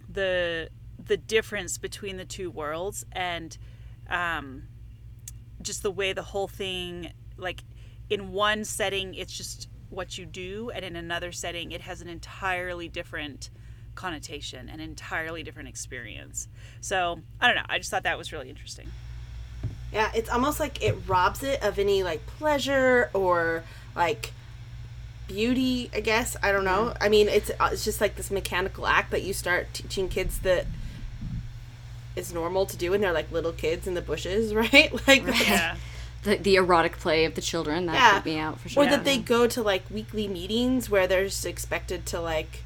the 0.09 0.69
the 1.07 1.17
difference 1.17 1.79
between 1.79 2.17
the 2.17 2.25
two 2.25 2.51
worlds 2.51 3.05
and 3.12 3.57
um, 4.09 4.65
just 5.61 5.83
the 5.83 5.91
way 5.91 6.12
the 6.12 6.23
whole 6.23 6.49
thing 6.49 7.12
like 7.37 7.62
in 8.11 8.33
one 8.33 8.65
setting 8.65 9.15
it's 9.15 9.37
just 9.37 9.69
what 9.91 10.17
you 10.19 10.27
do 10.27 10.71
and 10.75 10.85
in 10.85 10.97
another 10.97 11.33
setting 11.33 11.73
it 11.73 11.81
has 11.81 12.01
an 12.01 12.09
entirely 12.09 12.88
different 12.88 13.51
connotation 13.95 14.69
an 14.69 14.81
entirely 14.81 15.43
different 15.43 15.69
experience 15.69 16.49
so 16.81 17.21
i 17.41 17.47
don't 17.47 17.57
know 17.57 17.67
i 17.69 17.79
just 17.79 17.91
thought 17.91 18.03
that 18.05 18.17
was 18.19 18.33
really 18.33 18.49
interesting 18.49 18.88
Yeah, 19.93 20.11
it's 20.15 20.31
almost 20.31 20.59
like 20.59 20.83
it 20.83 20.97
robs 21.07 21.43
it 21.43 21.62
of 21.62 21.79
any 21.79 22.03
like 22.03 22.25
pleasure 22.27 23.11
or 23.12 23.62
like 23.95 24.33
beauty. 25.29 25.91
I 25.93 26.01
guess 26.01 26.35
I 26.43 26.51
don't 26.51 26.65
know. 26.65 26.95
I 26.99 27.09
mean, 27.11 27.29
it's 27.29 27.51
uh, 27.61 27.69
it's 27.73 27.85
just 27.85 28.01
like 28.01 28.17
this 28.17 28.31
mechanical 28.31 28.87
act 28.87 29.11
that 29.11 29.23
you 29.23 29.35
start 29.35 29.75
teaching 29.75 30.09
kids 30.09 30.38
that 30.41 30.65
is 32.16 32.33
normal 32.33 32.66
to 32.66 32.77
do 32.77 32.90
when 32.90 33.01
they're 33.01 33.12
like 33.12 33.31
little 33.33 33.53
kids 33.53 33.87
in 33.87 33.94
the 33.94 34.03
bushes, 34.03 34.55
right? 34.62 34.92
Like, 35.07 35.25
that's- 35.25 35.48
yeah 35.48 35.77
The, 36.25 36.37
the 36.37 36.55
erotic 36.57 36.98
play 36.98 37.25
of 37.25 37.35
the 37.35 37.40
children 37.40 37.87
that 37.87 37.94
yeah, 37.94 38.11
freaked 38.12 38.27
me 38.27 38.38
out 38.38 38.61
for 38.61 38.68
sure. 38.68 38.83
or 38.85 38.87
that 38.87 39.05
they 39.05 39.18
go 39.18 39.46
to 39.48 39.61
like 39.62 39.83
weekly 39.90 40.29
meetings 40.29 40.88
where 40.88 41.07
they're 41.09 41.25
just 41.25 41.44
expected 41.46 42.07
to 42.07 42.20
like 42.20 42.62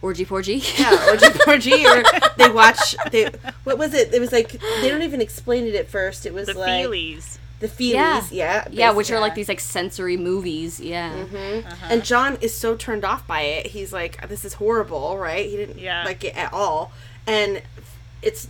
orgy 0.00 0.24
porgy. 0.24 0.60
yeah 0.78 1.06
orgy 1.08 1.26
porgy 1.44 1.86
or 1.86 2.02
they 2.36 2.50
watch 2.50 2.96
they 3.12 3.30
what 3.62 3.78
was 3.78 3.94
it? 3.94 4.12
It 4.12 4.18
was 4.20 4.32
like 4.32 4.50
they 4.80 4.88
don't 4.88 5.02
even 5.02 5.20
explain 5.20 5.66
it 5.66 5.76
at 5.76 5.88
first. 5.88 6.26
It 6.26 6.34
was 6.34 6.48
like 6.48 6.56
the 6.56 6.60
like 6.60 6.86
feelies 6.86 7.38
the 7.60 7.68
feelies, 7.68 7.92
Yeah. 7.92 8.24
yeah, 8.32 8.66
yeah, 8.72 8.90
which 8.90 9.12
are 9.12 9.20
like 9.20 9.36
these 9.36 9.48
like 9.48 9.60
sensory 9.60 10.16
movies. 10.16 10.80
Yeah. 10.80 11.12
Uh-huh. 11.14 11.86
And 11.88 12.04
John 12.04 12.36
is 12.40 12.52
so 12.52 12.74
turned 12.74 13.04
off 13.04 13.24
by 13.28 13.42
it. 13.42 13.66
He's 13.68 13.92
like, 13.92 14.28
"This 14.28 14.44
is 14.44 14.54
horrible," 14.54 15.16
right? 15.16 15.46
He 15.48 15.56
didn't 15.56 15.78
Yeah. 15.78 16.02
like 16.04 16.24
it 16.24 16.36
at 16.36 16.52
all, 16.52 16.90
and 17.24 17.62
it's 18.20 18.48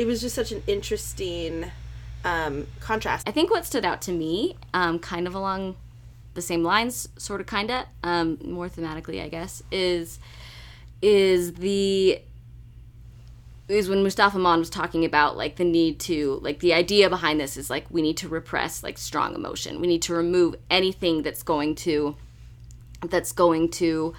it 0.00 0.06
was 0.06 0.22
just 0.22 0.34
such 0.34 0.50
an 0.50 0.62
interesting 0.66 1.70
um, 2.24 2.66
contrast. 2.80 3.28
I 3.28 3.32
think 3.32 3.50
what 3.50 3.66
stood 3.66 3.84
out 3.84 4.00
to 4.02 4.12
me, 4.12 4.56
um, 4.72 4.98
kind 4.98 5.26
of 5.26 5.34
along 5.34 5.76
the 6.32 6.40
same 6.40 6.64
lines, 6.64 7.10
sort 7.18 7.42
of, 7.42 7.46
kinda, 7.46 7.86
um, 8.02 8.38
more 8.42 8.66
thematically, 8.70 9.22
I 9.22 9.28
guess, 9.28 9.62
is 9.70 10.18
is 11.02 11.54
the 11.54 12.20
is 13.68 13.88
when 13.88 14.02
Mustafa 14.02 14.38
Mond 14.38 14.60
was 14.60 14.70
talking 14.70 15.04
about 15.04 15.36
like 15.36 15.56
the 15.56 15.64
need 15.64 16.00
to 16.00 16.40
like 16.42 16.60
the 16.60 16.72
idea 16.72 17.08
behind 17.10 17.38
this 17.38 17.56
is 17.56 17.68
like 17.68 17.84
we 17.90 18.00
need 18.00 18.16
to 18.18 18.28
repress 18.28 18.82
like 18.82 18.96
strong 18.96 19.34
emotion. 19.34 19.82
We 19.82 19.86
need 19.86 20.02
to 20.02 20.14
remove 20.14 20.56
anything 20.70 21.22
that's 21.22 21.42
going 21.42 21.74
to 21.76 22.16
that's 23.06 23.32
going 23.32 23.70
to 23.72 24.14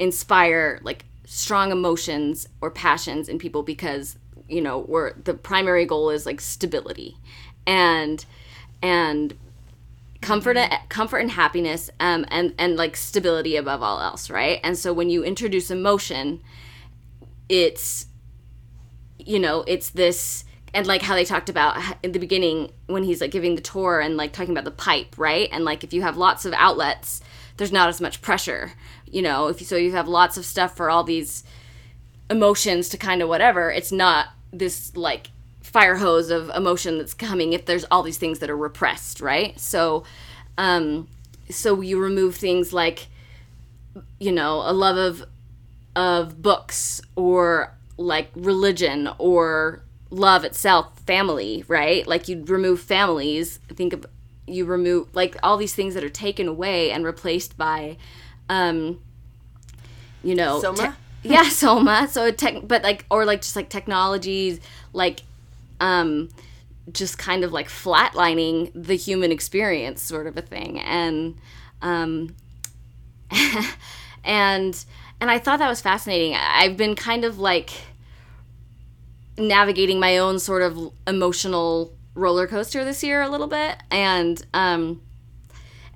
inspire 0.00 0.80
like 0.82 1.04
strong 1.24 1.70
emotions 1.70 2.48
or 2.60 2.70
passions 2.70 3.28
in 3.28 3.38
people 3.38 3.62
because 3.62 4.16
you 4.50 4.60
know 4.60 4.78
we're 4.78 5.14
the 5.14 5.34
primary 5.34 5.86
goal 5.86 6.10
is 6.10 6.26
like 6.26 6.40
stability 6.40 7.16
and 7.66 8.24
and 8.82 9.34
comfort 10.20 10.56
comfort 10.88 11.18
and 11.18 11.30
happiness 11.30 11.90
um 12.00 12.24
and 12.28 12.54
and 12.58 12.76
like 12.76 12.96
stability 12.96 13.56
above 13.56 13.82
all 13.82 14.00
else 14.00 14.28
right? 14.28 14.60
And 14.62 14.76
so 14.76 14.92
when 14.92 15.10
you 15.10 15.24
introduce 15.24 15.70
emotion 15.70 16.40
it's 17.48 18.06
you 19.18 19.38
know 19.38 19.64
it's 19.66 19.90
this 19.90 20.44
and 20.72 20.86
like 20.86 21.02
how 21.02 21.14
they 21.14 21.24
talked 21.24 21.48
about 21.48 21.76
in 22.02 22.12
the 22.12 22.18
beginning 22.18 22.70
when 22.86 23.02
he's 23.02 23.20
like 23.20 23.32
giving 23.32 23.56
the 23.56 23.62
tour 23.62 24.00
and 24.00 24.16
like 24.16 24.32
talking 24.32 24.52
about 24.52 24.64
the 24.64 24.70
pipe 24.70 25.16
right? 25.16 25.48
And 25.52 25.64
like 25.64 25.84
if 25.84 25.92
you 25.92 26.02
have 26.02 26.16
lots 26.16 26.44
of 26.44 26.52
outlets 26.54 27.20
there's 27.56 27.72
not 27.72 27.88
as 27.88 28.00
much 28.00 28.22
pressure 28.22 28.72
you 29.10 29.22
know? 29.22 29.48
If 29.48 29.60
you, 29.60 29.66
so 29.66 29.76
you 29.76 29.92
have 29.92 30.08
lots 30.08 30.36
of 30.36 30.44
stuff 30.44 30.76
for 30.76 30.88
all 30.88 31.04
these 31.04 31.44
emotions 32.30 32.88
to 32.90 32.96
kind 32.96 33.22
of 33.22 33.28
whatever 33.28 33.70
it's 33.70 33.90
not 33.90 34.28
this 34.52 34.96
like 34.96 35.30
fire 35.62 35.96
hose 35.96 36.30
of 36.30 36.50
emotion 36.50 36.98
that's 36.98 37.14
coming 37.14 37.52
if 37.52 37.66
there's 37.66 37.84
all 37.90 38.02
these 38.02 38.18
things 38.18 38.40
that 38.40 38.50
are 38.50 38.56
repressed 38.56 39.20
right? 39.20 39.58
So 39.58 40.04
um 40.58 41.08
so 41.48 41.80
you 41.80 42.00
remove 42.00 42.36
things 42.36 42.72
like 42.72 43.08
you 44.18 44.32
know 44.32 44.62
a 44.64 44.72
love 44.72 44.96
of 44.96 45.24
of 45.96 46.40
books 46.42 47.00
or 47.16 47.74
like 47.96 48.30
religion 48.34 49.08
or 49.18 49.82
love 50.10 50.44
itself 50.44 50.98
family 51.00 51.64
right? 51.68 52.06
Like 52.06 52.28
you'd 52.28 52.48
remove 52.48 52.80
families. 52.80 53.58
Think 53.68 53.92
of 53.92 54.06
you 54.46 54.64
remove 54.64 55.14
like 55.14 55.36
all 55.42 55.56
these 55.56 55.74
things 55.74 55.94
that 55.94 56.02
are 56.02 56.08
taken 56.08 56.48
away 56.48 56.90
and 56.90 57.04
replaced 57.04 57.56
by 57.56 57.96
um 58.48 59.00
you 60.24 60.34
know 60.34 60.60
Soma? 60.60 60.96
yeah 61.22 61.48
soma 61.48 62.08
so 62.08 62.30
tech 62.30 62.56
but 62.64 62.82
like 62.82 63.04
or 63.10 63.24
like 63.24 63.42
just 63.42 63.56
like 63.56 63.68
technologies 63.68 64.60
like 64.92 65.22
um 65.80 66.28
just 66.92 67.18
kind 67.18 67.44
of 67.44 67.52
like 67.52 67.68
flatlining 67.68 68.70
the 68.74 68.96
human 68.96 69.30
experience 69.30 70.02
sort 70.02 70.26
of 70.26 70.36
a 70.36 70.42
thing 70.42 70.80
and 70.80 71.36
um 71.82 72.34
and 74.24 74.84
and 75.20 75.30
I 75.30 75.38
thought 75.38 75.58
that 75.58 75.68
was 75.68 75.80
fascinating. 75.80 76.34
I've 76.34 76.76
been 76.76 76.94
kind 76.94 77.24
of 77.24 77.38
like 77.38 77.70
navigating 79.36 80.00
my 80.00 80.18
own 80.18 80.38
sort 80.38 80.62
of 80.62 80.92
emotional 81.06 81.92
roller 82.14 82.46
coaster 82.46 82.84
this 82.84 83.02
year 83.02 83.22
a 83.22 83.28
little 83.28 83.46
bit 83.46 83.76
and 83.90 84.44
um 84.52 85.00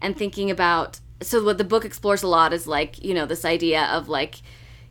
and 0.01 0.17
thinking 0.17 0.51
about 0.51 1.01
so 1.21 1.43
what 1.45 1.59
the 1.59 1.65
book 1.65 1.85
explores 1.85 2.23
a 2.23 2.29
lot 2.29 2.53
is 2.53 2.67
like, 2.67 3.03
you 3.03 3.15
know, 3.15 3.25
this 3.27 3.45
idea 3.45 3.85
of 3.85 4.09
like 4.09 4.43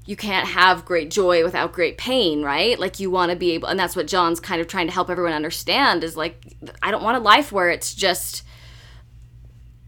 you 0.05 0.15
can't 0.15 0.47
have 0.47 0.83
great 0.83 1.09
joy 1.09 1.43
without 1.43 1.71
great 1.71 1.97
pain, 1.97 2.43
right? 2.43 2.77
Like 2.77 2.99
you 2.99 3.09
want 3.09 3.31
to 3.31 3.37
be 3.37 3.51
able 3.51 3.69
and 3.69 3.79
that's 3.79 3.95
what 3.95 4.07
John's 4.07 4.39
kind 4.39 4.59
of 4.59 4.67
trying 4.67 4.87
to 4.87 4.93
help 4.93 5.09
everyone 5.09 5.33
understand 5.33 6.03
is 6.03 6.17
like 6.17 6.55
I 6.81 6.91
don't 6.91 7.03
want 7.03 7.17
a 7.17 7.21
life 7.21 7.51
where 7.51 7.69
it's 7.69 7.93
just 7.93 8.43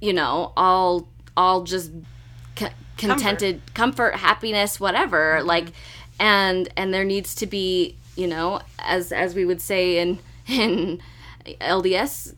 you 0.02 0.14
know, 0.14 0.54
all 0.56 1.08
all 1.36 1.64
just 1.64 1.92
co- 2.56 2.70
contented 2.98 3.62
comfort. 3.74 4.16
happiness 4.16 4.80
whatever 4.80 5.42
like 5.44 5.72
and 6.20 6.70
and 6.78 6.94
there 6.94 7.04
needs 7.04 7.36
to 7.36 7.46
be 7.46 7.96
you 8.16 8.28
know 8.28 8.62
as 8.80 9.12
as 9.12 9.36
we 9.36 9.44
would 9.46 9.60
say 9.60 9.98
in 9.98 10.18
in 10.48 11.02
lds 11.60 12.34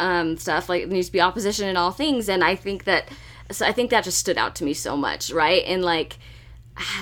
um 0.00 0.36
stuff 0.36 0.68
like 0.68 0.82
there 0.82 0.92
needs 0.92 1.06
to 1.06 1.12
be 1.12 1.20
opposition 1.20 1.68
in 1.68 1.76
all 1.76 1.92
things 1.92 2.28
and 2.28 2.42
i 2.42 2.54
think 2.56 2.84
that 2.84 3.08
so 3.50 3.64
i 3.64 3.72
think 3.72 3.90
that 3.90 4.02
just 4.02 4.18
stood 4.18 4.36
out 4.36 4.54
to 4.54 4.64
me 4.64 4.74
so 4.74 4.96
much 4.96 5.30
right 5.30 5.62
and 5.66 5.84
like 5.84 6.18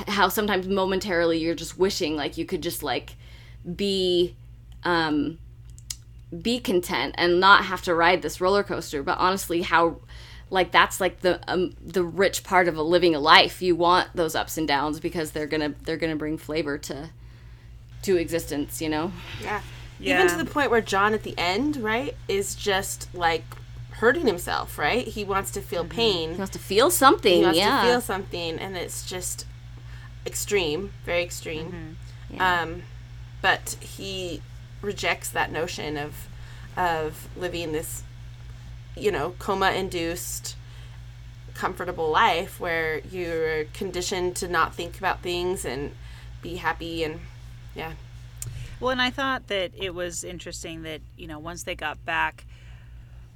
how 0.08 0.28
sometimes 0.28 0.66
momentarily 0.66 1.38
you're 1.38 1.54
just 1.54 1.78
wishing 1.78 2.16
like 2.16 2.36
you 2.36 2.44
could 2.44 2.62
just 2.62 2.82
like 2.82 3.14
be 3.76 4.34
um 4.84 5.38
be 6.42 6.58
content 6.60 7.14
and 7.16 7.40
not 7.40 7.64
have 7.64 7.82
to 7.82 7.94
ride 7.94 8.22
this 8.22 8.40
roller 8.40 8.62
coaster 8.62 9.02
but 9.02 9.16
honestly 9.18 9.62
how 9.62 9.96
like 10.50 10.70
that's 10.72 11.00
like 11.00 11.20
the 11.20 11.40
um, 11.50 11.74
the 11.80 12.02
rich 12.02 12.42
part 12.42 12.68
of 12.68 12.76
a 12.76 12.82
living 12.82 13.14
a 13.14 13.20
life 13.20 13.62
you 13.62 13.76
want 13.76 14.08
those 14.14 14.34
ups 14.34 14.58
and 14.58 14.66
downs 14.68 15.00
because 15.00 15.30
they're 15.30 15.46
gonna 15.46 15.74
they're 15.84 15.96
gonna 15.96 16.16
bring 16.16 16.36
flavor 16.36 16.76
to 16.78 17.10
to 18.02 18.16
existence 18.16 18.80
you 18.82 18.88
know 18.88 19.12
Yeah. 19.42 19.60
Yeah. 20.00 20.24
Even 20.24 20.28
to 20.38 20.44
the 20.44 20.50
point 20.50 20.70
where 20.70 20.80
John 20.80 21.12
at 21.12 21.24
the 21.24 21.34
end, 21.36 21.76
right, 21.78 22.14
is 22.28 22.54
just 22.54 23.12
like 23.14 23.42
hurting 23.90 24.26
himself, 24.26 24.78
right? 24.78 25.06
He 25.06 25.24
wants 25.24 25.50
to 25.52 25.60
feel 25.60 25.84
pain. 25.84 26.32
he 26.32 26.38
wants 26.38 26.52
to 26.52 26.58
feel 26.58 26.90
something 26.90 27.38
He 27.38 27.42
wants 27.42 27.58
yeah 27.58 27.82
to 27.82 27.88
feel 27.88 28.00
something, 28.00 28.58
and 28.58 28.76
it's 28.76 29.04
just. 29.04 29.44
Extreme, 30.28 30.92
very 31.04 31.22
extreme. 31.22 31.96
Yeah. 32.30 32.62
Um, 32.62 32.82
but 33.42 33.76
he 33.80 34.42
rejects 34.82 35.28
that 35.30 35.50
notion 35.50 35.96
of 35.96 36.28
of 36.76 37.28
living 37.36 37.72
this, 37.72 38.04
you 38.96 39.10
know, 39.10 39.34
coma 39.40 39.72
induced, 39.72 40.54
comfortable 41.54 42.08
life 42.10 42.60
where 42.60 43.00
you're 43.10 43.64
conditioned 43.64 44.36
to 44.36 44.46
not 44.46 44.74
think 44.74 44.96
about 44.98 45.20
things 45.22 45.64
and 45.64 45.92
be 46.40 46.56
happy 46.56 47.02
and 47.02 47.18
yeah. 47.74 47.94
Well, 48.80 48.90
and 48.90 49.02
I 49.02 49.10
thought 49.10 49.48
that 49.48 49.72
it 49.76 49.92
was 49.92 50.22
interesting 50.22 50.82
that, 50.82 51.00
you 51.16 51.26
know, 51.26 51.40
once 51.40 51.64
they 51.64 51.74
got 51.74 52.04
back 52.04 52.44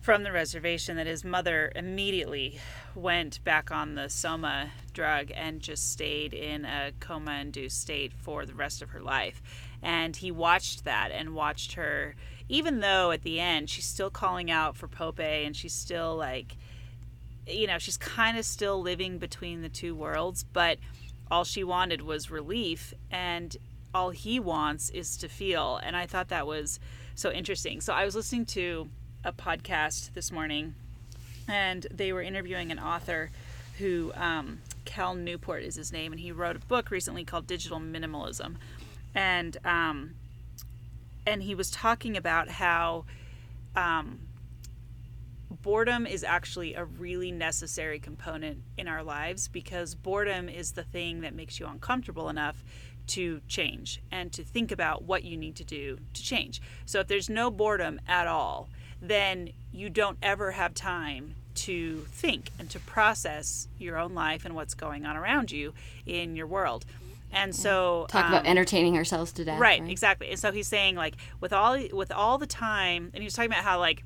from 0.02 0.24
the 0.24 0.32
reservation, 0.32 0.96
that 0.96 1.06
his 1.06 1.24
mother 1.24 1.70
immediately 1.76 2.58
went 2.92 3.42
back 3.44 3.70
on 3.70 3.94
the 3.94 4.08
soma 4.08 4.68
drug 4.92 5.30
and 5.32 5.60
just 5.60 5.92
stayed 5.92 6.34
in 6.34 6.64
a 6.64 6.90
coma 6.98 7.38
induced 7.40 7.80
state 7.80 8.12
for 8.12 8.44
the 8.44 8.52
rest 8.52 8.82
of 8.82 8.90
her 8.90 9.00
life. 9.00 9.40
And 9.80 10.16
he 10.16 10.32
watched 10.32 10.84
that 10.84 11.10
and 11.12 11.36
watched 11.36 11.74
her, 11.74 12.16
even 12.48 12.80
though 12.80 13.12
at 13.12 13.22
the 13.22 13.38
end 13.38 13.70
she's 13.70 13.86
still 13.86 14.10
calling 14.10 14.50
out 14.50 14.76
for 14.76 14.88
Pope 14.88 15.20
and 15.20 15.56
she's 15.56 15.72
still 15.72 16.16
like, 16.16 16.56
you 17.46 17.68
know, 17.68 17.78
she's 17.78 17.96
kind 17.96 18.36
of 18.36 18.44
still 18.44 18.82
living 18.82 19.18
between 19.18 19.62
the 19.62 19.68
two 19.68 19.94
worlds, 19.94 20.44
but 20.52 20.78
all 21.30 21.44
she 21.44 21.62
wanted 21.62 22.02
was 22.02 22.28
relief 22.28 22.92
and 23.08 23.56
all 23.94 24.10
he 24.10 24.40
wants 24.40 24.90
is 24.90 25.16
to 25.18 25.28
feel. 25.28 25.76
And 25.76 25.96
I 25.96 26.06
thought 26.06 26.28
that 26.28 26.46
was 26.46 26.80
so 27.14 27.30
interesting. 27.30 27.80
So 27.80 27.92
I 27.92 28.04
was 28.04 28.16
listening 28.16 28.46
to 28.46 28.88
a 29.24 29.32
podcast 29.32 30.14
this 30.14 30.32
morning 30.32 30.74
and 31.48 31.86
they 31.90 32.12
were 32.12 32.22
interviewing 32.22 32.70
an 32.70 32.78
author 32.78 33.30
who, 33.78 34.12
um, 34.14 34.60
Cal 34.84 35.14
Newport 35.14 35.62
is 35.62 35.76
his 35.76 35.92
name, 35.92 36.12
and 36.12 36.20
he 36.20 36.32
wrote 36.32 36.56
a 36.56 36.60
book 36.60 36.90
recently 36.90 37.24
called 37.24 37.46
Digital 37.46 37.78
Minimalism. 37.78 38.56
And, 39.14 39.56
um, 39.64 40.14
and 41.26 41.42
he 41.42 41.54
was 41.54 41.70
talking 41.70 42.16
about 42.16 42.48
how 42.48 43.04
um, 43.76 44.20
boredom 45.62 46.06
is 46.06 46.24
actually 46.24 46.74
a 46.74 46.84
really 46.84 47.30
necessary 47.30 47.98
component 47.98 48.58
in 48.76 48.88
our 48.88 49.02
lives 49.02 49.48
because 49.48 49.94
boredom 49.94 50.48
is 50.48 50.72
the 50.72 50.82
thing 50.82 51.20
that 51.20 51.34
makes 51.34 51.60
you 51.60 51.66
uncomfortable 51.66 52.28
enough 52.28 52.64
to 53.06 53.40
change 53.48 54.00
and 54.10 54.32
to 54.32 54.44
think 54.44 54.70
about 54.70 55.02
what 55.02 55.24
you 55.24 55.36
need 55.36 55.56
to 55.56 55.64
do 55.64 55.98
to 56.12 56.22
change. 56.22 56.60
So 56.86 57.00
if 57.00 57.08
there's 57.08 57.28
no 57.28 57.50
boredom 57.50 58.00
at 58.06 58.26
all, 58.26 58.68
then 59.02 59.50
you 59.72 59.90
don't 59.90 60.16
ever 60.22 60.52
have 60.52 60.72
time 60.72 61.34
to 61.54 62.06
think 62.12 62.50
and 62.58 62.70
to 62.70 62.78
process 62.78 63.68
your 63.78 63.98
own 63.98 64.14
life 64.14 64.44
and 64.44 64.54
what's 64.54 64.74
going 64.74 65.04
on 65.04 65.16
around 65.16 65.50
you 65.50 65.74
in 66.06 66.36
your 66.36 66.46
world. 66.46 66.86
And 67.32 67.54
so 67.54 68.06
Talk 68.08 68.26
um, 68.26 68.32
about 68.32 68.46
entertaining 68.46 68.96
ourselves 68.96 69.32
to 69.32 69.44
death. 69.44 69.58
right, 69.58 69.82
exactly 69.88 70.30
and 70.30 70.38
so 70.38 70.52
he's 70.52 70.68
saying 70.68 70.96
like 70.96 71.16
with 71.40 71.52
all 71.52 71.78
with 71.92 72.12
all 72.12 72.38
the 72.38 72.46
time 72.46 73.10
and 73.12 73.22
he 73.22 73.24
was 73.24 73.34
talking 73.34 73.50
about 73.50 73.64
how 73.64 73.78
like 73.78 74.04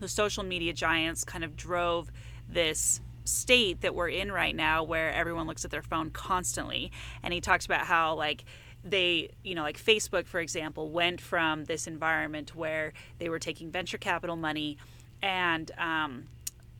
the 0.00 0.08
social 0.08 0.44
media 0.44 0.72
giants 0.72 1.24
kind 1.24 1.44
of 1.44 1.56
drove 1.56 2.10
this 2.48 3.00
state 3.24 3.82
that 3.82 3.94
we're 3.94 4.08
in 4.08 4.32
right 4.32 4.56
now 4.56 4.82
where 4.82 5.12
everyone 5.12 5.46
looks 5.46 5.64
at 5.64 5.70
their 5.70 5.82
phone 5.82 6.10
constantly 6.10 6.90
and 7.22 7.32
he 7.34 7.40
talks 7.40 7.66
about 7.66 7.82
how 7.82 8.14
like 8.14 8.44
they 8.84 9.28
you 9.42 9.54
know 9.54 9.62
like 9.62 9.76
facebook 9.76 10.26
for 10.26 10.38
example 10.38 10.90
went 10.90 11.20
from 11.20 11.64
this 11.64 11.86
environment 11.86 12.54
where 12.54 12.92
they 13.18 13.28
were 13.28 13.38
taking 13.38 13.70
venture 13.70 13.98
capital 13.98 14.36
money 14.36 14.78
and 15.20 15.70
um, 15.78 16.28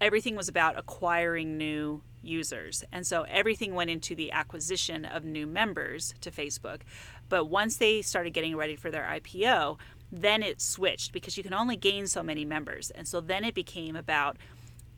everything 0.01 0.37
was 0.37 0.49
about 0.49 0.79
acquiring 0.79 1.57
new 1.57 2.03
users. 2.23 2.85
And 2.93 3.07
so 3.07 3.23
everything 3.23 3.75
went 3.75 3.91
into 3.91 4.15
the 4.15 4.33
acquisition 4.33 5.05
of 5.05 5.25
new 5.25 5.47
members 5.47 6.15
to 6.21 6.31
Facebook. 6.31 6.81
But 7.29 7.47
once 7.47 7.77
they 7.77 8.03
started 8.03 8.31
getting 8.31 8.57
ready 8.57 8.77
for 8.77 8.91
their 8.91 9.05
IPO, 9.05 9.79
then 10.11 10.43
it 10.43 10.61
switched 10.61 11.13
because 11.13 11.37
you 11.37 11.43
can 11.43 11.55
only 11.55 11.77
gain 11.77 12.07
so 12.07 12.23
many 12.23 12.45
members. 12.45 12.91
And 12.91 13.07
so 13.07 13.21
then 13.21 13.45
it 13.45 13.55
became 13.55 13.97
about 13.97 14.37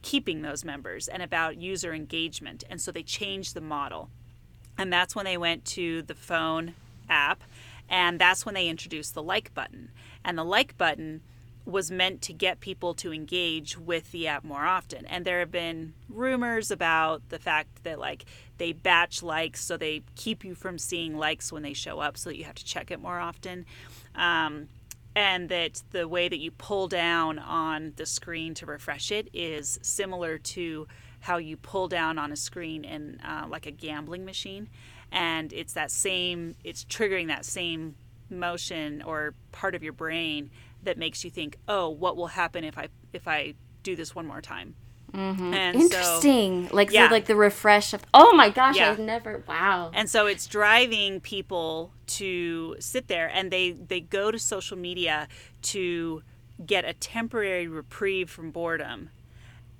keeping 0.02 0.42
those 0.42 0.64
members 0.64 1.08
and 1.08 1.22
about 1.22 1.56
user 1.56 1.92
engagement. 1.92 2.64
And 2.70 2.80
so 2.80 2.92
they 2.92 3.02
changed 3.02 3.54
the 3.54 3.60
model. 3.60 4.10
And 4.78 4.92
that's 4.92 5.14
when 5.14 5.24
they 5.24 5.36
went 5.36 5.64
to 5.66 6.02
the 6.02 6.14
phone 6.14 6.74
app. 7.10 7.42
And 7.88 8.20
that's 8.20 8.46
when 8.46 8.54
they 8.54 8.68
introduced 8.68 9.14
the 9.14 9.22
like 9.22 9.52
button. 9.52 9.90
And 10.24 10.38
the 10.38 10.44
like 10.44 10.78
button 10.78 11.22
was 11.66 11.90
meant 11.90 12.22
to 12.22 12.32
get 12.32 12.60
people 12.60 12.94
to 12.94 13.12
engage 13.12 13.76
with 13.78 14.10
the 14.12 14.26
app 14.26 14.44
more 14.44 14.64
often. 14.64 15.06
And 15.06 15.24
there 15.24 15.40
have 15.40 15.50
been 15.50 15.94
rumors 16.08 16.70
about 16.70 17.28
the 17.28 17.38
fact 17.38 17.84
that 17.84 17.98
like 17.98 18.24
they 18.58 18.72
batch 18.72 19.22
likes 19.22 19.62
so 19.64 19.76
they 19.76 20.02
keep 20.16 20.44
you 20.44 20.54
from 20.54 20.78
seeing 20.78 21.16
likes 21.16 21.52
when 21.52 21.62
they 21.62 21.72
show 21.72 22.00
up 22.00 22.16
so 22.16 22.30
that 22.30 22.36
you 22.36 22.44
have 22.44 22.54
to 22.54 22.64
check 22.64 22.90
it 22.90 23.00
more 23.00 23.18
often. 23.18 23.66
Um, 24.14 24.68
and 25.14 25.48
that 25.48 25.82
the 25.90 26.06
way 26.06 26.28
that 26.28 26.38
you 26.38 26.50
pull 26.50 26.88
down 26.88 27.38
on 27.38 27.92
the 27.96 28.06
screen 28.06 28.54
to 28.54 28.66
refresh 28.66 29.10
it 29.10 29.28
is 29.32 29.78
similar 29.82 30.38
to 30.38 30.86
how 31.20 31.36
you 31.36 31.56
pull 31.56 31.88
down 31.88 32.18
on 32.18 32.32
a 32.32 32.36
screen 32.36 32.84
in 32.84 33.20
uh, 33.24 33.46
like 33.48 33.66
a 33.66 33.70
gambling 33.70 34.24
machine 34.24 34.68
and 35.12 35.52
it's 35.52 35.72
that 35.72 35.90
same 35.90 36.54
it's 36.64 36.84
triggering 36.84 37.28
that 37.28 37.44
same 37.44 37.94
motion 38.28 39.02
or 39.02 39.34
part 39.52 39.74
of 39.74 39.82
your 39.82 39.92
brain 39.92 40.50
that 40.82 40.96
makes 40.96 41.24
you 41.24 41.30
think 41.30 41.56
oh 41.68 41.88
what 41.88 42.16
will 42.16 42.28
happen 42.28 42.64
if 42.64 42.78
i 42.78 42.88
if 43.12 43.26
i 43.26 43.54
do 43.82 43.96
this 43.96 44.14
one 44.14 44.26
more 44.26 44.40
time 44.40 44.74
mm-hmm. 45.12 45.52
and 45.54 45.76
so 45.76 45.82
Interesting. 45.82 46.68
like 46.72 46.90
Yeah. 46.90 47.08
the 47.08 47.12
like 47.14 47.24
the 47.26 47.36
refresh 47.36 47.92
of 47.92 48.02
oh 48.14 48.32
my 48.34 48.50
gosh, 48.50 48.76
Yeah. 48.76 48.90
I've 48.90 48.98
never 48.98 49.42
wow. 49.48 49.90
and 49.92 50.08
so 50.08 50.26
it's 50.26 50.46
driving 50.46 51.20
people 51.20 51.92
to 52.18 52.76
sit 52.78 53.08
there 53.08 53.28
and 53.32 53.50
they 53.50 53.72
they 53.72 54.00
go 54.00 54.30
to 54.30 54.38
social 54.38 54.76
media 54.76 55.28
to 55.62 56.22
get 56.64 56.84
a 56.84 56.92
temporary 56.92 57.66
reprieve 57.66 58.28
from 58.30 58.50
boredom 58.50 59.10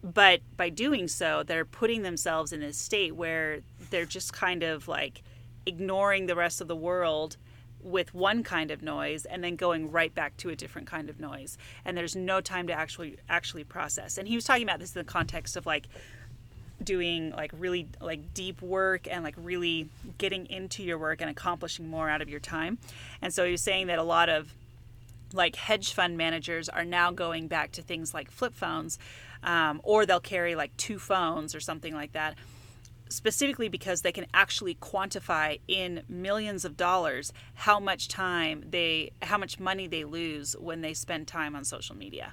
but 0.03 0.41
by 0.57 0.69
doing 0.69 1.09
so 1.09 1.43
they're 1.43 1.65
putting 1.65 2.03
themselves 2.03 2.53
in 2.53 2.63
a 2.63 2.73
state 2.73 3.15
where 3.15 3.61
they're 3.91 4.07
just 4.07 4.33
kind 4.33 4.63
of 4.63 4.89
like 4.89 5.23
ignoring 5.67 6.27
the 6.27 6.35
rest 6.35 6.61
of 6.61 6.69
the 6.69 6.77
world 6.77 7.37
with 7.83 8.15
one 8.15 8.43
kind 8.43 8.71
of 8.71 8.83
noise 8.83 9.25
and 9.25 9.43
then 9.43 9.57
going 9.57 9.91
right 9.91 10.15
back 10.15 10.37
to 10.37 10.51
a 10.51 10.57
different 10.57 10.87
kind 10.87 11.09
of 11.09 11.19
noise 11.19 11.57
and 11.85 11.97
there's 11.97 12.15
no 12.17 12.41
time 12.41 12.67
to 12.67 12.73
actually 12.73 13.17
actually 13.29 13.65
process 13.65 14.19
and 14.19 14.29
he 14.29 14.35
was 14.35 14.45
talking 14.45 14.63
about 14.63 14.79
this 14.79 14.95
in 14.95 15.01
the 15.01 15.11
context 15.11 15.57
of 15.57 15.67
like 15.67 15.87
doing 16.83 17.31
like 17.31 17.53
really 17.59 17.89
like 18.01 18.35
deep 18.35 18.63
work 18.63 19.07
and 19.11 19.23
like 19.23 19.35
really 19.37 19.89
getting 20.19 20.47
into 20.47 20.83
your 20.83 20.99
work 20.99 21.21
and 21.21 21.31
accomplishing 21.31 21.89
more 21.89 22.09
out 22.09 22.23
of 22.23 22.29
your 22.29 22.41
time. 22.41 22.79
And 23.21 23.33
so 23.33 23.45
he 23.45 23.53
was 23.53 23.63
saying 23.63 23.89
that 23.89 23.99
a 23.99 24.03
lot 24.03 24.29
of 24.29 24.55
like 25.33 25.57
hedge 25.57 25.93
fund 25.93 26.17
managers 26.17 26.69
are 26.69 26.85
now 26.85 27.13
going 27.13 27.47
back 27.47 27.73
to 27.73 27.83
things 27.83 28.13
like 28.15 28.31
flip 28.31 28.55
phones, 28.55 28.99
um, 29.43 29.81
or 29.85 30.07
they'll 30.07 30.21
carry 30.21 30.55
like 30.55 30.77
two 30.77 30.99
phones 30.99 31.55
or 31.55 31.61
something 31.61 31.95
like 31.95 32.13
that, 32.13 32.37
specifically 33.09 33.69
because 33.69 34.03
they 34.03 34.13
can 34.13 34.27
actually 34.33 34.75
quantify 34.77 35.59
in 35.67 36.03
millions 36.09 36.65
of 36.65 36.77
dollars 36.77 37.33
how 37.55 37.81
much 37.81 38.07
time 38.09 38.63
they, 38.71 39.11
how 39.23 39.37
much 39.37 39.59
money 39.59 39.89
they 39.89 40.05
lose 40.05 40.55
when 40.59 40.81
they 40.81 40.95
spend 40.95 41.27
time 41.27 41.57
on 41.57 41.65
social 41.65 41.97
media. 41.97 42.33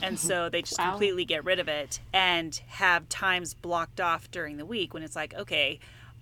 And 0.00 0.18
so 0.18 0.48
they 0.48 0.62
just 0.62 0.78
Wow. 0.78 0.90
completely 0.90 1.24
get 1.24 1.44
rid 1.44 1.58
of 1.58 1.68
it 1.68 2.00
and 2.12 2.54
have 2.68 3.08
times 3.08 3.54
blocked 3.54 4.00
off 4.00 4.30
during 4.30 4.58
the 4.58 4.66
week 4.66 4.94
when 4.94 5.02
it's 5.02 5.16
like, 5.16 5.34
okay, 5.34 5.80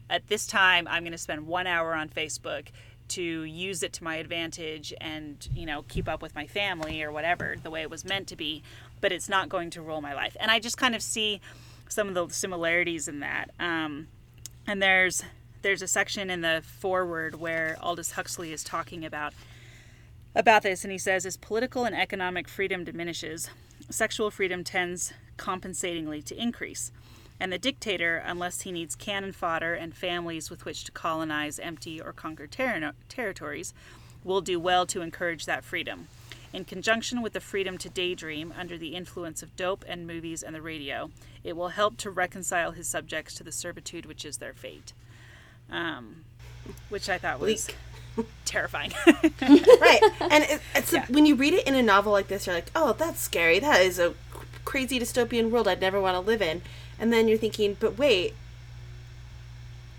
at 0.09 0.27
this 0.29 0.47
time 0.47 0.89
I'm 0.89 1.03
going 1.03 1.13
to 1.13 1.19
spend 1.19 1.47
one 1.47 1.67
hour 1.67 1.95
on 1.95 2.09
Facebook 2.09 2.69
to 3.11 3.45
use 3.45 3.83
it 3.83 3.93
to 3.95 4.05
my 4.05 4.17
advantage 4.17 4.93
and 5.01 5.49
you 5.55 5.67
know 5.67 5.85
keep 5.89 6.09
up 6.09 6.23
with 6.23 6.35
my 6.35 6.47
family 6.47 7.03
or 7.03 7.13
whatever 7.13 7.57
the 7.63 7.71
way 7.71 7.83
it 7.83 7.91
was 7.91 8.05
meant 8.05 8.27
to 8.29 8.37
be 8.37 8.63
but 9.01 9.13
it's 9.13 9.29
not 9.29 9.49
going 9.49 9.71
to 9.71 9.83
rule 9.83 10.01
my 10.01 10.15
life. 10.15 10.37
And 10.41 10.51
i 10.51 10.59
just 10.59 10.77
kind 10.77 10.95
of 10.95 11.03
see 11.03 11.41
some 11.89 12.09
of 12.09 12.15
the 12.15 12.29
similarities 12.29 13.09
in 13.09 13.21
that. 13.21 13.51
Um, 13.59 14.09
and 14.67 14.81
there's 14.81 15.23
there's 15.63 15.83
a 15.83 15.89
section 15.89 16.31
in 16.31 16.41
the 16.41 16.63
foreword 16.65 17.39
where 17.39 17.77
aldous 17.83 18.13
huxley 18.13 18.53
is 18.53 18.65
talking 18.65 19.05
about 19.05 19.35
about 20.35 20.63
this 20.63 20.85
and 20.85 20.93
he 20.93 20.99
says 20.99 21.27
as 21.27 21.37
political 21.37 21.85
and 21.85 21.95
economic 21.95 22.49
freedom 22.49 22.85
diminishes 22.85 23.51
sexual 23.91 24.31
freedom 24.31 24.63
tends 24.63 25.13
compensatingly 25.37 26.23
to 26.23 26.41
increase 26.41 26.93
and 27.41 27.51
the 27.53 27.59
dictator, 27.59 28.23
unless 28.25 28.61
he 28.63 28.71
needs 28.73 28.95
cannon 28.95 29.33
fodder 29.33 29.75
and 29.75 29.95
families 29.97 30.51
with 30.51 30.65
which 30.65 30.85
to 30.85 30.93
colonize 30.93 31.59
empty 31.59 32.01
or 32.01 32.13
conquer 32.13 32.47
terri- 32.47 32.93
territories, 33.09 33.73
will 34.23 34.43
do 34.43 34.61
well 34.61 34.85
to 34.87 35.01
encourage 35.01 35.47
that 35.47 35.65
freedom. 35.65 36.07
In 36.53 36.65
conjunction 36.65 37.23
with 37.23 37.33
the 37.33 37.41
freedom 37.41 37.79
to 37.79 37.89
daydream 37.89 38.53
under 38.59 38.77
the 38.77 38.95
influence 38.95 39.43
of 39.43 39.55
dope 39.57 39.85
and 39.89 40.07
movies 40.07 40.43
and 40.43 40.55
the 40.55 40.61
radio, 40.61 41.11
it 41.43 41.57
will 41.57 41.69
help 41.69 41.97
to 41.99 42.11
reconcile 42.11 42.73
his 42.73 42.87
subjects 42.89 43.35
to 43.37 43.45
the 43.45 43.53
servitude 43.53 44.05
which 44.05 44.25
is 44.25 44.39
their 44.39 44.53
fate. 44.53 44.93
Um, 45.71 46.25
which 46.89 47.09
I 47.09 47.19
thought 47.19 47.41
was 47.41 47.69
terrifying. 48.45 48.93
right 49.07 50.01
and 50.21 50.45
it, 50.45 50.61
it's 50.75 50.93
Yeah. 50.93 51.07
when 51.09 51.25
you 51.25 51.37
read 51.37 51.55
it 51.55 51.67
in 51.67 51.75
a 51.75 51.83
novel 51.83 52.13
like 52.13 52.29
this 52.29 52.47
you're 52.47 52.55
like 52.57 52.71
oh 52.75 52.93
that's 52.93 53.21
scary 53.21 53.61
that 53.61 53.81
is 53.81 53.99
a 53.99 54.15
crazy 54.65 54.99
dystopian 55.01 55.51
world 55.51 55.67
i'd 55.69 55.81
never 55.81 56.01
want 56.01 56.15
to 56.17 56.21
live 56.21 56.43
in 56.43 56.61
and 57.01 57.13
then 57.13 57.27
you're 57.27 57.39
thinking 57.39 57.77
but 57.81 57.99
wait 57.99 58.35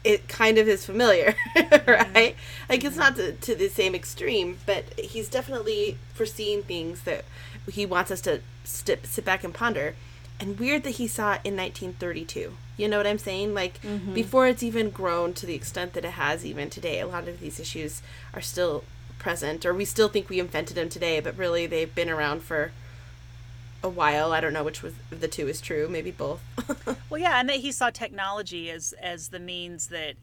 it 0.04 0.28
kind 0.28 0.58
of 0.58 0.68
is 0.68 0.86
familiar, 0.86 1.36
mm-hmm. 1.56 1.92
right? 2.16 2.36
Like 2.70 2.84
it's 2.84 2.96
mm-hmm. 2.96 3.00
not 3.00 3.16
to, 3.18 3.34
to 3.34 3.56
the 3.56 3.70
same 3.70 3.94
extreme, 3.94 4.58
but 4.66 5.00
he's 5.00 5.30
definitely 5.30 5.98
foreseeing 6.14 6.64
things 6.64 7.02
that 7.02 7.26
he 7.72 7.86
wants 7.86 8.12
us 8.12 8.22
to 8.22 8.42
st- 8.64 9.06
sit 9.06 9.26
back 9.26 9.44
and 9.44 9.54
ponder. 9.54 9.96
And 10.40 10.60
weird 10.60 10.84
that 10.84 10.92
he 10.92 11.08
saw 11.08 11.34
it 11.34 11.42
in 11.44 11.56
1932. 11.56 12.54
You 12.78 12.88
know 12.88 12.98
what 12.98 13.06
I'm 13.06 13.20
saying? 13.20 13.54
Like 13.54 13.80
mm-hmm. 13.82 14.14
before 14.14 14.48
it's 14.48 14.64
even 14.64 14.90
grown 14.90 15.34
to 15.34 15.46
the 15.46 15.54
extent 15.54 15.94
that 15.94 16.06
it 16.06 16.12
has 16.12 16.44
even 16.44 16.70
today. 16.70 17.00
A 17.00 17.08
lot 17.08 17.28
of 17.28 17.40
these 17.40 17.60
issues 17.60 18.02
are 18.34 18.42
still 18.42 18.84
present, 19.20 19.68
or 19.68 19.74
we 19.74 19.86
still 19.86 20.08
think 20.08 20.30
we 20.30 20.40
invented 20.40 20.76
them 20.76 20.90
today, 20.90 21.20
but 21.20 21.38
really 21.38 21.68
they've 21.68 21.94
been 21.94 22.10
around 22.10 22.42
for 22.42 22.72
a 23.84 23.90
while. 23.90 24.34
I 24.34 24.42
don't 24.42 24.54
know 24.54 24.64
which 24.64 24.82
was 24.82 24.94
the 25.10 25.28
two 25.28 25.48
is 25.48 25.62
true. 25.62 25.88
Maybe 25.90 26.12
both. 26.12 26.42
Well, 27.10 27.20
yeah, 27.20 27.42
and 27.42 27.50
that 27.50 27.58
he 27.58 27.74
saw 27.74 27.90
technology 27.90 28.72
as 28.72 28.94
as 28.94 29.30
the 29.30 29.40
means 29.40 29.88
that 29.88 30.16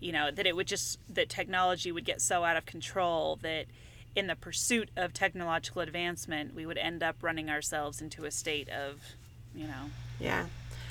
you 0.00 0.12
know 0.12 0.30
that 0.30 0.46
it 0.46 0.56
would 0.56 0.66
just 0.66 0.98
that 1.10 1.28
technology 1.28 1.92
would 1.92 2.06
get 2.06 2.22
so 2.22 2.44
out 2.44 2.56
of 2.56 2.64
control 2.64 3.38
that 3.42 3.66
in 4.16 4.26
the 4.26 4.36
pursuit 4.36 4.88
of 4.96 5.12
technological 5.12 5.82
advancement 5.82 6.54
we 6.54 6.64
would 6.64 6.78
end 6.78 7.02
up 7.02 7.16
running 7.22 7.50
ourselves 7.50 8.00
into 8.00 8.24
a 8.24 8.30
state 8.30 8.68
of 8.70 9.02
you 9.54 9.66
know 9.66 9.90
yeah. 10.18 10.46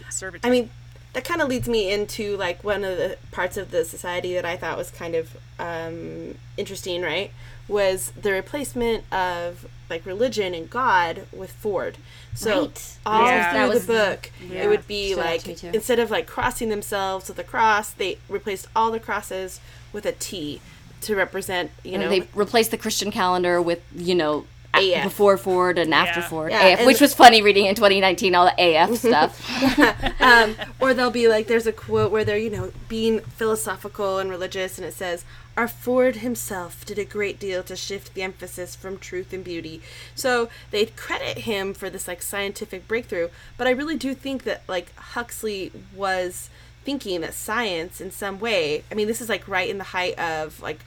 servitude. 0.09 0.45
I 0.45 0.51
mean, 0.51 0.69
that 1.13 1.23
kind 1.23 1.41
of 1.41 1.49
leads 1.49 1.67
me 1.67 1.91
into 1.91 2.37
like 2.37 2.63
one 2.63 2.83
of 2.83 2.97
the 2.97 3.17
parts 3.31 3.57
of 3.57 3.71
the 3.71 3.83
society 3.83 4.33
that 4.33 4.45
I 4.45 4.57
thought 4.57 4.77
was 4.77 4.91
kind 4.91 5.15
of 5.15 5.37
um, 5.59 6.35
interesting, 6.57 7.01
right? 7.01 7.31
Was 7.67 8.11
the 8.19 8.31
replacement 8.31 9.11
of 9.13 9.67
like 9.91 10.05
religion 10.05 10.55
and 10.55 10.67
God 10.69 11.27
with 11.31 11.51
Ford. 11.51 11.97
So 12.33 12.61
Right. 12.61 12.97
all 13.05 13.27
Yeah. 13.27 13.51
through 13.51 13.73
That 13.79 13.81
the 13.85 13.93
book, 13.93 14.31
yeah. 14.49 14.63
it 14.63 14.67
would 14.69 14.87
be 14.87 15.11
Stood 15.11 15.19
out 15.19 15.25
like 15.25 15.41
to 15.43 15.49
me, 15.49 15.55
too. 15.55 15.71
instead 15.73 15.99
of 15.99 16.09
like 16.09 16.25
crossing 16.25 16.69
themselves 16.69 17.27
with 17.27 17.37
a 17.37 17.43
cross, 17.43 17.91
they 17.91 18.17
replaced 18.29 18.67
all 18.75 18.89
the 18.89 18.99
crosses 18.99 19.59
with 19.93 20.05
a 20.07 20.13
T 20.13 20.61
to 21.01 21.15
represent, 21.15 21.71
you 21.83 21.97
know, 21.97 22.09
they 22.09 22.27
replaced 22.33 22.71
the 22.71 22.77
Christian 22.77 23.11
calendar 23.11 23.61
with 23.61 23.81
you 23.95 24.15
know 24.15 24.45
a- 24.45 24.60
AF. 24.73 25.03
before 25.03 25.37
Ford 25.37 25.77
and 25.77 25.93
after 25.93 26.19
Yeah. 26.21 26.27
Ford, 26.27 26.51
Yeah, 26.51 26.65
AF, 26.67 26.79
and- 26.79 26.87
which 26.87 27.01
was 27.01 27.13
funny 27.13 27.41
reading 27.41 27.65
in 27.65 27.75
2019 27.75 28.35
all 28.35 28.45
the 28.45 28.55
AF 28.57 28.95
stuff. 28.97 30.21
um, 30.21 30.55
or 30.79 30.93
they'll 30.93 31.11
be 31.11 31.27
like, 31.27 31.47
there's 31.47 31.67
a 31.67 31.71
quote 31.73 32.11
where 32.11 32.23
they're, 32.23 32.37
you 32.37 32.49
know, 32.49 32.71
being 32.87 33.19
philosophical 33.21 34.17
and 34.19 34.29
religious, 34.29 34.77
and 34.77 34.85
it 34.87 34.93
says, 34.93 35.25
Our 35.57 35.67
Ford 35.67 36.17
himself 36.17 36.85
did 36.85 36.97
a 36.97 37.05
great 37.05 37.39
deal 37.39 37.63
to 37.63 37.75
shift 37.75 38.13
the 38.13 38.21
emphasis 38.23 38.75
from 38.75 38.97
truth 38.97 39.33
and 39.33 39.43
beauty. 39.43 39.81
So 40.15 40.49
they 40.71 40.85
credit 40.85 41.39
him 41.39 41.73
for 41.73 41.89
this, 41.89 42.07
like, 42.07 42.21
scientific 42.21 42.87
breakthrough, 42.87 43.29
but 43.57 43.67
I 43.67 43.71
really 43.71 43.97
do 43.97 44.13
think 44.13 44.43
that, 44.43 44.61
like, 44.67 44.95
Huxley 44.95 45.71
was 45.95 46.49
thinking 46.85 47.21
that 47.21 47.33
science, 47.33 48.01
in 48.01 48.09
some 48.11 48.39
way, 48.39 48.83
I 48.91 48.95
mean, 48.95 49.07
this 49.07 49.21
is, 49.21 49.29
like, 49.29 49.47
right 49.47 49.69
in 49.69 49.77
the 49.77 49.83
height 49.83 50.17
of, 50.17 50.61
like, 50.61 50.79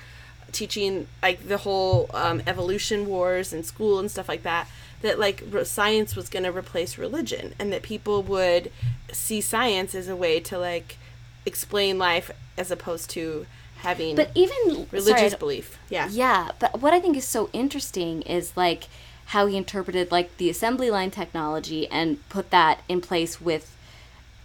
teaching 0.54 1.06
like 1.22 1.48
the 1.48 1.58
whole 1.58 2.10
um, 2.14 2.42
evolution 2.46 3.06
wars 3.06 3.52
in 3.52 3.62
school 3.62 3.98
and 3.98 4.10
stuff 4.10 4.28
like 4.28 4.42
that 4.42 4.68
that 5.02 5.18
like 5.18 5.44
science 5.64 6.16
was 6.16 6.30
going 6.30 6.44
to 6.44 6.50
replace 6.50 6.96
religion 6.96 7.52
and 7.58 7.70
that 7.72 7.82
people 7.82 8.22
would 8.22 8.72
see 9.12 9.40
science 9.40 9.94
as 9.94 10.08
a 10.08 10.16
way 10.16 10.40
to 10.40 10.58
like 10.58 10.96
explain 11.44 11.98
life 11.98 12.30
as 12.56 12.70
opposed 12.70 13.10
to 13.10 13.44
having 13.78 14.16
But 14.16 14.30
even 14.34 14.88
religious 14.90 15.32
sorry, 15.32 15.38
belief. 15.38 15.78
Yeah. 15.90 16.08
Yeah, 16.10 16.52
but 16.58 16.80
what 16.80 16.92
I 16.94 17.00
think 17.00 17.16
is 17.16 17.26
so 17.26 17.50
interesting 17.52 18.22
is 18.22 18.56
like 18.56 18.84
how 19.26 19.46
he 19.46 19.56
interpreted 19.56 20.10
like 20.10 20.36
the 20.38 20.48
assembly 20.50 20.90
line 20.90 21.10
technology 21.10 21.86
and 21.88 22.26
put 22.28 22.50
that 22.50 22.82
in 22.88 23.00
place 23.00 23.40
with 23.40 23.73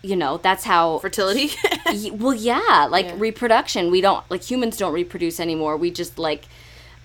you 0.02 0.16
know, 0.16 0.38
that's 0.38 0.64
how 0.64 1.00
fertility? 1.00 1.52
Y- 1.88 2.12
well 2.14 2.34
yeah 2.34 2.88
like 2.90 3.06
Yeah. 3.08 3.16
reproduction. 3.18 3.90
We 3.92 4.02
don't 4.02 4.24
like 4.30 4.44
humans 4.44 4.78
don't 4.78 4.94
reproduce 4.94 5.40
anymore. 5.40 5.76
We 5.78 5.92
just 5.92 6.18
like 6.20 6.46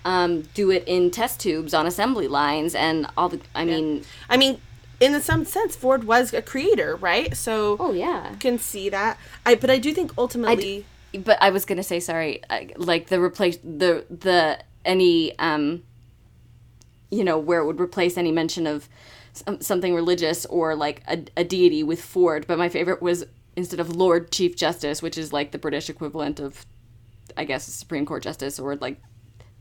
um, 0.05 0.43
do 0.53 0.69
it 0.69 0.83
in 0.87 1.09
test 1.09 1.39
tubes 1.39 1.73
on 1.73 1.87
assembly 1.87 2.27
lines 2.27 2.75
and 2.75 3.07
all 3.17 3.27
the 3.27 3.39
i 3.55 3.65
mean 3.65 4.03
i 4.29 4.37
mean 4.37 4.61
in 4.99 5.19
some 5.19 5.43
sense 5.45 5.75
ford 5.75 6.03
was 6.03 6.31
a 6.31 6.43
creator 6.43 6.95
right? 6.95 7.35
So 7.35 7.75
oh 7.79 7.91
yeah. 7.91 8.29
you 8.31 8.37
can 8.37 8.59
see 8.59 8.87
that. 8.89 9.17
I 9.47 9.55
but 9.55 9.71
i 9.71 9.79
do 9.79 9.91
think 9.95 10.11
ultimately 10.15 10.85
d- 11.11 11.17
but 11.19 11.41
i 11.41 11.49
was 11.49 11.65
gonna 11.65 11.81
say 11.81 11.99
sorry 11.99 12.41
I- 12.51 12.69
like 12.77 13.07
the 13.07 13.19
replace 13.19 13.57
the 13.63 14.05
the 14.11 14.59
any 14.85 15.37
um 15.39 15.81
you 17.09 17.23
know 17.23 17.39
where 17.39 17.59
it 17.61 17.65
would 17.65 17.79
replace 17.79 18.15
any 18.17 18.31
mention 18.31 18.67
of 18.67 18.87
some, 19.35 19.61
something 19.61 19.93
religious 19.93 20.45
or 20.47 20.75
like 20.75 21.01
a, 21.07 21.23
a 21.37 21.43
deity 21.43 21.83
with 21.83 22.01
ford 22.01 22.45
but 22.47 22.57
my 22.57 22.69
favorite 22.69 23.01
was 23.01 23.25
instead 23.55 23.79
of 23.79 23.95
lord 23.95 24.31
chief 24.31 24.55
justice 24.55 25.01
which 25.01 25.17
is 25.17 25.31
like 25.33 25.51
the 25.51 25.57
british 25.57 25.89
equivalent 25.89 26.39
of 26.39 26.65
i 27.37 27.43
guess 27.43 27.65
supreme 27.65 28.05
court 28.05 28.23
justice 28.23 28.59
or 28.59 28.75
like 28.77 28.99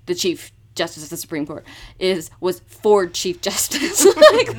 the 0.07 0.15
chief 0.15 0.53
justice 0.75 1.05
of 1.05 1.11
the 1.11 1.17
supreme 1.17 1.47
court 1.47 1.65
is 1.99 2.31
was 2.41 2.61
ford 2.61 3.15
chief 3.15 3.41
justice 3.41 4.05
like, 4.33 4.49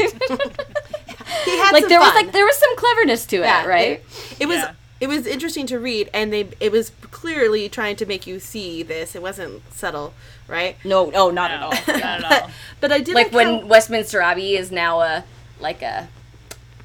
he 1.46 1.58
had 1.58 1.72
like 1.72 1.82
some 1.84 1.90
there 1.90 2.00
was 2.00 2.14
like 2.16 2.32
there 2.32 2.46
was 2.46 2.58
some 2.58 2.76
cleverness 2.78 3.26
to 3.26 3.38
it 3.38 3.42
Yeah, 3.42 3.66
right 3.66 4.02
It, 4.32 4.42
it 4.42 4.46
was 4.48 4.58
Yeah. 4.58 4.72
it 5.02 5.08
was 5.08 5.28
interesting 5.28 5.68
to 5.68 5.78
read, 5.78 6.10
and 6.14 6.32
they 6.32 6.48
it 6.62 6.72
was 6.72 6.92
clearly 7.12 7.68
trying 7.68 7.98
to 7.98 8.06
make 8.06 8.26
you 8.26 8.40
see 8.40 8.82
this. 8.82 9.14
It 9.14 9.22
wasn't 9.22 9.62
subtle, 9.74 10.14
right? 10.48 10.78
no 10.86 11.10
no 11.10 11.30
not 11.32 11.52
no, 11.52 11.56
at 11.58 11.64
all 11.64 11.72
not 12.00 12.24
at 12.24 12.24
all. 12.44 12.50
But 12.86 12.92
I 12.92 13.00
did 13.00 13.16
like 13.16 13.28
like, 13.28 13.34
when 13.34 13.62
how- 13.62 13.66
Westminster 13.66 14.22
Abbey 14.22 14.56
is 14.56 14.72
now 14.72 15.02
a 15.02 15.24
like 15.60 15.82
a 15.82 16.08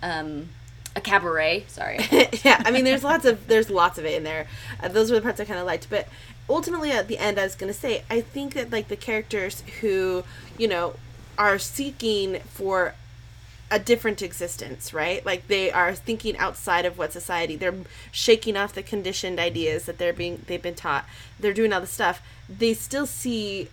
um 0.03 0.49
a 0.97 1.01
cabaret. 1.03 1.67
Sorry. 1.69 1.99
yeah, 2.43 2.63
I 2.65 2.71
mean, 2.71 2.85
there's 2.85 3.05
lots 3.05 3.27
of 3.27 3.47
there's 3.49 3.69
lots 3.69 3.99
of 3.99 4.07
it 4.07 4.15
in 4.15 4.25
there. 4.25 4.47
Uh, 4.83 4.89
those 4.89 5.11
were 5.11 5.17
the 5.19 5.23
parts 5.23 5.41
I 5.41 5.45
kind 5.45 5.61
of 5.61 5.67
liked, 5.67 5.89
but 5.91 6.09
ultimately 6.49 6.91
at 6.91 7.07
the 7.07 7.19
end, 7.19 7.39
I 7.39 7.43
was 7.43 7.55
gonna 7.55 7.75
say, 7.75 8.03
I 8.09 8.23
think 8.23 8.55
that 8.55 8.73
like 8.73 8.89
the 8.89 8.97
characters 8.97 9.63
who 9.83 10.25
you 10.57 10.69
know 10.69 10.95
are 11.37 11.59
seeking 11.59 12.41
for 12.49 12.95
a 13.71 13.79
different 13.79 14.23
existence, 14.23 14.95
right? 14.95 15.25
Like 15.27 15.49
they 15.49 15.71
are 15.71 15.95
thinking 15.95 16.35
outside 16.39 16.87
of 16.87 16.97
what 16.97 17.13
society. 17.13 17.57
They're 17.57 17.75
shaking 18.11 18.57
off 18.57 18.73
the 18.73 18.83
conditioned 18.83 19.39
ideas 19.39 19.85
that 19.85 19.99
they're 19.99 20.15
being 20.15 20.47
they've 20.47 20.63
been 20.63 20.75
taught. 20.75 21.05
They're 21.39 21.53
doing 21.53 21.75
all 21.75 21.83
the 21.83 21.87
stuff. 21.87 22.23
They 22.49 22.73
still 22.73 23.05
see 23.05 23.69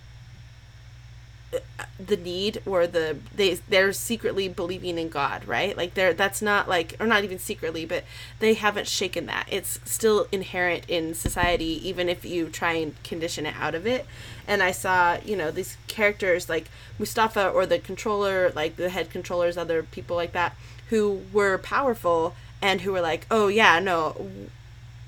the 1.99 2.17
need 2.17 2.61
or 2.65 2.85
the 2.85 3.17
they 3.35 3.55
they're 3.55 3.93
secretly 3.93 4.47
believing 4.47 4.97
in 4.97 5.09
God, 5.09 5.45
right? 5.45 5.75
Like 5.75 5.93
they're 5.93 6.13
that's 6.13 6.41
not 6.41 6.67
like 6.67 6.95
or 6.99 7.07
not 7.07 7.23
even 7.23 7.39
secretly, 7.39 7.85
but 7.85 8.03
they 8.39 8.53
haven't 8.53 8.87
shaken 8.87 9.25
that. 9.27 9.47
It's 9.49 9.79
still 9.85 10.27
inherent 10.31 10.83
in 10.87 11.13
society 11.13 11.87
even 11.87 12.09
if 12.09 12.25
you 12.25 12.49
try 12.49 12.73
and 12.73 13.01
condition 13.03 13.45
it 13.45 13.55
out 13.57 13.75
of 13.75 13.87
it. 13.87 14.05
And 14.47 14.61
I 14.61 14.71
saw, 14.71 15.17
you 15.25 15.35
know, 15.35 15.51
these 15.51 15.77
characters 15.87 16.49
like 16.49 16.69
Mustafa 16.99 17.49
or 17.49 17.65
the 17.65 17.79
controller, 17.79 18.51
like 18.55 18.75
the 18.75 18.89
head 18.89 19.09
controllers, 19.09 19.57
other 19.57 19.83
people 19.83 20.15
like 20.15 20.33
that 20.33 20.55
who 20.89 21.21
were 21.33 21.57
powerful 21.57 22.35
and 22.61 22.81
who 22.81 22.91
were 22.91 23.01
like, 23.01 23.25
"Oh 23.29 23.47
yeah, 23.47 23.79
no, 23.79 24.29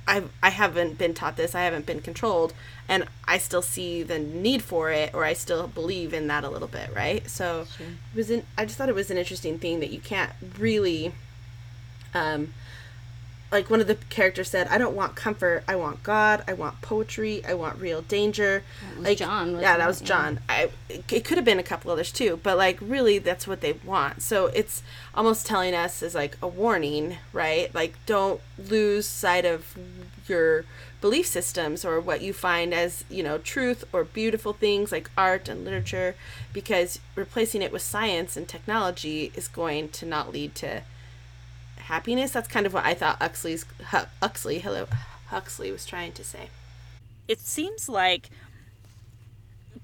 I 0.10 0.24
I 0.42 0.50
haven't 0.50 0.98
been 0.98 1.14
taught 1.14 1.38
this. 1.38 1.54
I 1.54 1.62
haven't 1.62 1.86
been 1.86 2.02
controlled, 2.02 2.54
and 2.88 3.06
I 3.26 3.38
still 3.38 3.62
see 3.62 4.02
the 4.04 4.18
need 4.20 4.62
for 4.64 4.92
it, 4.92 5.14
or 5.14 5.24
I 5.24 5.34
still 5.34 5.68
believe 5.68 6.14
in 6.14 6.28
that 6.28 6.44
a 6.44 6.50
little 6.50 6.68
bit, 6.68 6.90
right? 6.94 7.30
So 7.30 7.68
it 7.80 8.18
was. 8.18 8.30
An, 8.32 8.46
I 8.58 8.66
just 8.66 8.78
thought 8.78 8.90
it 8.90 8.96
was 8.96 9.12
an 9.12 9.18
interesting 9.18 9.60
thing 9.60 9.80
that 9.82 9.92
you 9.92 10.00
can't 10.00 10.32
really, 10.58 11.14
um, 12.14 12.54
like 13.52 13.70
one 13.70 13.82
of 13.82 13.88
the 13.88 13.96
characters 13.96 14.50
said, 14.50 14.68
"I 14.68 14.78
don't 14.78 14.96
want 14.96 15.16
comfort. 15.16 15.64
I 15.68 15.76
want 15.76 16.04
God. 16.04 16.44
I 16.48 16.54
want 16.54 16.82
poetry. 16.82 17.44
I 17.46 17.54
want 17.54 17.80
real 17.80 18.02
danger." 18.02 18.64
was 18.96 19.06
like 19.06 19.18
John, 19.18 19.60
yeah, 19.60 19.78
that 19.78 19.88
was 19.88 20.02
Yeah. 20.02 20.08
John. 20.08 20.40
I 20.48 20.70
it 20.90 21.26
could 21.26 21.38
have 21.38 21.46
been 21.46 21.60
a 21.60 21.64
couple 21.64 21.92
others 21.92 22.12
too, 22.12 22.40
but 22.44 22.58
like 22.58 22.78
really, 22.82 23.18
that's 23.18 23.48
what 23.48 23.62
they 23.62 23.74
want. 23.84 24.22
So 24.22 24.48
it's 24.48 24.84
almost 25.16 25.46
telling 25.48 25.74
us 25.74 26.04
as 26.04 26.14
like 26.16 26.38
a 26.42 26.48
warning, 26.48 27.18
right? 27.34 27.74
Like 27.74 27.96
don't 28.06 28.42
lose 28.58 29.08
sight 29.08 29.46
of 29.46 29.78
your 30.28 30.66
belief 31.02 31.26
systems 31.26 31.86
or 31.86 32.00
what 32.00 32.22
you 32.22 32.34
find 32.34 32.74
as 32.74 33.06
you 33.10 33.24
know 33.24 33.38
truth 33.38 33.86
or 33.94 34.04
beautiful 34.04 34.54
things 34.54 34.92
like 34.92 35.10
art 35.18 35.50
and 35.50 35.64
literature, 35.66 36.16
because 36.54 37.00
replacing 37.16 37.62
it 37.62 37.72
with 37.72 37.82
science 37.82 38.38
and 38.38 38.48
technology 38.48 39.32
is 39.34 39.48
going 39.48 39.90
to 39.90 40.06
not 40.06 40.32
lead 40.32 40.54
to 40.56 40.82
happiness. 41.90 42.32
That's 42.32 42.48
kind 42.48 42.66
of 42.66 42.74
what 42.74 42.86
I 42.86 42.94
thought 42.94 43.18
Huxley's 43.22 43.66
Hu- 43.92 44.10
Huxley, 44.22 44.60
hello, 44.60 44.88
Huxley 45.28 45.72
was 45.72 45.86
trying 45.86 46.14
to 46.14 46.24
say. 46.24 46.50
it 47.28 47.40
seems 47.40 47.88
like 47.88 48.30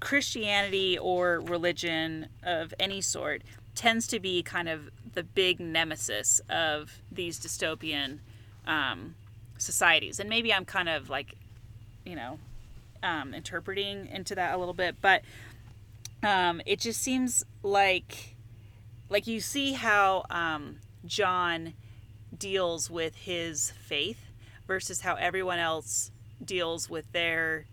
Christianity 0.00 0.98
or 0.98 1.40
religion 1.40 2.26
of 2.42 2.74
any 2.78 3.00
sort 3.00 3.42
tends 3.74 4.06
to 4.08 4.18
be 4.18 4.42
kind 4.42 4.68
of 4.68 4.90
the 5.14 5.22
big 5.22 5.60
nemesis 5.60 6.40
of 6.50 6.98
these 7.10 7.38
dystopian 7.38 8.18
um, 8.66 9.14
societies. 9.58 10.18
And 10.20 10.28
maybe 10.28 10.52
I'm 10.52 10.64
kind 10.64 10.88
of 10.88 11.08
like, 11.08 11.34
you 12.04 12.16
know, 12.16 12.38
um, 13.02 13.32
interpreting 13.32 14.08
into 14.08 14.34
that 14.34 14.54
a 14.54 14.58
little 14.58 14.74
bit, 14.74 14.96
but 15.00 15.22
um, 16.22 16.60
it 16.66 16.80
just 16.80 17.00
seems 17.00 17.44
like, 17.62 18.34
like 19.08 19.26
you 19.26 19.40
see 19.40 19.72
how 19.74 20.24
um, 20.30 20.78
John 21.04 21.74
deals 22.36 22.90
with 22.90 23.14
his 23.14 23.70
faith 23.70 24.26
versus 24.66 25.02
how 25.02 25.14
everyone 25.14 25.58
else 25.58 26.10
deals 26.44 26.90
with 26.90 27.10
their 27.12 27.66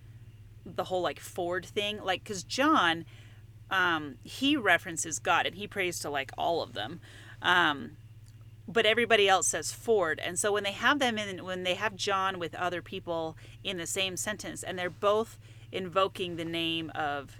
the 0.65 0.85
whole 0.85 1.01
like 1.01 1.19
Ford 1.19 1.65
thing, 1.65 2.01
like 2.01 2.23
because 2.23 2.43
John, 2.43 3.05
um, 3.69 4.15
he 4.23 4.55
references 4.55 5.19
God 5.19 5.45
and 5.45 5.55
he 5.55 5.67
prays 5.67 5.99
to 5.99 6.09
like 6.09 6.31
all 6.37 6.61
of 6.61 6.73
them, 6.73 7.01
um, 7.41 7.97
but 8.67 8.85
everybody 8.85 9.27
else 9.27 9.47
says 9.47 9.73
Ford, 9.73 10.21
and 10.23 10.39
so 10.39 10.53
when 10.53 10.63
they 10.63 10.71
have 10.71 10.99
them 10.99 11.17
in, 11.17 11.43
when 11.43 11.63
they 11.63 11.73
have 11.73 11.95
John 11.95 12.39
with 12.39 12.55
other 12.55 12.81
people 12.81 13.35
in 13.63 13.77
the 13.77 13.87
same 13.87 14.15
sentence, 14.15 14.63
and 14.63 14.79
they're 14.79 14.89
both 14.89 15.37
invoking 15.71 16.37
the 16.37 16.45
name 16.45 16.91
of 16.95 17.37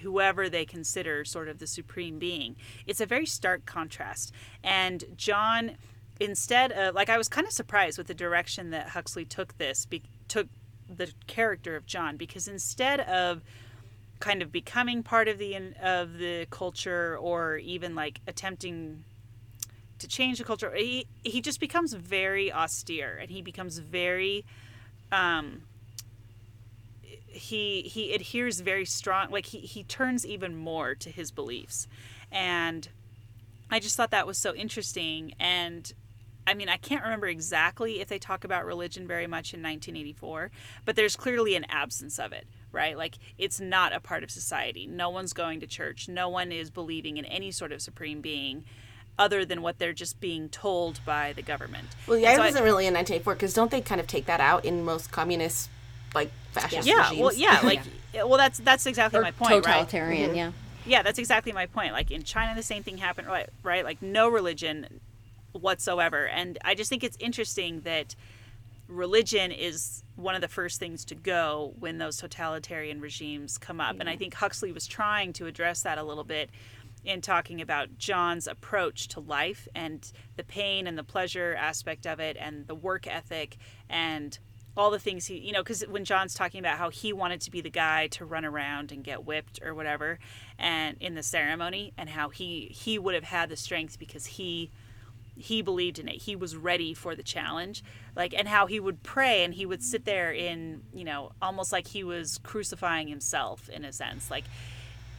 whoever 0.00 0.48
they 0.48 0.64
consider 0.64 1.24
sort 1.24 1.48
of 1.48 1.58
the 1.58 1.66
supreme 1.66 2.18
being, 2.18 2.56
it's 2.86 3.00
a 3.00 3.06
very 3.06 3.26
stark 3.26 3.66
contrast. 3.66 4.32
And 4.64 5.04
John, 5.16 5.76
instead 6.20 6.72
of 6.72 6.94
like, 6.94 7.08
I 7.08 7.18
was 7.18 7.28
kind 7.28 7.46
of 7.46 7.52
surprised 7.52 7.98
with 7.98 8.06
the 8.06 8.14
direction 8.14 8.70
that 8.70 8.90
Huxley 8.90 9.24
took 9.24 9.56
this, 9.58 9.86
be, 9.86 10.02
took 10.28 10.48
the 10.88 11.12
character 11.26 11.76
of 11.76 11.86
John, 11.86 12.16
because 12.16 12.48
instead 12.48 13.00
of 13.00 13.42
kind 14.20 14.42
of 14.42 14.50
becoming 14.50 15.02
part 15.02 15.28
of 15.28 15.38
the 15.38 15.56
of 15.82 16.18
the 16.18 16.46
culture 16.50 17.18
or 17.18 17.58
even 17.58 17.94
like 17.94 18.20
attempting 18.26 19.04
to 19.98 20.08
change 20.08 20.38
the 20.38 20.44
culture 20.44 20.74
he 20.74 21.06
he 21.22 21.40
just 21.40 21.60
becomes 21.60 21.92
very 21.92 22.52
austere 22.52 23.18
and 23.20 23.30
he 23.30 23.42
becomes 23.42 23.78
very 23.78 24.44
um 25.12 25.62
he 27.02 27.82
he 27.82 28.14
adheres 28.14 28.60
very 28.60 28.84
strong 28.84 29.30
like 29.30 29.46
he 29.46 29.58
he 29.60 29.84
turns 29.84 30.24
even 30.24 30.56
more 30.56 30.94
to 30.94 31.10
his 31.10 31.30
beliefs. 31.30 31.86
And 32.32 32.88
i 33.70 33.78
just 33.78 33.96
thought 33.96 34.10
that 34.10 34.26
was 34.26 34.38
so 34.38 34.54
interesting 34.54 35.34
and 35.38 35.92
I 36.46 36.54
mean, 36.54 36.68
I 36.68 36.76
can't 36.76 37.02
remember 37.02 37.26
exactly 37.26 38.00
if 38.00 38.08
they 38.08 38.18
talk 38.18 38.44
about 38.44 38.64
religion 38.64 39.06
very 39.06 39.26
much 39.26 39.52
in 39.52 39.60
1984, 39.60 40.50
but 40.84 40.94
there's 40.94 41.16
clearly 41.16 41.56
an 41.56 41.64
absence 41.68 42.18
of 42.18 42.32
it, 42.32 42.46
right? 42.70 42.96
Like, 42.96 43.16
it's 43.36 43.60
not 43.60 43.92
a 43.92 44.00
part 44.00 44.22
of 44.22 44.30
society. 44.30 44.86
No 44.86 45.10
one's 45.10 45.32
going 45.32 45.60
to 45.60 45.66
church. 45.66 46.08
No 46.08 46.28
one 46.28 46.52
is 46.52 46.70
believing 46.70 47.16
in 47.16 47.24
any 47.24 47.50
sort 47.50 47.72
of 47.72 47.82
supreme 47.82 48.20
being 48.20 48.64
other 49.18 49.44
than 49.44 49.62
what 49.62 49.78
they're 49.78 49.92
just 49.92 50.20
being 50.20 50.48
told 50.48 51.00
by 51.04 51.32
the 51.32 51.42
government. 51.42 51.88
Well, 52.06 52.18
yeah, 52.18 52.30
And 52.30 52.36
so 52.36 52.42
it 52.42 52.46
wasn't 52.46 52.64
really 52.64 52.86
in 52.86 52.94
1984 52.94 53.34
because 53.34 53.54
don't 53.54 53.70
they 53.70 53.80
kind 53.80 54.00
of 54.00 54.06
take 54.06 54.26
that 54.26 54.40
out 54.40 54.64
in 54.64 54.84
most 54.84 55.10
communist, 55.10 55.70
like 56.14 56.30
fascist 56.52 56.86
yeah, 56.86 57.08
regimes? 57.08 57.20
well, 57.20 57.34
yeah, 57.34 57.60
like, 57.64 57.80
well, 58.14 58.36
that's 58.36 58.58
that's 58.58 58.86
exactly 58.86 59.18
Or 59.18 59.22
my 59.22 59.30
point, 59.30 59.52
right? 59.52 59.62
totalitarian, 59.62 60.28
mm-hmm. 60.28 60.36
yeah. 60.36 60.52
Yeah, 60.88 61.02
that's 61.02 61.18
exactly 61.18 61.50
my 61.50 61.66
point. 61.66 61.92
Like 61.92 62.12
in 62.12 62.22
China, 62.22 62.54
the 62.54 62.62
same 62.62 62.84
thing 62.84 62.98
happened, 62.98 63.26
right? 63.26 63.48
Right, 63.64 63.84
like 63.84 64.00
no 64.02 64.28
religion 64.28 65.00
whatsoever, 65.56 66.26
and 66.26 66.58
I 66.64 66.74
just 66.74 66.90
think 66.90 67.04
it's 67.04 67.16
interesting 67.20 67.80
that 67.82 68.14
religion 68.88 69.50
is 69.50 70.04
one 70.14 70.34
of 70.34 70.40
the 70.40 70.48
first 70.48 70.78
things 70.78 71.04
to 71.06 71.14
go 71.14 71.74
when 71.78 71.98
those 71.98 72.16
totalitarian 72.16 73.00
regimes 73.00 73.58
come 73.58 73.80
up, 73.80 73.96
and 73.98 74.08
I 74.08 74.12
mm-hmm. 74.12 74.20
think 74.20 74.34
Huxley 74.34 74.72
was 74.72 74.86
trying 74.86 75.32
to 75.34 75.46
address 75.46 75.82
that 75.82 75.98
a 75.98 76.02
little 76.02 76.24
bit 76.24 76.50
in 77.04 77.20
talking 77.20 77.60
about 77.60 77.98
John's 77.98 78.46
approach 78.46 79.08
to 79.08 79.20
life 79.20 79.68
and 79.74 80.10
the 80.36 80.42
pain 80.44 80.86
and 80.86 80.98
the 80.98 81.04
pleasure 81.04 81.54
aspect 81.58 82.06
of 82.06 82.20
it, 82.20 82.36
and 82.38 82.66
the 82.66 82.74
work 82.74 83.06
ethic 83.06 83.56
and 83.88 84.38
all 84.76 84.90
the 84.90 84.98
things 84.98 85.26
he 85.26 85.38
you 85.38 85.52
know 85.52 85.62
because 85.62 85.82
when 85.88 86.04
john's 86.04 86.34
talking 86.34 86.60
about 86.60 86.76
how 86.76 86.90
he 86.90 87.12
wanted 87.12 87.40
to 87.40 87.50
be 87.50 87.60
the 87.60 87.70
guy 87.70 88.06
to 88.08 88.24
run 88.24 88.44
around 88.44 88.92
and 88.92 89.02
get 89.02 89.24
whipped 89.24 89.58
or 89.64 89.74
whatever 89.74 90.18
and 90.58 90.96
in 91.00 91.14
the 91.14 91.22
ceremony 91.22 91.92
and 91.96 92.10
how 92.10 92.28
he 92.28 92.66
he 92.66 92.98
would 92.98 93.14
have 93.14 93.24
had 93.24 93.48
the 93.48 93.56
strength 93.56 93.98
because 93.98 94.26
he 94.26 94.70
he 95.36 95.62
believed 95.62 95.98
in 95.98 96.08
it 96.08 96.22
he 96.22 96.34
was 96.34 96.56
ready 96.56 96.94
for 96.94 97.14
the 97.14 97.22
challenge 97.22 97.84
like 98.14 98.34
and 98.34 98.48
how 98.48 98.66
he 98.66 98.80
would 98.80 99.02
pray 99.02 99.44
and 99.44 99.54
he 99.54 99.66
would 99.66 99.82
sit 99.82 100.04
there 100.04 100.32
in 100.32 100.82
you 100.94 101.04
know 101.04 101.30
almost 101.42 101.72
like 101.72 101.88
he 101.88 102.02
was 102.02 102.38
crucifying 102.38 103.06
himself 103.08 103.68
in 103.68 103.84
a 103.84 103.92
sense 103.92 104.30
like 104.30 104.44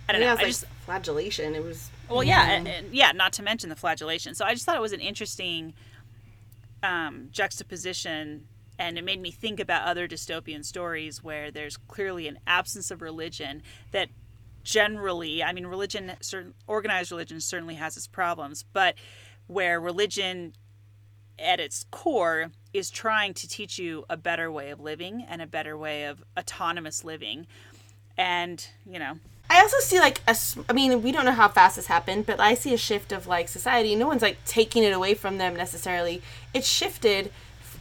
i 0.09 0.11
don't 0.11 0.21
yeah, 0.21 0.27
know 0.27 0.33
it's 0.33 0.41
i 0.41 0.43
like 0.43 0.51
just 0.51 0.65
flagellation. 0.87 1.53
It 1.53 1.63
was 1.63 1.91
well, 2.09 2.23
yeah, 2.23 2.49
and, 2.49 2.65
and 2.65 2.93
yeah, 2.93 3.11
not 3.11 3.33
to 3.33 3.43
mention 3.43 3.69
the 3.69 3.75
flagellation. 3.75 4.33
So 4.35 4.45
I 4.45 4.53
just 4.53 4.65
thought 4.65 4.77
it 4.77 4.81
was 4.81 4.93
an 4.93 5.01
interesting 5.01 5.73
um, 6.81 7.27
juxtaposition, 7.29 8.47
and 8.79 8.97
it 8.97 9.03
made 9.03 9.21
me 9.21 9.31
think 9.31 9.59
about 9.59 9.85
other 9.85 10.07
dystopian 10.07 10.63
stories 10.63 11.21
where 11.21 11.51
there's 11.51 11.75
clearly 11.75 12.29
an 12.29 12.39
absence 12.47 12.89
of 12.89 13.01
religion 13.01 13.61
that 13.91 14.07
generally, 14.63 15.43
I 15.43 15.51
mean, 15.51 15.67
religion, 15.67 16.13
certain 16.21 16.53
organized 16.67 17.11
religion 17.11 17.41
certainly 17.41 17.75
has 17.75 17.97
its 17.97 18.07
problems, 18.07 18.63
but 18.71 18.95
where 19.47 19.79
religion 19.79 20.53
at 21.39 21.59
its 21.59 21.85
core 21.91 22.51
is 22.73 22.89
trying 22.89 23.33
to 23.33 23.47
teach 23.47 23.77
you 23.79 24.05
a 24.09 24.17
better 24.17 24.51
way 24.51 24.69
of 24.69 24.79
living 24.79 25.25
and 25.29 25.41
a 25.41 25.47
better 25.47 25.77
way 25.77 26.05
of 26.05 26.23
autonomous 26.37 27.03
living. 27.03 27.47
And, 28.17 28.67
you 28.89 28.99
know, 28.99 29.19
I 29.49 29.61
also 29.61 29.77
see 29.79 29.99
like 29.99 30.19
a 30.27 30.35
i 30.67 30.73
mean, 30.73 31.01
we 31.01 31.11
don't 31.11 31.23
know 31.25 31.31
how 31.31 31.47
fast 31.47 31.77
this 31.77 31.85
happened, 31.87 32.25
but 32.25 32.39
I 32.39 32.53
see 32.53 32.73
a 32.73 32.77
shift 32.77 33.11
of 33.11 33.27
like 33.27 33.47
society. 33.47 33.95
No 33.95 34.07
one's 34.07 34.21
like 34.21 34.43
taking 34.45 34.83
it 34.83 34.91
away 34.91 35.13
from 35.13 35.37
them 35.37 35.55
necessarily. 35.55 36.21
It's 36.53 36.67
shifted 36.67 37.31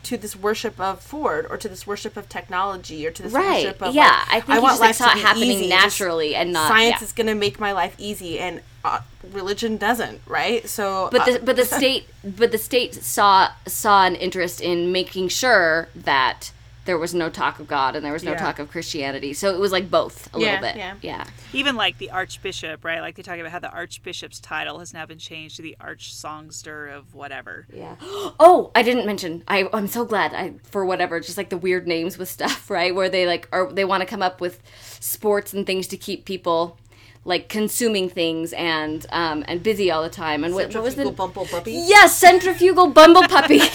to 0.05 0.17
this 0.17 0.37
worship 0.37 0.79
of 0.79 1.01
Ford, 1.01 1.49
or 1.51 1.57
to 1.57 1.69
this 1.69 1.85
worship 1.85 2.17
of 2.17 2.29
technology, 2.29 3.05
or 3.05 3.11
to 3.11 3.23
this 3.25 3.33
Right. 3.33 3.65
worship 3.65 3.83
of 3.83 3.93
Yeah, 3.93 4.05
like, 4.05 4.29
I 4.29 4.41
think 4.41 4.45
he 4.45 4.59
want 4.61 4.73
just, 4.75 4.81
like, 4.81 4.89
life 4.91 4.97
saw 4.97 5.05
to 5.07 5.11
it 5.11 5.15
be 5.17 5.21
happening 5.23 5.51
easy, 5.51 5.69
naturally 5.69 6.35
and 6.37 6.53
not- 6.53 6.69
science 6.69 7.01
yeah. 7.01 7.05
is 7.05 7.13
going 7.13 7.27
to 7.27 7.35
make 7.35 7.59
my 7.59 7.73
life 7.73 7.97
easy, 7.99 8.39
and 8.39 8.61
uh, 8.87 9.01
religion 9.33 9.77
doesn't, 9.77 10.21
right? 10.27 10.69
So, 10.69 11.09
But 11.13 11.25
the 11.27 11.35
uh, 11.41 11.45
but 11.45 11.57
the 11.57 11.65
state 11.79 12.07
but 12.25 12.53
the 12.53 12.59
state 12.59 12.95
saw 12.95 13.51
saw 13.67 14.07
an 14.07 14.15
interest 14.17 14.61
in 14.61 14.93
making 14.93 15.29
sure 15.29 15.89
that 15.95 16.53
there 16.87 16.97
was 16.97 17.13
no 17.13 17.29
talk 17.29 17.59
of 17.59 17.67
God 17.67 17.97
and 17.97 18.05
there 18.05 18.13
was 18.13 18.23
no 18.23 18.31
Yeah. 18.31 18.39
talk 18.39 18.61
of 18.61 18.71
Christianity. 18.71 19.33
So 19.33 19.53
it 19.53 19.59
was 19.59 19.73
like 19.73 19.91
both 19.91 20.33
a 20.33 20.39
Yeah, 20.39 20.45
little 20.53 20.61
bit. 20.69 20.77
yeah. 20.77 20.95
yeah. 21.03 21.25
even 21.53 21.75
like 21.75 21.99
the 21.99 22.13
archbishop, 22.13 22.85
right? 22.85 23.01
Like 23.01 23.17
they 23.17 23.25
talk 23.25 23.41
about 23.41 23.51
how 23.51 23.59
the 23.59 23.73
archbishop's 23.73 24.39
title 24.39 24.79
has 24.79 24.95
now 24.95 25.05
been 25.05 25.19
changed 25.19 25.57
to 25.57 25.63
the 25.63 25.77
arch 25.81 26.15
songster 26.15 26.87
of 26.87 27.13
whatever. 27.15 27.67
Yeah. 27.75 27.97
Oh, 28.39 28.71
I 28.77 28.83
didn't 28.85 29.05
mention. 29.07 29.43
I 29.49 29.69
I'm 29.73 29.89
so 29.89 30.05
glad. 30.05 30.33
I 30.33 30.55
for 30.63 30.85
whatever, 30.87 31.19
just 31.19 31.37
like 31.37 31.51
the 31.51 31.59
weird 31.59 31.89
names 31.89 32.19
with 32.19 32.29
stuff, 32.39 32.71
right? 32.71 32.95
Where 32.95 33.09
they 33.09 33.27
like 33.27 33.49
are 33.51 33.73
they 33.73 33.85
want 33.85 34.03
to 34.03 34.07
come 34.07 34.23
up 34.23 34.41
with 34.41 34.61
sports 35.01 35.53
and 35.53 35.67
things 35.67 35.89
to 35.89 35.97
keep 35.97 36.25
people 36.25 36.79
like 37.27 37.49
consuming 37.49 38.09
things 38.09 38.53
and 38.55 39.05
um 39.11 39.45
and 39.49 39.63
busy 39.63 39.91
all 39.91 40.03
the 40.03 40.09
time. 40.09 40.45
And 40.45 40.55
what, 40.55 40.73
what 40.75 40.83
was 40.85 40.95
the 40.95 41.03
Centrifugal 41.05 41.13
bumble 41.13 41.47
puppy. 41.47 41.73
Yes, 41.73 42.17
centrifugal 42.17 42.87
bumble 42.89 43.23
puppy. 43.29 43.61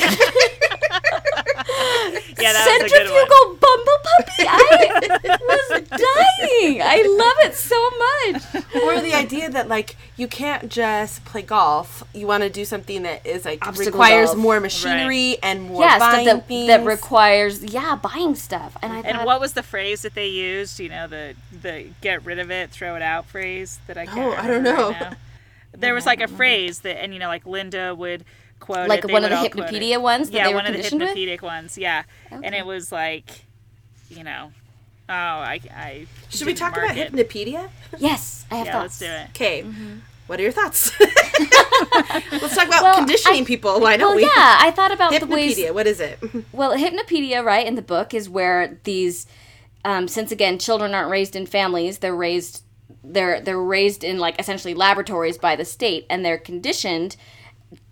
Yeah, 2.40 2.54
that 2.54 2.80
was 2.82 2.92
a 2.92 2.96
good 2.96 3.12
one. 3.12 3.20
centrifugal 3.20 3.58
bumble 3.62 4.00
puppy. 4.04 4.46
I 4.50 5.38
was 5.48 5.82
dying. 5.90 6.82
I 6.82 7.04
love 7.08 7.52
it 7.52 7.56
so 7.56 7.90
much. 7.92 8.84
or 8.84 9.00
the 9.02 9.14
idea 9.14 9.50
that 9.52 9.68
like 9.68 9.96
you 10.18 10.28
can't 10.28 10.70
just 10.70 11.24
play 11.26 11.44
golf. 11.44 12.04
You 12.14 12.26
want 12.28 12.42
to 12.44 12.50
do 12.50 12.66
something 12.66 13.04
that 13.04 13.26
is 13.28 13.46
like 13.46 13.66
Obstacle 13.68 13.92
requires 13.92 14.30
golf. 14.30 14.38
more 14.40 14.60
machinery 14.60 15.38
and 15.44 15.64
more 15.64 15.84
Yeah, 15.84 16.00
buying 16.00 16.26
stuff 16.26 16.38
that, 16.40 16.48
things. 16.48 16.68
that 16.68 16.84
requires 16.84 17.64
yeah 17.64 17.96
buying 17.96 18.34
stuff. 18.36 18.76
And 18.82 18.92
I 18.92 19.02
thought, 19.04 19.12
And 19.12 19.26
what 19.26 19.40
was 19.40 19.54
the 19.54 19.64
phrase 19.64 20.02
that 20.02 20.16
they 20.16 20.28
used? 20.28 20.80
You 20.80 20.90
know, 20.90 21.08
the 21.08 21.36
the 21.62 21.86
get 22.02 22.26
rid 22.26 22.40
of 22.40 22.52
it, 22.52 22.70
throw 22.72 22.96
it 22.96 23.02
out 23.02 23.26
phrase 23.28 23.80
that 23.88 23.98
I 23.98 24.06
can't 24.06 24.20
Oh, 24.20 24.42
I 24.42 24.48
don't 24.48 24.64
know. 24.64 24.92
right. 24.92 25.16
There 25.74 25.94
was 25.94 26.06
like 26.06 26.22
a 26.22 26.28
phrase 26.28 26.80
that, 26.82 27.02
and 27.02 27.14
you 27.14 27.20
know, 27.20 27.28
like 27.28 27.46
Linda 27.46 27.96
would 27.96 28.26
quote 28.60 28.90
Like 28.90 29.04
it, 29.04 29.08
they 29.08 29.14
one 29.14 29.24
of 29.24 29.30
the 29.30 29.38
all. 29.38 29.46
Hypnopedia 29.46 30.02
ones 30.02 30.30
that 30.30 30.38
yeah, 30.38 30.44
they 30.48 30.54
were 30.54 30.58
one 30.58 30.66
of 30.66 30.74
the 30.74 30.78
conditioned 30.80 31.02
with? 31.02 31.16
hypnopedic 31.16 31.42
ones. 31.42 31.78
Yeah, 31.78 32.04
and 32.30 32.54
it 32.54 32.66
was 32.66 32.92
like, 32.92 33.30
you 34.10 34.24
know, 34.24 34.52
oh, 35.10 35.14
I, 35.14 35.60
I 35.74 36.08
Should 36.30 36.46
we 36.48 36.54
talk 36.54 36.74
about 36.74 36.96
mark 36.96 36.98
it. 36.98 37.14
Hypnopedia? 37.14 37.70
yes, 37.98 38.46
I 38.52 38.56
have 38.56 38.68
Yeah, 38.68 38.80
let's 38.82 38.98
thoughts. 38.98 39.00
do 39.00 39.06
it. 39.06 39.30
Okay. 39.30 39.64
Mm-hmm. 39.64 39.98
What 40.28 40.40
are 40.40 40.44
your 40.44 40.52
thoughts? 40.52 40.92
Let's 41.00 42.56
talk 42.56 42.68
about 42.68 42.84
Well, 42.84 42.96
conditioning 42.98 43.42
I- 43.44 43.46
people. 43.46 43.80
Why 43.82 43.98
don't 43.98 44.10
Well, 44.10 44.16
we? 44.18 44.22
yeah, 44.24 44.58
I 44.62 44.72
thought 44.72 44.92
about 44.94 45.18
the 45.20 45.26
ways. 45.26 45.60
What 45.72 45.88
is 45.88 46.00
it? 46.00 46.20
Well, 46.54 46.78
Hypnopedia, 46.78 47.44
right, 47.44 47.66
in 47.66 47.76
the 47.76 47.82
book 47.82 48.14
is 48.14 48.30
where 48.30 48.78
these, 48.84 49.28
um, 49.84 50.08
since 50.08 50.32
again, 50.32 50.60
children 50.60 50.94
aren't 50.94 51.10
raised 51.10 51.36
in 51.36 51.46
families, 51.46 52.00
they're 52.00 52.16
raised, 52.16 52.64
they're 53.04 53.42
they're 53.42 53.60
raised 53.62 54.04
in 54.04 54.20
like 54.20 54.40
essentially 54.40 54.74
laboratories 54.74 55.38
by 55.38 55.56
the 55.56 55.66
state, 55.66 56.06
and 56.10 56.24
they're 56.24 56.38
conditioned 56.38 57.16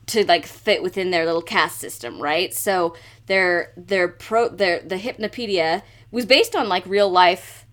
to 0.07 0.25
like 0.25 0.45
fit 0.45 0.81
within 0.81 1.11
their 1.11 1.25
little 1.25 1.41
caste 1.41 1.77
system, 1.77 2.21
right? 2.21 2.53
So 2.53 2.95
their 3.27 3.73
their 3.77 4.07
pro 4.07 4.49
their 4.49 4.81
the 4.81 4.95
Hypnopedia 4.95 5.83
was 6.11 6.25
based 6.25 6.55
on 6.55 6.67
like 6.67 6.85
real 6.85 7.09
life, 7.09 7.65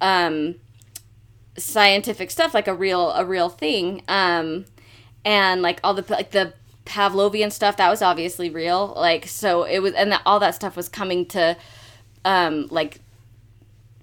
um, 0.00 0.56
scientific 1.56 2.30
stuff, 2.30 2.54
like 2.54 2.68
a 2.68 2.74
real 2.74 3.10
a 3.12 3.24
real 3.24 3.48
thing, 3.48 4.02
um, 4.08 4.64
and 5.24 5.62
like 5.62 5.80
all 5.82 5.94
the 5.94 6.04
like 6.08 6.32
the 6.32 6.52
Pavlovian 6.84 7.52
stuff 7.52 7.76
that 7.76 7.90
was 7.90 8.02
obviously 8.02 8.50
real. 8.50 8.92
Like 8.96 9.26
so 9.26 9.62
it 9.64 9.80
was, 9.80 9.92
and 9.94 10.12
that, 10.12 10.22
all 10.26 10.40
that 10.40 10.54
stuff 10.54 10.76
was 10.76 10.88
coming 10.88 11.26
to, 11.26 11.56
um, 12.24 12.66
like 12.70 13.00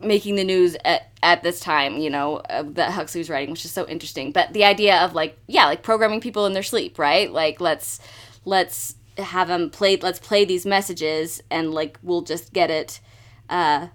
making 0.01 0.35
the 0.35 0.43
news 0.43 0.75
at, 0.85 1.09
at 1.23 1.41
this 1.43 1.59
time, 1.59 1.97
you 1.97 2.09
know, 2.09 2.37
uh, 2.49 2.63
that 2.67 2.91
Huxley 2.91 3.19
was 3.19 3.29
writing, 3.29 3.51
which 3.51 3.65
is 3.65 3.71
so 3.71 3.87
interesting. 3.87 4.31
But 4.31 4.53
the 4.53 4.63
idea 4.65 4.97
of 4.97 5.13
like, 5.13 5.37
yeah, 5.47 5.65
like 5.65 5.83
programming 5.83 6.21
people 6.21 6.45
in 6.45 6.53
their 6.53 6.63
sleep, 6.63 6.99
right? 6.99 7.31
Like 7.31 7.59
let's 7.61 7.99
let's 8.43 8.95
have 9.17 9.47
them 9.47 9.69
play, 9.69 9.97
let's 9.97 10.19
play 10.19 10.43
these 10.45 10.65
messages, 10.65 11.41
and 11.49 11.73
like 11.73 11.97
we'll 12.03 12.21
just 12.21 12.53
get 12.53 12.69
it. 12.69 12.99
uh, 13.49 13.87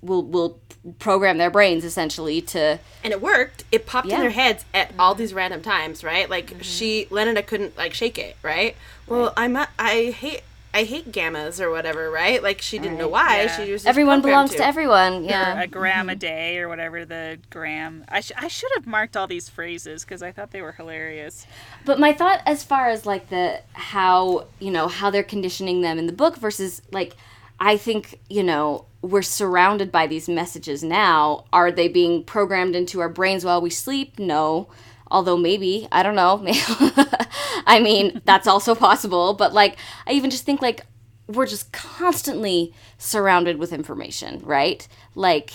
we'll 0.00 0.24
we'll 0.24 0.58
program 0.98 1.38
their 1.38 1.50
brains 1.50 1.84
essentially 1.84 2.40
to 2.40 2.76
and 3.04 3.12
it 3.12 3.20
worked. 3.22 3.62
It 3.70 3.86
popped 3.86 4.08
Yeah. 4.08 4.16
in 4.16 4.20
their 4.22 4.30
heads 4.30 4.64
at 4.74 4.92
all 4.98 5.14
these 5.14 5.32
random 5.32 5.62
times, 5.62 6.02
right? 6.02 6.28
Like 6.28 6.54
she, 6.62 7.06
Lenina 7.10 7.46
couldn't 7.46 7.76
like 7.76 7.94
shake 7.94 8.18
it, 8.18 8.36
right? 8.42 8.74
Well, 9.06 9.32
I'm 9.36 9.52
not, 9.52 9.68
I 9.78 10.06
hate 10.06 10.42
I 10.74 10.84
hate 10.84 11.12
gammas 11.12 11.60
or 11.60 11.70
whatever, 11.70 12.10
right? 12.10 12.42
Like 12.42 12.62
she 12.62 12.78
didn't 12.78 12.96
know 12.96 13.08
why. 13.08 13.42
Yeah. 13.42 13.56
She 13.56 13.72
was 13.72 13.82
just 13.82 13.86
everyone 13.86 14.22
belongs 14.22 14.52
to, 14.54 14.64
everyone. 14.64 15.24
or 15.24 15.28
Yeah. 15.28 15.60
a 15.60 15.66
gram 15.66 16.08
a 16.08 16.12
mm-hmm. 16.12 16.18
day 16.18 16.58
or 16.58 16.68
whatever 16.68 17.04
the 17.04 17.38
gram. 17.50 18.04
I, 18.08 18.20
sh- 18.20 18.32
I 18.36 18.48
should 18.48 18.70
have 18.76 18.86
marked 18.86 19.16
all 19.16 19.26
these 19.26 19.50
phrases 19.50 20.04
because 20.04 20.22
I 20.22 20.32
thought 20.32 20.50
they 20.50 20.62
were 20.62 20.72
hilarious. 20.72 21.46
But 21.84 22.00
my 22.00 22.14
thought 22.14 22.40
as 22.46 22.64
far 22.64 22.88
as 22.88 23.04
like 23.04 23.28
the 23.28 23.60
how, 23.74 24.46
you 24.60 24.70
know, 24.70 24.88
how 24.88 25.10
they're 25.10 25.22
conditioning 25.22 25.82
them 25.82 25.98
in 25.98 26.06
the 26.06 26.12
book 26.12 26.36
versus 26.36 26.80
like 26.90 27.16
I 27.60 27.76
think, 27.76 28.18
you 28.28 28.42
know, 28.42 28.86
we're 29.02 29.22
surrounded 29.22 29.92
by 29.92 30.06
these 30.06 30.28
messages 30.28 30.82
now. 30.82 31.44
Are 31.52 31.70
they 31.70 31.88
being 31.88 32.24
programmed 32.24 32.74
into 32.74 33.00
our 33.00 33.08
brains 33.08 33.44
while 33.44 33.60
we 33.60 33.70
sleep? 33.70 34.18
No. 34.18 34.68
Although 35.12 35.36
maybe, 35.36 35.86
I 35.92 36.02
don't 36.02 36.16
know. 36.16 36.42
I 37.66 37.80
mean, 37.80 38.22
that's 38.24 38.46
also 38.46 38.74
possible, 38.74 39.34
but 39.34 39.52
like 39.52 39.76
I 40.06 40.12
even 40.12 40.30
just 40.30 40.44
think 40.44 40.62
like 40.62 40.86
we're 41.28 41.46
just 41.46 41.70
constantly 41.70 42.72
surrounded 42.96 43.58
with 43.58 43.72
information, 43.74 44.40
right? 44.42 44.88
Like 45.14 45.52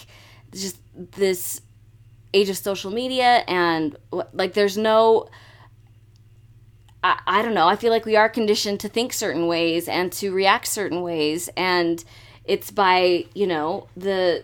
just 0.53 0.78
this 0.93 1.60
age 2.36 2.49
of 2.49 2.58
social 2.58 2.91
media 2.91 3.43
and 3.47 3.95
like 4.12 4.53
there's 4.53 4.78
no 4.78 5.28
I, 7.03 7.20
I 7.26 7.41
don't 7.41 7.53
know. 7.53 7.68
I 7.68 7.76
feel 7.76 7.91
like 7.91 8.05
we 8.05 8.16
are 8.16 8.30
conditioned 8.30 8.80
to 8.82 8.89
think 8.89 9.12
certain 9.14 9.47
ways 9.47 9.88
and 9.88 10.12
to 10.14 10.32
react 10.32 10.68
certain 10.68 11.01
ways, 11.01 11.49
and 11.55 12.03
it's 12.43 12.70
by 12.72 13.26
you 13.34 13.47
know 13.47 13.88
the 13.95 14.43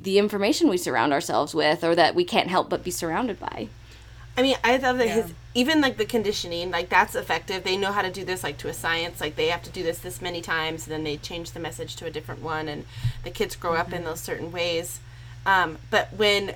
the 0.00 0.18
information 0.18 0.68
we 0.68 0.76
surround 0.76 1.12
ourselves 1.12 1.54
with, 1.54 1.84
or 1.84 1.94
that 1.94 2.14
we 2.14 2.24
can't 2.24 2.48
help 2.48 2.68
but 2.70 2.84
be 2.84 2.90
surrounded 2.90 3.38
by. 3.40 3.68
I 4.36 4.42
mean, 4.42 4.56
I 4.64 4.78
thought 4.78 4.98
that 4.98 5.08
his 5.08 5.32
even 5.54 5.80
like 5.80 5.96
the 5.96 6.04
conditioning, 6.04 6.70
like 6.70 6.88
that's 6.88 7.14
effective. 7.14 7.62
They 7.62 7.76
know 7.76 7.92
how 7.92 8.02
to 8.02 8.10
do 8.10 8.24
this 8.24 8.42
like 8.42 8.58
to 8.58 8.68
a 8.68 8.74
science. 8.74 9.20
Like 9.20 9.36
they 9.36 9.46
have 9.48 9.62
to 9.62 9.70
do 9.70 9.82
this 9.82 9.98
this 9.98 10.20
many 10.20 10.40
times, 10.40 10.86
and 10.86 10.92
then 10.92 11.04
they 11.04 11.16
change 11.16 11.52
the 11.52 11.60
message 11.60 11.94
to 11.96 12.06
a 12.06 12.10
different 12.10 12.42
one, 12.42 12.68
and 12.68 12.84
the 13.22 13.30
kids 13.30 13.54
grow 13.54 13.74
up 13.74 13.92
in 13.92 14.04
those 14.04 14.20
certain 14.20 14.50
ways. 14.50 14.98
Um, 15.46 15.78
but 15.90 16.12
when 16.12 16.54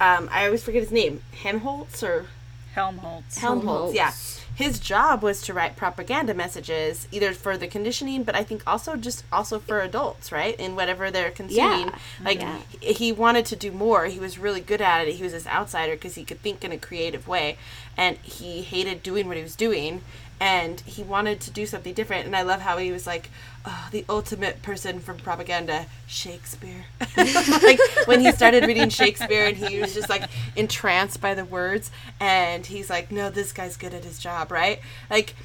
um, 0.00 0.28
I 0.32 0.46
always 0.46 0.64
forget 0.64 0.82
his 0.82 0.90
name, 0.90 1.22
Helmholtz 1.32 2.02
or 2.02 2.26
Helmholtz. 2.74 3.38
Helmholtz, 3.38 3.94
yeah. 3.94 4.12
His 4.54 4.78
job 4.78 5.22
was 5.22 5.40
to 5.42 5.54
write 5.54 5.76
propaganda 5.76 6.34
messages, 6.34 7.08
either 7.10 7.32
for 7.32 7.56
the 7.56 7.66
conditioning, 7.66 8.22
but 8.22 8.34
I 8.34 8.44
think 8.44 8.62
also 8.66 8.96
just 8.96 9.24
also 9.32 9.58
for 9.58 9.80
adults, 9.80 10.30
right? 10.30 10.54
In 10.60 10.76
whatever 10.76 11.10
they're 11.10 11.30
consuming. 11.30 11.88
Yeah. 11.88 11.98
Like 12.22 12.40
Yeah. 12.40 12.58
he, 12.80 12.92
he 12.92 13.12
wanted 13.12 13.46
to 13.46 13.56
do 13.56 13.72
more. 13.72 14.06
He 14.06 14.18
was 14.20 14.38
really 14.38 14.60
good 14.60 14.82
at 14.82 15.08
it. 15.08 15.14
He 15.14 15.22
was 15.22 15.32
this 15.32 15.46
outsider 15.46 15.94
because 15.94 16.16
he 16.16 16.24
could 16.24 16.40
think 16.42 16.64
in 16.64 16.70
a 16.72 16.78
creative 16.78 17.26
way, 17.26 17.56
and 17.96 18.18
he 18.18 18.60
hated 18.62 19.02
doing 19.02 19.26
what 19.26 19.36
he 19.38 19.42
was 19.42 19.56
doing, 19.56 20.02
and 20.42 20.80
he 20.80 21.04
wanted 21.04 21.40
to 21.40 21.52
do 21.52 21.66
something 21.66 21.94
different. 21.94 22.26
And 22.26 22.34
I 22.34 22.42
love 22.42 22.62
how 22.62 22.76
he 22.76 22.90
was 22.90 23.06
like, 23.06 23.30
oh, 23.64 23.88
the 23.92 24.04
ultimate 24.08 24.60
person 24.60 24.98
from 24.98 25.16
propaganda, 25.18 25.86
Shakespeare. 26.08 26.86
like 27.16 27.78
when 28.06 28.20
he 28.20 28.32
started 28.32 28.66
reading 28.66 28.88
Shakespeare, 28.88 29.46
and 29.46 29.56
he 29.56 29.78
was 29.78 29.94
just 29.94 30.10
like 30.10 30.28
entranced 30.56 31.20
by 31.20 31.34
the 31.34 31.44
words, 31.44 31.92
and 32.18 32.66
he's 32.66 32.90
like, 32.90 33.12
no, 33.12 33.30
this 33.30 33.52
guy's 33.52 33.76
good 33.76 33.94
at 33.94 34.02
his 34.02 34.18
job, 34.18 34.50
right? 34.50 34.80
Like 35.08 35.36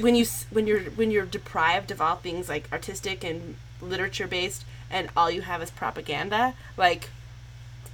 when 0.00 0.14
you 0.14 0.24
when 0.50 0.66
you're 0.66 0.84
when 0.84 1.10
you're 1.10 1.26
deprived 1.26 1.90
of 1.90 2.00
all 2.00 2.16
things 2.16 2.48
like 2.48 2.66
artistic 2.72 3.22
and 3.24 3.56
literature 3.82 4.26
based, 4.26 4.64
and 4.90 5.10
all 5.14 5.30
you 5.30 5.42
have 5.42 5.60
is 5.60 5.70
propaganda, 5.70 6.54
like 6.78 7.10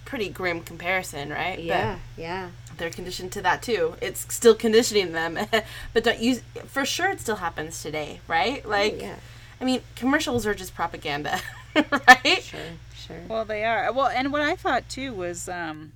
pretty 0.04 0.28
grim 0.28 0.60
comparison, 0.60 1.30
right? 1.30 1.56
But- 1.56 1.64
yeah. 2.16 2.50
They're 2.82 2.90
conditioned 2.90 3.30
to 3.30 3.40
that 3.42 3.62
too. 3.62 3.94
It's 4.02 4.34
still 4.34 4.56
conditioning 4.56 5.12
them, 5.12 5.38
but 5.92 6.02
don't 6.02 6.18
use 6.18 6.42
for 6.66 6.84
sure. 6.84 7.10
It 7.10 7.20
still 7.20 7.36
happens 7.36 7.80
today, 7.80 8.20
right? 8.26 8.66
Like, 8.66 9.00
yeah. 9.00 9.14
I 9.60 9.64
mean, 9.64 9.82
commercials 9.94 10.44
are 10.46 10.54
just 10.54 10.74
propaganda, 10.74 11.38
right? 11.76 12.42
Sure, 12.42 12.60
sure. 12.96 13.20
Well, 13.28 13.44
they 13.44 13.64
are. 13.64 13.92
Well, 13.92 14.08
and 14.08 14.32
what 14.32 14.42
I 14.42 14.56
thought 14.56 14.88
too 14.88 15.14
was 15.14 15.48
um, 15.48 15.92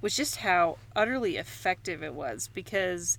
was 0.00 0.16
just 0.16 0.38
how 0.38 0.78
utterly 0.96 1.36
effective 1.36 2.02
it 2.02 2.12
was 2.12 2.48
because, 2.52 3.16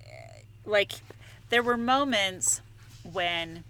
eh, 0.00 0.40
like, 0.64 1.02
there 1.50 1.62
were 1.62 1.76
moments 1.76 2.62
when, 3.04 3.64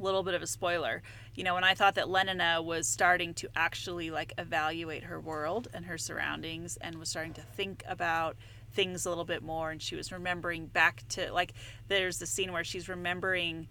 little 0.00 0.22
bit 0.22 0.34
of 0.34 0.42
a 0.42 0.46
spoiler, 0.46 1.02
you 1.34 1.44
know, 1.44 1.54
when 1.54 1.64
I 1.64 1.74
thought 1.74 1.94
that 1.96 2.06
Lenina 2.06 2.64
was 2.64 2.88
starting 2.88 3.34
to 3.34 3.48
actually 3.54 4.10
like 4.10 4.32
evaluate 4.38 5.04
her 5.04 5.20
world 5.20 5.68
and 5.72 5.84
her 5.86 5.98
surroundings 5.98 6.76
and 6.80 6.98
was 6.98 7.08
starting 7.08 7.34
to 7.34 7.42
think 7.42 7.84
about 7.88 8.36
things 8.72 9.04
a 9.04 9.08
little 9.08 9.24
bit 9.24 9.42
more 9.42 9.70
and 9.70 9.82
she 9.82 9.96
was 9.96 10.12
remembering 10.12 10.66
back 10.66 11.02
to 11.08 11.32
like 11.32 11.52
there's 11.88 12.18
the 12.18 12.26
scene 12.26 12.52
where 12.52 12.62
she's 12.62 12.88
remembering 12.88 13.66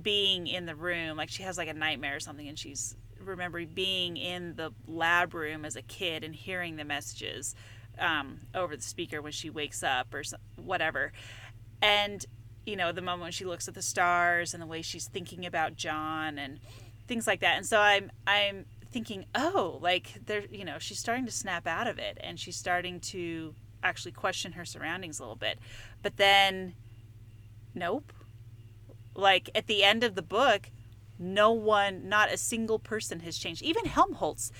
being 0.00 0.46
in 0.46 0.64
the 0.64 0.76
room 0.76 1.16
like 1.16 1.28
she 1.28 1.42
has 1.42 1.58
like 1.58 1.66
a 1.66 1.74
nightmare 1.74 2.14
or 2.14 2.20
something 2.20 2.46
and 2.46 2.56
she's 2.56 2.94
remembering 3.18 3.68
being 3.68 4.16
in 4.16 4.54
the 4.54 4.72
lab 4.86 5.34
room 5.34 5.64
as 5.64 5.74
a 5.74 5.82
kid 5.82 6.22
and 6.22 6.36
hearing 6.36 6.76
the 6.76 6.84
messages 6.84 7.54
um, 7.98 8.40
over 8.54 8.76
the 8.76 8.82
speaker 8.82 9.20
when 9.22 9.32
she 9.32 9.50
wakes 9.50 9.82
up 9.82 10.12
or 10.14 10.22
whatever. 10.56 11.12
And 11.82 12.24
you 12.66 12.76
know 12.76 12.92
the 12.92 13.02
moment 13.02 13.22
when 13.22 13.32
she 13.32 13.44
looks 13.44 13.68
at 13.68 13.74
the 13.74 13.82
stars 13.82 14.54
and 14.54 14.62
the 14.62 14.66
way 14.66 14.82
she's 14.82 15.06
thinking 15.06 15.44
about 15.46 15.76
John 15.76 16.38
and 16.38 16.60
things 17.06 17.26
like 17.26 17.40
that. 17.40 17.56
And 17.56 17.66
so 17.66 17.80
I'm 17.80 18.10
I'm 18.26 18.66
thinking 18.90 19.26
oh 19.34 19.78
like 19.82 20.20
there 20.26 20.44
you 20.50 20.64
know 20.64 20.78
she's 20.78 20.98
starting 20.98 21.26
to 21.26 21.32
snap 21.32 21.66
out 21.66 21.86
of 21.86 21.98
it 21.98 22.16
and 22.20 22.38
she's 22.38 22.56
starting 22.56 23.00
to 23.00 23.54
actually 23.82 24.12
question 24.12 24.52
her 24.52 24.64
surroundings 24.64 25.18
a 25.18 25.22
little 25.22 25.36
bit. 25.36 25.58
But 26.02 26.16
then 26.16 26.74
nope. 27.74 28.12
Like 29.14 29.50
at 29.54 29.66
the 29.66 29.84
end 29.84 30.04
of 30.04 30.14
the 30.14 30.22
book 30.22 30.70
no 31.18 31.52
one 31.52 32.08
not 32.08 32.32
a 32.32 32.36
single 32.36 32.78
person 32.78 33.20
has 33.20 33.36
changed. 33.38 33.62
Even 33.62 33.84
helmholtz 33.84 34.50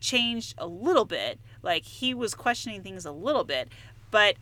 changed 0.00 0.54
a 0.58 0.66
little 0.66 1.04
bit. 1.04 1.40
Like 1.62 1.84
he 1.84 2.12
was 2.12 2.34
questioning 2.34 2.82
things 2.82 3.04
a 3.04 3.12
little 3.12 3.44
bit. 3.44 3.68
But 4.10 4.36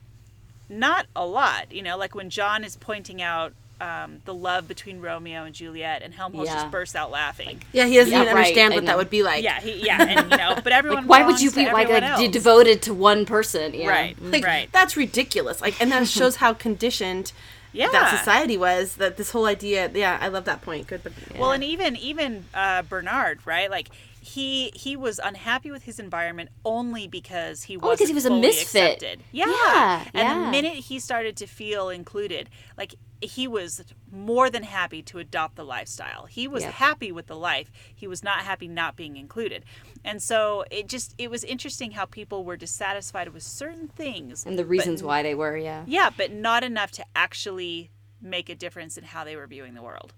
not 0.68 1.06
a 1.14 1.24
lot 1.26 1.70
you 1.72 1.82
know 1.82 1.96
like 1.96 2.14
when 2.14 2.30
john 2.30 2.64
is 2.64 2.76
pointing 2.76 3.20
out 3.20 3.52
um, 3.80 4.20
the 4.24 4.32
love 4.32 4.66
between 4.68 5.00
romeo 5.00 5.44
and 5.44 5.54
juliet 5.54 6.00
and 6.02 6.14
helmholtz 6.14 6.48
Yeah. 6.48 6.54
just 6.54 6.70
bursts 6.70 6.94
out 6.94 7.10
laughing 7.10 7.60
Yeah, 7.72 7.86
he 7.86 7.96
doesn't 7.96 8.12
Yeah, 8.12 8.22
even 8.22 8.34
right, 8.34 8.40
understand 8.46 8.74
what 8.74 8.86
that 8.86 8.96
would 8.96 9.10
be 9.10 9.22
like. 9.24 9.42
yeah 9.42 9.60
he, 9.60 9.84
yeah 9.84 10.00
and 10.02 10.30
you 10.30 10.36
know 10.36 10.54
but 10.62 10.72
everyone 10.80 11.06
Why 11.08 11.26
would 11.26 11.40
you 11.40 11.50
be 11.50 11.64
to 11.66 11.72
like, 11.72 11.88
everyone 11.90 12.10
like 12.12 12.18
de- 12.20 12.28
devoted 12.28 12.82
to 12.82 12.94
one 12.94 13.26
person? 13.26 13.74
Yeah. 13.74 13.88
right 13.88 14.16
Like, 14.22 14.44
right 14.44 14.68
That's 14.72 14.96
ridiculous. 14.96 15.60
Like, 15.60 15.78
and 15.82 15.90
that 15.90 16.06
shows 16.06 16.36
how 16.36 16.54
conditioned 16.54 17.32
yeah 17.72 17.88
that 17.90 18.16
society 18.16 18.56
was. 18.56 18.94
That 18.96 19.16
this 19.16 19.32
whole 19.32 19.46
idea. 19.46 19.90
Yeah, 19.92 20.16
I 20.20 20.28
love 20.28 20.44
that 20.44 20.62
point. 20.62 20.86
Good, 20.86 21.02
but 21.02 21.12
Well, 21.36 21.50
and 21.50 21.64
even 21.64 21.96
even 21.96 22.44
uh, 22.54 22.82
Bernard, 22.82 23.40
right? 23.44 23.68
Like 23.68 23.88
he 24.24 24.72
he 24.74 24.96
was 24.96 25.20
unhappy 25.22 25.70
with 25.70 25.82
his 25.82 25.98
environment 26.00 26.48
only 26.64 27.06
because 27.06 27.64
he 27.64 27.76
was 27.76 27.98
because 27.98 28.08
he 28.08 28.14
was 28.14 28.24
a 28.24 28.30
misfit. 28.30 28.94
Accepted. 28.94 29.22
Yeah. 29.32 29.44
Yeah, 29.46 30.04
And 30.14 30.28
yeah. 30.28 30.44
the 30.46 30.50
minute 30.50 30.74
he 30.74 30.98
started 30.98 31.36
to 31.36 31.46
feel 31.46 31.90
included, 31.90 32.48
like 32.78 32.94
he 33.20 33.46
was 33.46 33.82
more 34.10 34.48
than 34.48 34.62
happy 34.62 35.02
to 35.02 35.18
adopt 35.18 35.56
the 35.56 35.64
lifestyle. 35.64 36.24
He 36.24 36.48
was 36.48 36.62
Yep. 36.62 36.72
happy 36.72 37.12
with 37.12 37.26
the 37.26 37.36
life. 37.36 37.70
He 37.94 38.06
was 38.06 38.22
not 38.24 38.38
happy 38.40 38.66
not 38.66 38.96
being 38.96 39.16
included. 39.18 39.62
And 40.02 40.22
so 40.22 40.64
it 40.70 40.88
just 40.88 41.14
it 41.18 41.30
was 41.30 41.44
interesting 41.44 41.90
how 41.92 42.06
people 42.06 42.44
were 42.44 42.56
dissatisfied 42.56 43.28
with 43.28 43.42
certain 43.42 43.88
things 43.88 44.46
And 44.46 44.58
the 44.58 44.64
reasons 44.64 45.02
why 45.02 45.22
they 45.22 45.34
were, 45.34 45.56
yeah. 45.58 45.84
yeah, 45.86 46.08
but 46.16 46.32
not 46.32 46.64
enough 46.64 46.90
to 46.92 47.04
actually 47.14 47.90
make 48.22 48.48
a 48.48 48.54
difference 48.54 48.96
in 48.96 49.04
how 49.04 49.22
they 49.24 49.36
were 49.36 49.46
viewing 49.46 49.74
the 49.74 49.82
world. 49.82 50.14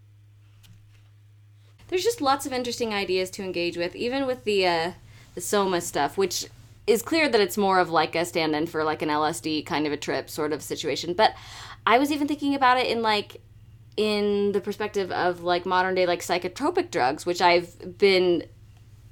There's 1.89 2.05
just 2.05 2.21
lots 2.21 2.47
of 2.47 2.53
interesting 2.53 2.93
ideas 2.93 3.31
to 3.31 3.43
engage 3.43 3.77
with, 3.77 3.95
even 3.95 4.27
with 4.27 4.45
the 4.45 4.67
uh, 4.67 4.93
the 5.35 5.41
Soma 5.41 5.81
stuff, 5.81 6.17
which 6.17 6.47
is 6.87 7.03
clear 7.03 7.29
that 7.29 7.41
it's 7.41 7.57
more 7.57 7.79
of 7.79 7.91
like 7.91 8.15
a 8.15 8.25
stand-in 8.25 8.67
for 8.67 8.85
like 8.85 9.03
an 9.03 9.09
LSD 9.09 9.67
kind 9.67 9.87
of 9.87 9.93
a 9.93 9.97
trip 9.97 10.31
sort 10.31 10.53
of 10.53 10.63
situation. 10.63 11.15
But 11.15 11.35
I 11.87 11.99
was 11.99 12.13
even 12.13 12.29
thinking 12.29 12.55
about 12.55 12.79
it 12.79 12.87
in 12.87 13.03
like 13.03 13.41
in 13.97 14.53
the 14.53 14.61
perspective 14.61 15.11
of 15.11 15.43
like 15.43 15.65
modern 15.67 15.95
day 15.95 16.07
like 16.07 16.21
psychotropic 16.21 16.91
drugs, 16.91 17.25
which 17.25 17.41
I've 17.41 17.99
been 17.99 18.45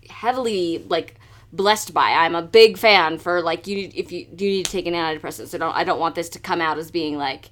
heavily 0.09 0.85
like 0.89 1.17
blessed 1.53 1.95
by. 1.95 2.11
I'm 2.11 2.35
a 2.35 2.43
big 2.43 2.77
fan 2.77 3.19
for 3.19 3.41
like 3.41 3.67
you 3.67 3.91
if 3.95 4.13
you 4.13 4.27
you 4.37 4.49
need 4.49 4.67
to 4.67 4.71
take 4.71 4.87
an 4.87 4.95
antidepressant. 4.95 5.49
So 5.49 5.59
don't 5.59 5.75
I 5.75 5.85
don't 5.85 6.01
want 6.01 6.15
this 6.15 6.29
to 6.31 6.39
come 6.39 6.61
out 6.61 6.79
as 6.79 6.91
being 6.91 7.17
like 7.17 7.51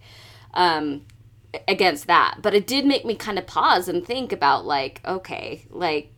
um 0.55 1.03
against 1.69 2.07
that. 2.07 2.39
But 2.43 2.55
it 2.55 2.67
did 2.67 2.87
make 2.87 3.05
me 3.05 3.15
kind 3.15 3.39
of 3.39 3.47
pause 3.47 3.89
and 3.89 4.05
think 4.07 4.33
about 4.33 4.65
like 4.65 5.01
okay, 5.05 5.65
like 5.71 6.13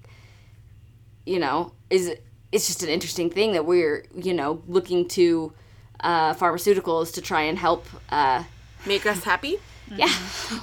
you 1.26 1.38
know, 1.38 1.72
is 1.90 2.14
it's 2.52 2.66
just 2.66 2.82
an 2.82 2.88
interesting 2.88 3.30
thing 3.30 3.52
that 3.52 3.64
we're, 3.64 4.04
you 4.14 4.32
know, 4.32 4.62
looking 4.68 5.08
to 5.08 5.52
uh, 6.00 6.34
pharmaceuticals 6.34 7.12
to 7.14 7.20
try 7.22 7.42
and 7.42 7.58
help 7.58 7.86
uh 8.10 8.44
make 8.86 9.06
us 9.06 9.24
happy. 9.24 9.56
yeah. 9.96 10.12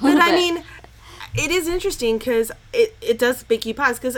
But 0.00 0.18
I 0.20 0.32
mean, 0.32 0.62
it 1.34 1.50
is 1.50 1.66
interesting 1.68 2.18
because 2.18 2.50
it, 2.72 2.94
it 3.00 3.18
does 3.18 3.44
make 3.50 3.66
you 3.66 3.74
pause 3.74 3.98
because 3.98 4.16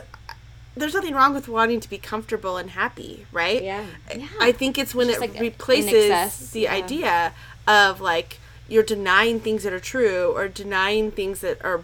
there's 0.76 0.94
nothing 0.94 1.14
wrong 1.14 1.32
with 1.34 1.46
wanting 1.48 1.80
to 1.80 1.88
be 1.88 1.98
comfortable 1.98 2.57
and 2.57 2.70
happy, 2.70 3.26
right? 3.32 3.62
Yeah. 3.62 3.84
I- 4.11 4.14
Yeah. 4.14 4.26
I 4.40 4.52
think 4.52 4.76
it's 4.78 4.94
when 4.94 5.09
It's 5.09 5.18
it 5.18 5.20
like 5.20 5.40
replaces 5.40 6.50
the 6.50 6.61
yeah. 6.62 6.72
idea 6.74 7.32
of 7.66 8.00
like 8.00 8.38
you're 8.69 8.83
denying 8.83 9.41
things 9.41 9.62
that 9.62 9.73
are 9.73 9.81
true 9.81 10.33
or 10.35 10.49
denying 10.49 11.11
things 11.11 11.41
that 11.41 11.62
are 11.65 11.83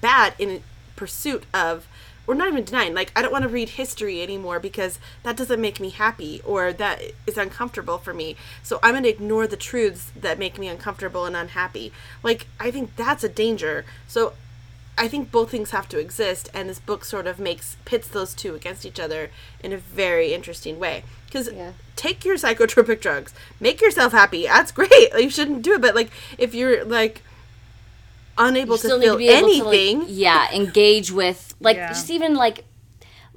bad 0.00 0.34
in 0.38 0.62
pursuit 0.96 1.44
of 1.52 1.86
or 2.26 2.34
not 2.34 2.48
even 2.48 2.64
denying 2.64 2.94
like 2.94 3.12
i 3.14 3.22
don't 3.22 3.32
want 3.32 3.42
to 3.42 3.48
read 3.48 3.70
history 3.70 4.22
anymore 4.22 4.58
because 4.58 4.98
that 5.22 5.36
doesn't 5.36 5.60
make 5.60 5.78
me 5.78 5.90
happy 5.90 6.40
or 6.44 6.72
that 6.72 7.00
is 7.26 7.38
uncomfortable 7.38 7.98
for 7.98 8.12
me. 8.12 8.36
So 8.62 8.78
i'm 8.82 8.92
going 8.92 9.04
to 9.04 9.08
ignore 9.08 9.46
the 9.46 9.56
truths 9.56 10.10
that 10.16 10.38
make 10.38 10.58
me 10.58 10.68
uncomfortable 10.68 11.24
and 11.24 11.36
unhappy. 11.36 11.92
Like 12.22 12.46
i 12.58 12.70
think 12.70 12.96
that's 12.96 13.24
a 13.24 13.28
danger. 13.28 13.84
So 14.08 14.32
I 14.98 15.08
think 15.08 15.30
both 15.30 15.50
things 15.50 15.70
have 15.72 15.88
to 15.90 15.98
exist, 15.98 16.48
and 16.54 16.68
this 16.70 16.78
book 16.78 17.04
sort 17.04 17.26
of 17.26 17.38
makes 17.38 17.76
pits 17.84 18.08
those 18.08 18.32
two 18.34 18.54
against 18.54 18.86
each 18.86 18.98
other 18.98 19.30
in 19.62 19.72
a 19.72 19.76
very 19.76 20.32
interesting 20.32 20.78
way. 20.78 21.04
Because 21.26 21.50
Yeah. 21.52 21.72
take 21.96 22.24
your 22.24 22.36
psychotropic 22.36 23.00
drugs, 23.00 23.34
make 23.60 23.80
yourself 23.82 24.12
happy. 24.12 24.44
That's 24.44 24.72
great. 24.72 25.12
Like, 25.12 25.22
you 25.24 25.30
shouldn't 25.30 25.62
do 25.62 25.74
it, 25.74 25.82
but 25.82 25.94
like 25.94 26.10
if 26.38 26.54
you're 26.54 26.84
like 26.84 27.22
unable 28.38 28.76
to 28.78 28.88
feel 29.00 29.18
anything, 29.18 30.00
to 30.00 30.06
like, 30.06 30.08
yeah 30.10 30.52
engage 30.52 31.10
with 31.10 31.54
like 31.60 31.76
Yeah. 31.76 31.88
just 31.88 32.10
even 32.10 32.34
like 32.34 32.64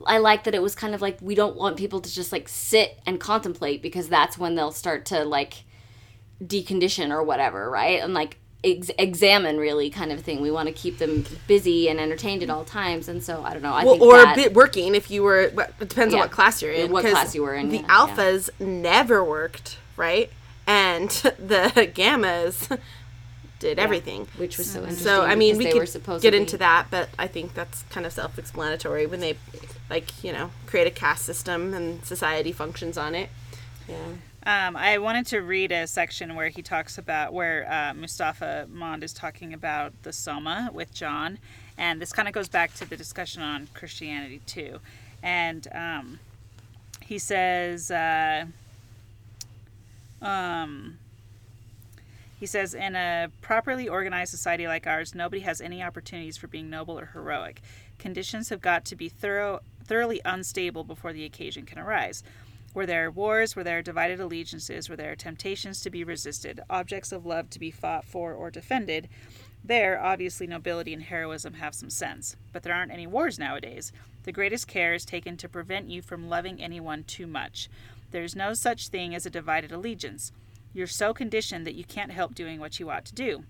i 0.05 0.17
like 0.17 0.43
that 0.43 0.53
it 0.53 0.61
was 0.61 0.75
kind 0.75 0.93
of 0.93 1.01
like 1.01 1.17
we 1.21 1.35
don't 1.35 1.55
want 1.55 1.77
people 1.77 2.01
to 2.01 2.13
just 2.13 2.31
like 2.33 2.49
sit 2.49 2.99
and 3.05 3.17
contemplate 3.19 3.81
because 3.81 4.09
that's 4.09 4.37
when 4.37 4.55
they'll 4.55 4.71
start 4.73 5.05
to 5.05 5.23
like 5.23 5.63
decondition 6.43 7.11
or 7.11 7.23
whatever 7.23 7.69
right 7.69 8.01
and 8.01 8.13
like 8.13 8.37
ex- 8.63 8.91
examine 8.97 9.57
really 9.57 9.89
kind 9.89 10.11
of 10.11 10.21
thing 10.21 10.41
we 10.41 10.51
want 10.51 10.67
to 10.67 10.73
keep 10.73 10.97
them 10.97 11.25
busy 11.47 11.87
and 11.89 11.99
entertained 11.99 12.43
at 12.43 12.49
all 12.49 12.63
times 12.65 13.07
and 13.07 13.23
so 13.23 13.43
i 13.43 13.53
don't 13.53 13.61
know 13.61 13.73
i 13.73 13.83
well, 13.83 13.93
think 13.93 14.03
or 14.03 14.17
that, 14.17 14.33
a 14.37 14.41
bit 14.41 14.53
working 14.53 14.95
if 14.95 15.09
you 15.09 15.23
were. 15.23 15.41
It 15.41 15.55
depends 15.79 16.13
on 16.13 16.19
what 16.19 16.31
class 16.31 16.61
you're 16.61 16.71
in. 16.71 16.91
what 16.91 17.05
class 17.05 17.33
you 17.35 17.43
were 17.43 17.55
in, 17.55 17.69
The 17.69 17.77
yeah, 17.77 17.81
yeah. 17.87 18.07
alphas 18.07 18.49
never 18.59 19.23
worked, 19.23 19.77
right? 19.97 20.29
And 20.67 21.09
the 21.09 21.91
gammas 21.93 22.79
did 23.59 23.79
everything. 23.79 24.27
which 24.37 24.57
was 24.57 24.69
so 24.69 24.79
interesting 24.79 25.03
So 25.05 25.21
I 25.23 25.35
mean, 25.35 25.57
we 25.57 25.65
they 25.65 25.73
were 25.73 25.81
could 25.81 25.89
supposed 25.89 26.21
get 26.23 26.33
into 26.33 26.57
that, 26.57 26.87
but 26.89 27.09
I 27.17 27.27
think 27.27 27.53
that's 27.53 27.83
kind 27.89 28.05
of 28.05 28.13
self-explanatory 28.13 29.05
when 29.05 29.19
they, 29.19 29.35
like, 29.89 30.23
you 30.23 30.31
know, 30.31 30.51
create 30.65 30.87
a 30.87 30.91
caste 30.91 31.25
system 31.25 31.73
and 31.73 32.03
society 32.05 32.51
functions 32.51 32.97
on 32.97 33.15
it. 33.15 33.29
Yeah 33.89 33.97
Um, 34.45 34.77
I 34.77 34.97
wanted 34.99 35.27
to 35.27 35.39
read 35.41 35.71
a 35.71 35.85
section 35.85 36.33
where 36.33 36.47
he 36.47 36.61
talks 36.61 36.97
about 36.97 37.33
where 37.33 37.69
uh, 37.69 37.93
Mustafa 37.93 38.67
Mond 38.71 39.03
is 39.03 39.13
talking 39.13 39.53
about 39.53 39.91
the 40.03 40.13
Soma 40.13 40.69
with 40.73 40.93
John, 40.93 41.39
and 41.77 42.01
this 42.01 42.13
kind 42.13 42.27
of 42.27 42.33
goes 42.33 42.47
back 42.47 42.73
to 42.75 42.89
the 42.89 42.95
discussion 42.95 43.41
on 43.41 43.67
Christianity 43.73 44.41
too. 44.45 44.79
And 45.21 45.67
um, 45.73 46.19
he 47.01 47.19
says, 47.19 47.91
uh, 47.91 48.45
um, 50.21 50.97
he 52.39 52.45
says, 52.45 52.73
in 52.73 52.95
a 52.95 53.27
properly 53.41 53.89
organized 53.89 54.31
society 54.31 54.65
like 54.67 54.87
ours, 54.87 55.13
nobody 55.13 55.41
has 55.41 55.59
any 55.59 55.83
opportunities 55.83 56.37
for 56.37 56.47
being 56.47 56.69
noble 56.69 56.97
or 56.97 57.07
heroic. 57.07 57.61
Conditions 57.97 58.47
have 58.47 58.61
got 58.61 58.85
to 58.85 58.95
be 58.95 59.09
thorough, 59.09 59.59
thoroughly 59.83 60.21
unstable 60.23 60.85
before 60.85 61.11
the 61.11 61.25
occasion 61.25 61.65
can 61.65 61.77
arise. 61.77 62.23
Where 62.73 62.85
there 62.85 63.05
are 63.05 63.11
wars, 63.11 63.55
where 63.55 63.65
there 63.65 63.79
are 63.79 63.83
divided 63.83 64.19
allegiances, 64.19 64.89
where 64.89 64.97
there 64.97 65.11
are 65.11 65.15
temptations 65.15 65.81
to 65.81 65.89
be 65.89 66.03
resisted, 66.03 66.59
objects 66.69 67.11
of 67.11 67.25
love 67.25 67.49
to 67.49 67.59
be 67.59 67.71
fought 67.71 68.05
for 68.05 68.33
or 68.33 68.51
defended, 68.51 69.09
there, 69.63 70.01
obviously, 70.01 70.47
nobility 70.47 70.93
and 70.93 71.03
heroism 71.03 71.55
have 71.55 71.75
some 71.75 71.89
sense. 71.89 72.35
But 72.53 72.63
there 72.63 72.73
aren't 72.73 72.93
any 72.93 73.07
wars 73.07 73.37
nowadays. 73.37 73.91
The 74.23 74.31
greatest 74.31 74.67
care 74.67 74.93
is 74.93 75.03
taken 75.03 75.35
to 75.37 75.49
prevent 75.49 75.89
you 75.89 76.01
from 76.01 76.29
loving 76.29 76.61
anyone 76.61 77.03
too 77.03 77.27
much. 77.27 77.69
There's 78.11 78.35
no 78.35 78.53
such 78.53 78.87
thing 78.87 79.13
as 79.13 79.25
a 79.25 79.29
divided 79.29 79.71
allegiance. 79.71 80.31
You're 80.73 80.87
so 80.87 81.13
conditioned 81.13 81.67
that 81.67 81.75
you 81.75 81.83
can't 81.83 82.11
help 82.11 82.35
doing 82.35 82.59
what 82.59 82.79
you 82.79 82.89
ought 82.89 83.05
to 83.05 83.13
do. 83.13 83.43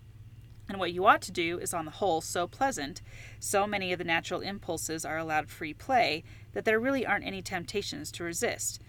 And 0.68 0.80
what 0.80 0.94
you 0.94 1.06
ought 1.06 1.22
to 1.24 1.32
do 1.32 1.60
is, 1.60 1.74
on 1.74 1.86
the 1.86 1.92
whole, 1.92 2.22
so 2.22 2.48
pleasant, 2.48 3.02
so 3.40 3.66
many 3.66 3.92
of 3.92 3.98
the 3.98 4.04
natural 4.04 4.42
impulses 4.42 5.04
are 5.04 5.18
allowed 5.18 5.50
free 5.50 5.74
play, 5.74 6.24
that 6.54 6.66
there 6.66 6.80
really 6.80 7.06
aren't 7.06 7.26
any 7.26 7.42
temptations 7.42 8.12
to 8.14 8.24
resist. 8.24 8.82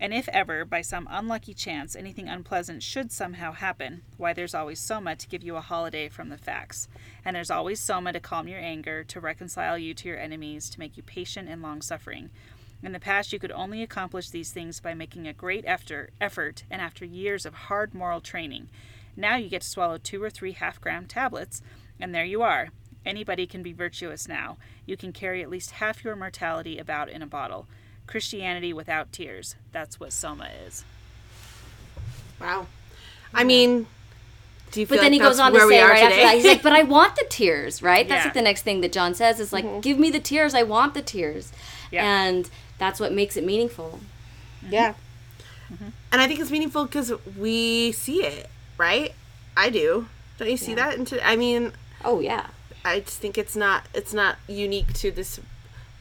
And 0.00 0.12
if 0.12 0.28
ever, 0.28 0.64
by 0.64 0.82
some 0.82 1.08
unlucky 1.10 1.54
chance, 1.54 1.94
anything 1.94 2.28
unpleasant 2.28 2.82
should 2.82 3.12
somehow 3.12 3.52
happen, 3.52 4.02
why, 4.16 4.32
there's 4.32 4.54
always 4.54 4.80
Soma 4.80 5.14
to 5.16 5.28
give 5.28 5.44
you 5.44 5.56
a 5.56 5.60
holiday 5.60 6.08
from 6.08 6.28
the 6.28 6.36
facts. 6.36 6.88
And 7.24 7.36
there's 7.36 7.50
always 7.50 7.80
Soma 7.80 8.12
to 8.12 8.20
calm 8.20 8.48
your 8.48 8.58
anger, 8.58 9.04
to 9.04 9.20
reconcile 9.20 9.78
you 9.78 9.94
to 9.94 10.08
your 10.08 10.18
enemies, 10.18 10.68
to 10.70 10.80
make 10.80 10.96
you 10.96 11.02
patient 11.02 11.48
and 11.48 11.62
long 11.62 11.80
suffering. 11.80 12.30
In 12.82 12.92
the 12.92 13.00
past, 13.00 13.32
you 13.32 13.38
could 13.38 13.52
only 13.52 13.82
accomplish 13.82 14.28
these 14.28 14.50
things 14.50 14.80
by 14.80 14.92
making 14.92 15.26
a 15.26 15.32
great 15.32 15.64
effort, 15.66 16.12
effort 16.20 16.64
and 16.70 16.82
after 16.82 17.04
years 17.04 17.46
of 17.46 17.54
hard 17.54 17.94
moral 17.94 18.20
training. 18.20 18.68
Now 19.16 19.36
you 19.36 19.48
get 19.48 19.62
to 19.62 19.68
swallow 19.68 19.96
two 19.96 20.22
or 20.22 20.28
three 20.28 20.52
half 20.52 20.80
gram 20.80 21.06
tablets, 21.06 21.62
and 21.98 22.14
there 22.14 22.24
you 22.24 22.42
are. 22.42 22.68
Anybody 23.06 23.46
can 23.46 23.62
be 23.62 23.72
virtuous 23.72 24.28
now. 24.28 24.56
You 24.86 24.96
can 24.96 25.12
carry 25.12 25.42
at 25.42 25.50
least 25.50 25.72
half 25.72 26.04
your 26.04 26.16
mortality 26.16 26.78
about 26.78 27.08
in 27.08 27.22
a 27.22 27.26
bottle. 27.26 27.66
Christianity 28.06 28.72
without 28.72 29.12
tears. 29.12 29.56
That's 29.72 29.98
what 29.98 30.12
Soma 30.12 30.48
is. 30.66 30.84
Wow. 32.40 32.66
I 33.32 33.44
mean, 33.44 33.86
do 34.70 34.80
you 34.80 34.86
feel 34.86 34.96
But 34.96 35.02
then 35.02 35.12
like 35.12 35.20
he 35.20 35.26
goes 35.26 35.38
on 35.38 35.52
to 35.52 35.58
where 35.58 35.68
say 35.68 35.80
are 35.80 35.88
right 35.88 36.02
after 36.02 36.16
that, 36.16 36.34
he's 36.34 36.44
like, 36.44 36.62
"But 36.62 36.72
I 36.72 36.82
want 36.96 37.16
the 37.16 37.24
tears, 37.28 37.82
right? 37.82 38.08
That's 38.08 38.20
Yeah. 38.20 38.24
like 38.26 38.34
the 38.34 38.42
next 38.42 38.62
thing 38.62 38.80
that 38.80 38.92
John 38.92 39.14
says 39.14 39.40
is 39.40 39.52
like, 39.52 39.64
mm-hmm. 39.64 39.80
give 39.80 39.98
me 39.98 40.10
the 40.10 40.20
tears. 40.20 40.54
I 40.54 40.62
want 40.62 40.94
the 40.94 41.02
tears, 41.02 41.52
Yeah. 41.90 42.04
and 42.04 42.50
that's 42.78 43.00
what 43.00 43.12
makes 43.12 43.36
it 43.36 43.44
meaningful." 43.44 44.00
Mm-hmm. 44.62 44.72
Yeah. 44.72 44.94
Mm-hmm. 45.72 45.88
And 46.12 46.20
I 46.20 46.26
think 46.26 46.40
it's 46.40 46.50
meaningful 46.50 46.84
because 46.84 47.12
we 47.38 47.92
see 47.92 48.24
it, 48.24 48.48
right? 48.76 49.14
I 49.56 49.70
do. 49.70 50.06
Don't 50.38 50.50
you 50.50 50.56
see 50.56 50.74
that? 50.74 50.96
Into 50.96 51.24
I 51.26 51.36
mean, 51.36 51.72
Oh 52.04 52.20
yeah, 52.20 52.48
I 52.84 53.00
just 53.00 53.18
think 53.18 53.38
it's 53.38 53.56
not 53.56 53.84
it's 53.94 54.12
not 54.12 54.36
unique 54.46 54.92
to 54.94 55.10
this 55.10 55.40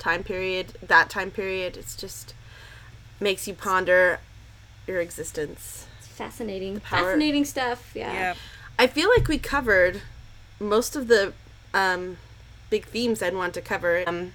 time 0.03 0.23
period, 0.23 0.73
that 0.85 1.09
time 1.09 1.31
period. 1.31 1.77
It's 1.77 1.95
just 1.95 2.33
makes 3.19 3.47
you 3.47 3.53
ponder 3.53 4.19
your 4.85 4.99
existence. 4.99 5.87
it's 5.97 6.07
fascinating, 6.07 6.79
fascinating 6.81 7.45
stuff. 7.45 7.91
Yeah. 7.95 8.13
Yeah. 8.13 8.33
I 8.77 8.87
feel 8.87 9.09
like 9.09 9.27
we 9.27 9.37
covered 9.37 10.01
most 10.59 10.95
of 10.95 11.07
the 11.07 11.33
um, 11.73 12.17
big 12.69 12.85
themes 12.85 13.23
I'd 13.23 13.33
want 13.35 13.53
to 13.53 13.61
cover. 13.61 14.03
Um, 14.05 14.33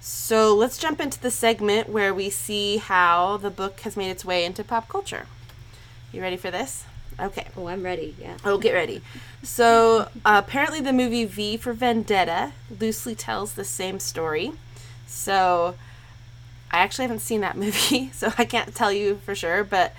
so 0.00 0.54
let's 0.54 0.78
jump 0.78 1.00
into 1.00 1.20
the 1.20 1.30
segment 1.30 1.88
where 1.88 2.14
we 2.14 2.30
see 2.30 2.78
how 2.78 3.36
the 3.36 3.50
book 3.50 3.80
has 3.80 3.96
made 3.96 4.10
its 4.10 4.24
way 4.24 4.44
into 4.44 4.64
pop 4.64 4.88
culture. 4.88 5.26
You 6.12 6.22
ready 6.22 6.36
for 6.36 6.50
this? 6.50 6.84
Okay. 7.20 7.46
Oh, 7.56 7.68
I'm 7.68 7.82
ready. 7.82 8.14
Yeah. 8.20 8.36
Oh, 8.44 8.58
get 8.58 8.72
ready. 8.72 9.02
So, 9.42 10.08
uh, 10.24 10.42
apparently, 10.44 10.80
the 10.80 10.92
movie 10.92 11.24
V 11.24 11.56
for 11.56 11.72
Vendetta 11.72 12.52
loosely 12.80 13.14
tells 13.14 13.54
the 13.54 13.64
same 13.64 14.00
story. 14.00 14.52
So, 15.06 15.74
I 16.70 16.78
actually 16.78 17.04
haven't 17.04 17.20
seen 17.20 17.40
that 17.42 17.56
movie, 17.64 18.10
so 18.12 18.32
I 18.36 18.44
can't 18.44 18.74
tell 18.74 18.92
you 18.92 19.20
for 19.24 19.34
sure, 19.34 19.64
but 19.64 19.94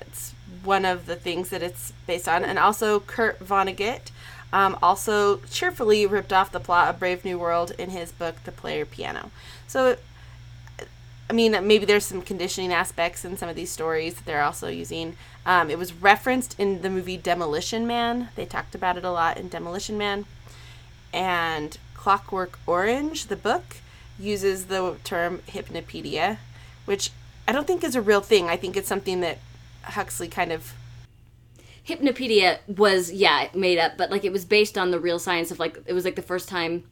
it's 0.00 0.34
one 0.64 0.84
of 0.84 1.06
the 1.06 1.16
things 1.16 1.50
that 1.50 1.62
it's 1.62 1.92
based 2.06 2.28
on. 2.28 2.44
And 2.44 2.58
also, 2.58 3.00
Kurt 3.00 3.40
Vonnegut 3.40 4.10
um, 4.52 4.78
also 4.82 5.38
cheerfully 5.50 6.06
ripped 6.06 6.32
off 6.32 6.52
the 6.52 6.60
plot 6.60 6.88
of 6.90 6.98
Brave 6.98 7.24
New 7.24 7.38
World 7.38 7.72
in 7.78 7.90
his 7.90 8.12
book, 8.12 8.36
The 8.44 8.52
Player 8.52 8.84
Piano. 8.84 9.30
So, 9.66 9.96
I 11.30 11.32
mean, 11.32 11.52
maybe 11.66 11.86
there's 11.86 12.04
some 12.04 12.20
conditioning 12.20 12.72
aspects 12.72 13.24
in 13.24 13.38
some 13.38 13.48
of 13.48 13.56
these 13.56 13.70
stories 13.70 14.14
that 14.14 14.26
they're 14.26 14.42
also 14.42 14.68
using. 14.68 15.16
Um, 15.46 15.70
it 15.70 15.78
was 15.78 15.94
referenced 15.94 16.58
in 16.60 16.82
the 16.82 16.90
movie 16.90 17.16
Demolition 17.16 17.86
Man. 17.86 18.28
They 18.36 18.44
talked 18.44 18.74
about 18.74 18.98
it 18.98 19.04
a 19.04 19.10
lot 19.10 19.38
in 19.38 19.48
Demolition 19.48 19.96
Man. 19.96 20.26
And 21.12 21.78
Clockwork 21.94 22.58
Orange, 22.66 23.26
the 23.26 23.36
book, 23.36 23.76
uses 24.18 24.66
the 24.66 24.96
term 25.04 25.40
hypnopedia, 25.48 26.38
which 26.84 27.10
I 27.46 27.52
don't 27.52 27.66
think 27.66 27.84
is 27.84 27.94
a 27.94 28.02
real 28.02 28.20
thing. 28.20 28.48
I 28.48 28.56
think 28.56 28.76
it's 28.76 28.88
something 28.88 29.20
that 29.20 29.38
Huxley 29.82 30.28
kind 30.28 30.52
of. 30.52 30.74
Hypnopedia 31.86 32.58
was 32.68 33.10
yeah 33.10 33.48
made 33.54 33.78
up, 33.78 33.96
but 33.96 34.10
like 34.10 34.24
it 34.24 34.32
was 34.32 34.44
based 34.44 34.78
on 34.78 34.92
the 34.92 35.00
real 35.00 35.18
science 35.18 35.50
of 35.50 35.58
like 35.58 35.82
it 35.86 35.92
was 35.92 36.04
like 36.04 36.14
the 36.14 36.22
first 36.22 36.48
time 36.48 36.84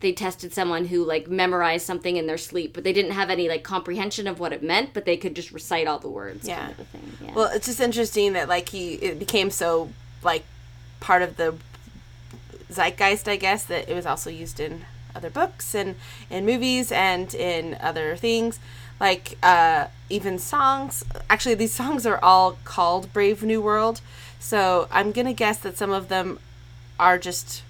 they 0.00 0.12
tested 0.12 0.52
someone 0.52 0.86
who 0.86 1.04
like 1.04 1.28
memorized 1.28 1.86
something 1.86 2.16
in 2.16 2.26
their 2.26 2.38
sleep, 2.38 2.72
but 2.72 2.84
they 2.84 2.92
didn't 2.92 3.12
have 3.12 3.28
any 3.30 3.48
like 3.48 3.62
comprehension 3.62 4.26
of 4.26 4.40
what 4.40 4.52
it 4.52 4.62
meant, 4.62 4.94
but 4.94 5.04
they 5.04 5.16
could 5.16 5.34
just 5.34 5.50
recite 5.52 5.86
all 5.86 5.98
the 5.98 6.08
words. 6.08 6.48
Yeah. 6.48 6.66
Kind 6.66 6.78
of 6.78 6.86
thing. 6.88 7.12
Yeah. 7.24 7.34
Well, 7.34 7.50
it's 7.52 7.66
just 7.66 7.80
interesting 7.80 8.32
that 8.34 8.48
like 8.48 8.68
he 8.70 8.94
it 8.94 9.18
became 9.18 9.50
so 9.50 9.90
like 10.22 10.44
part 11.00 11.22
of 11.22 11.36
the 11.36 11.56
zeitgeist, 12.70 13.28
I 13.28 13.36
guess, 13.36 13.64
that 13.64 13.88
it 13.88 13.94
was 13.94 14.06
also 14.06 14.30
used 14.30 14.60
in 14.60 14.84
other 15.14 15.30
books 15.30 15.74
and 15.74 15.96
in 16.28 16.44
movies 16.46 16.92
and 16.92 17.34
in 17.34 17.76
other 17.80 18.16
things, 18.16 18.58
like 19.00 19.38
uh, 19.42 19.86
even 20.08 20.38
songs. 20.38 21.04
Actually, 21.28 21.54
these 21.54 21.74
songs 21.74 22.06
are 22.06 22.18
all 22.22 22.58
called 22.64 23.12
Brave 23.12 23.42
New 23.42 23.60
World, 23.60 24.00
so 24.38 24.88
I'm 24.90 25.12
gonna 25.12 25.32
guess 25.32 25.58
that 25.58 25.76
some 25.76 25.90
of 25.90 26.08
them 26.08 26.38
are 26.98 27.18
just 27.18 27.62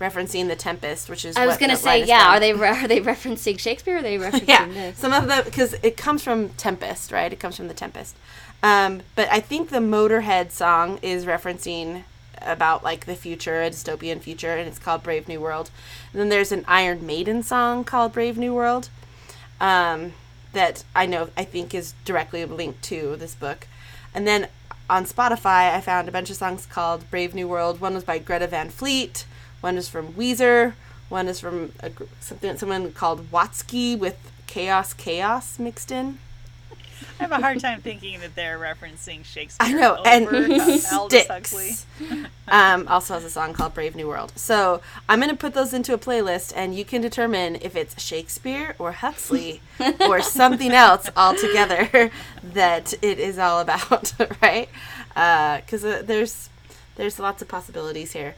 referencing 0.00 0.48
The 0.48 0.56
Tempest, 0.56 1.10
which 1.10 1.24
is 1.24 1.36
I 1.36 1.46
was 1.46 1.58
gonna 1.58 1.76
say, 1.76 2.04
yeah. 2.04 2.24
from. 2.24 2.34
Are 2.34 2.40
they 2.40 2.52
re- 2.52 2.68
are 2.68 2.88
they 2.88 3.00
referencing 3.00 3.58
Shakespeare? 3.58 3.96
Or 3.96 3.98
are 3.98 4.02
they 4.02 4.18
referencing 4.18 4.48
yeah, 4.48 4.66
this? 4.66 4.98
some 4.98 5.12
of 5.12 5.28
the 5.28 5.42
because 5.44 5.74
it 5.82 5.96
comes 5.96 6.22
from 6.22 6.50
Tempest, 6.50 7.12
right? 7.12 7.32
It 7.32 7.38
comes 7.38 7.56
from 7.56 7.68
the 7.68 7.74
Tempest. 7.74 8.16
Um, 8.62 9.02
but 9.14 9.28
I 9.30 9.40
think 9.40 9.70
the 9.70 9.78
Motorhead 9.78 10.50
song 10.50 10.98
is 11.02 11.24
referencing 11.24 12.04
about 12.42 12.82
like 12.82 13.06
the 13.06 13.14
future, 13.14 13.62
a 13.62 13.70
dystopian 13.70 14.20
future, 14.20 14.52
and 14.56 14.68
it's 14.68 14.78
called 14.78 15.02
Brave 15.02 15.28
New 15.28 15.40
World. 15.40 15.70
And 16.12 16.20
then 16.20 16.28
there's 16.28 16.52
an 16.52 16.64
Iron 16.68 17.06
Maiden 17.06 17.42
song 17.42 17.84
called 17.84 18.12
Brave 18.12 18.38
New 18.38 18.54
World 18.54 18.88
um, 19.60 20.12
that 20.52 20.84
I 20.94 21.06
know 21.06 21.30
I 21.36 21.44
think 21.44 21.74
is 21.74 21.94
directly 22.04 22.44
linked 22.44 22.82
to 22.84 23.16
this 23.16 23.34
book. 23.34 23.66
And 24.14 24.26
then 24.26 24.48
on 24.88 25.04
Spotify, 25.04 25.74
I 25.74 25.80
found 25.80 26.08
a 26.08 26.12
bunch 26.12 26.30
of 26.30 26.36
songs 26.36 26.66
called 26.66 27.08
Brave 27.10 27.34
New 27.34 27.46
World. 27.46 27.80
One 27.80 27.94
was 27.94 28.04
by 28.04 28.18
Greta 28.18 28.48
Van 28.48 28.70
Fleet. 28.70 29.24
One 29.60 29.76
is 29.76 29.88
from 29.88 30.14
Weezer. 30.14 30.74
One 31.08 31.28
is 31.28 31.40
from 31.40 31.72
a, 31.80 31.90
something 32.20 32.56
someone 32.56 32.92
called 32.92 33.30
Watsky 33.30 33.98
with 33.98 34.16
Chaos 34.46 34.92
Chaos 34.92 35.58
mixed 35.58 35.92
in. 35.92 36.18
I 37.18 37.22
have 37.24 37.32
a 37.32 37.36
hard 37.36 37.60
time 37.60 37.80
thinking 37.80 38.20
that 38.20 38.34
they're 38.34 38.58
referencing 38.58 39.24
Shakespeare. 39.24 39.68
I 39.68 39.72
know, 39.72 40.02
and 40.04 40.26
Huxley. 41.28 41.72
Um, 42.48 42.88
also 42.88 43.14
has 43.14 43.24
a 43.24 43.30
song 43.30 43.52
called 43.52 43.74
Brave 43.74 43.94
New 43.94 44.08
World. 44.08 44.32
So 44.36 44.80
I'm 45.08 45.20
going 45.20 45.30
to 45.30 45.36
put 45.36 45.54
those 45.54 45.72
into 45.72 45.94
a 45.94 45.98
playlist, 45.98 46.52
and 46.56 46.74
you 46.74 46.84
can 46.84 47.00
determine 47.00 47.56
if 47.56 47.76
it's 47.76 48.00
Shakespeare 48.02 48.74
or 48.78 48.92
Huxley 48.92 49.60
or 50.00 50.20
something 50.22 50.72
else 50.72 51.10
altogether 51.16 52.10
that 52.42 52.94
it 53.02 53.18
is 53.18 53.38
all 53.38 53.60
about, 53.60 54.12
right? 54.42 54.68
Because 55.08 55.84
uh, 55.84 56.02
there's 56.04 56.48
there's 56.96 57.18
lots 57.18 57.40
of 57.40 57.48
possibilities 57.48 58.12
here. 58.12 58.34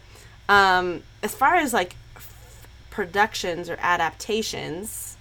Um, 0.48 1.02
as 1.22 1.34
far 1.34 1.54
as 1.54 1.72
like 1.72 1.96
f- 2.16 2.68
productions 2.90 3.70
or 3.70 3.76
adaptations, 3.80 5.16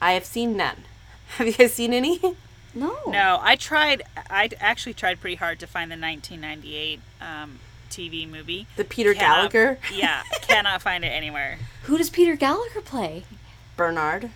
I 0.00 0.12
have 0.12 0.24
seen 0.24 0.56
none. 0.56 0.84
Have 1.36 1.46
you 1.46 1.52
guys 1.52 1.74
seen 1.74 1.92
any? 1.92 2.20
No. 2.74 2.96
No, 3.06 3.38
I 3.42 3.56
tried. 3.56 4.02
I 4.28 4.50
actually 4.60 4.94
tried 4.94 5.20
pretty 5.20 5.36
hard 5.36 5.58
to 5.60 5.66
find 5.66 5.90
the 5.90 5.96
1998 5.96 7.00
um, 7.20 7.60
TV 7.90 8.28
movie. 8.28 8.66
The 8.76 8.84
Peter 8.84 9.14
Cannot- 9.14 9.52
Gallagher, 9.52 9.78
Yeah, 9.92 10.22
cannot 10.42 10.82
find 10.82 11.04
it 11.04 11.08
anywhere. 11.08 11.58
Who 11.84 11.96
does 11.98 12.10
Peter 12.10 12.34
Gallagher 12.36 12.80
play? 12.80 13.24
Bernard. 13.76 14.30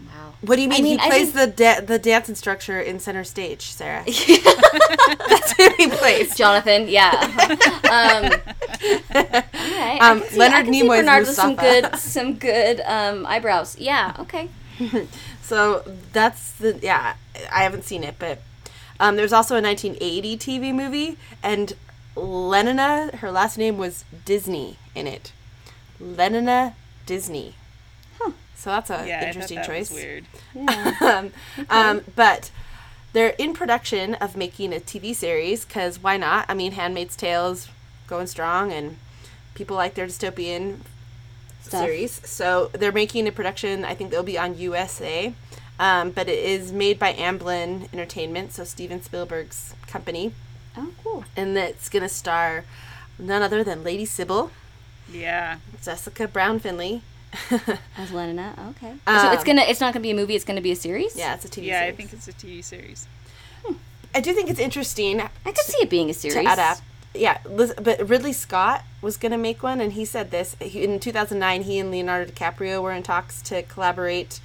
Wow. 0.00 0.34
What 0.42 0.56
do 0.56 0.62
you 0.62 0.68
I 0.68 0.72
mean? 0.72 0.82
mean, 0.84 1.00
I 1.00 1.04
he 1.04 1.10
plays 1.10 1.32
think- 1.32 1.56
the 1.56 1.62
da- 1.64 1.80
the 1.80 1.98
dance 1.98 2.28
instructor 2.28 2.80
in 2.80 2.98
Center 3.00 3.24
Stage, 3.24 3.62
Sarah. 3.62 4.02
That's 4.06 5.52
who 5.56 5.68
he 5.78 5.88
plays. 5.88 6.34
Jonathan, 6.36 6.88
yeah. 6.88 7.10
um, 7.84 8.32
all 9.14 9.22
right. 9.22 9.98
Um, 10.00 10.18
I 10.18 10.20
can 10.20 10.28
see, 10.28 10.36
Leonard 10.38 10.54
I 10.58 10.62
can 10.64 10.72
see 10.74 10.82
Nimoy's 10.82 10.98
Bernard 11.00 11.26
with 11.26 11.34
some 11.36 11.54
good, 11.56 11.96
some 11.96 12.34
good 12.34 12.80
um, 12.84 13.24
eyebrows. 13.26 13.78
Yeah. 13.78 14.14
Okay. 14.18 14.48
So 15.52 15.84
that's 16.14 16.52
the 16.52 16.78
yeah. 16.80 17.16
I 17.52 17.64
haven't 17.64 17.84
seen 17.84 18.04
it, 18.04 18.14
but 18.18 18.38
um, 18.98 19.16
there's 19.16 19.34
also 19.34 19.54
a 19.54 19.60
1980 19.60 20.38
TV 20.38 20.74
movie, 20.74 21.18
and 21.42 21.74
Lenina, 22.16 23.16
her 23.16 23.30
last 23.30 23.58
name 23.58 23.76
was 23.76 24.06
Disney 24.24 24.78
in 24.94 25.06
it. 25.06 25.32
Lenina 26.00 26.72
Disney. 27.04 27.56
So 28.54 28.70
that's 28.70 28.88
a 28.88 29.06
Yeah, 29.06 29.26
interesting 29.26 29.56
that 29.56 29.66
choice. 29.66 29.90
was 29.90 29.98
weird. 29.98 30.24
um, 31.02 31.32
um, 31.68 32.00
but 32.16 32.50
they're 33.12 33.34
in 33.36 33.52
production 33.52 34.14
of 34.14 34.38
making 34.38 34.72
a 34.72 34.80
TV 34.80 35.14
series 35.14 35.66
because 35.66 36.02
why 36.02 36.16
not? 36.16 36.46
I 36.48 36.54
mean, 36.54 36.72
Handmaid's 36.72 37.14
Tale 37.14 37.50
is 37.50 37.68
going 38.06 38.26
strong, 38.26 38.72
and 38.72 38.96
people 39.54 39.76
like 39.76 39.96
their 39.96 40.06
dystopian 40.06 40.78
Stuff. 41.72 41.84
series. 41.86 42.20
So 42.28 42.70
they're 42.72 42.92
making 42.92 43.26
a 43.28 43.32
production. 43.32 43.84
I 43.84 43.94
think 43.94 44.10
they'll 44.10 44.22
be 44.22 44.38
on 44.38 44.56
USA, 44.58 45.34
um, 45.78 46.10
but 46.10 46.28
it 46.28 46.38
is 46.38 46.72
made 46.72 46.98
by 46.98 47.12
Amblin 47.14 47.88
Entertainment, 47.92 48.52
so 48.52 48.64
Steven 48.64 49.02
Spielberg's 49.02 49.74
company, 49.86 50.32
Oh, 50.76 50.90
cool. 51.02 51.24
and 51.36 51.56
it's 51.58 51.88
gonna 51.88 52.08
star 52.08 52.64
none 53.18 53.42
other 53.42 53.62
than 53.64 53.82
Lady 53.84 54.04
Sybil, 54.04 54.50
Yeah. 55.12 55.58
Jessica 55.82 56.26
Brown 56.28 56.58
Findlay. 56.60 57.02
As 57.96 58.10
Lenina. 58.10 58.52
Okay. 58.70 58.92
so 59.06 59.32
it's 59.32 59.40
Um, 59.40 59.46
gonna. 59.46 59.62
It's 59.62 59.80
not 59.80 59.94
gonna 59.94 60.02
be 60.02 60.10
a 60.10 60.14
movie. 60.14 60.34
It's 60.36 60.44
gonna 60.44 60.60
be 60.60 60.72
a 60.72 60.76
series. 60.76 61.16
yeah, 61.16 61.34
it's 61.34 61.44
a 61.46 61.48
TV 61.48 61.64
Yeah, 61.68 61.80
I 61.84 61.92
think 61.92 62.12
it's 62.12 62.28
a 62.28 62.32
TV 62.32 62.62
series. 62.62 63.06
I 64.14 64.20
do 64.20 64.34
think 64.34 64.50
it's 64.50 64.60
interesting. 64.60 65.22
I 65.22 65.28
could 65.52 65.56
see 65.64 65.78
it 65.80 65.88
being 65.88 66.10
a 66.10 66.14
series. 66.14 66.34
to 66.34 66.40
adapt. 66.52 66.82
Yeah, 67.14 67.38
but 67.44 68.08
Ridley 68.08 68.32
Scott 68.32 68.84
was 69.02 69.18
going 69.18 69.32
to 69.32 69.38
make 69.38 69.62
one, 69.62 69.80
and 69.80 69.92
he 69.92 70.04
said 70.04 70.30
this 70.30 70.56
in 70.60 70.98
2009. 70.98 71.62
He 71.62 71.78
and 71.78 71.90
Leonardo 71.90 72.30
DiCaprio 72.30 72.80
were 72.80 72.92
in 72.92 73.02
talks 73.02 73.42
to 73.42 73.62
collaborate, 73.62 74.40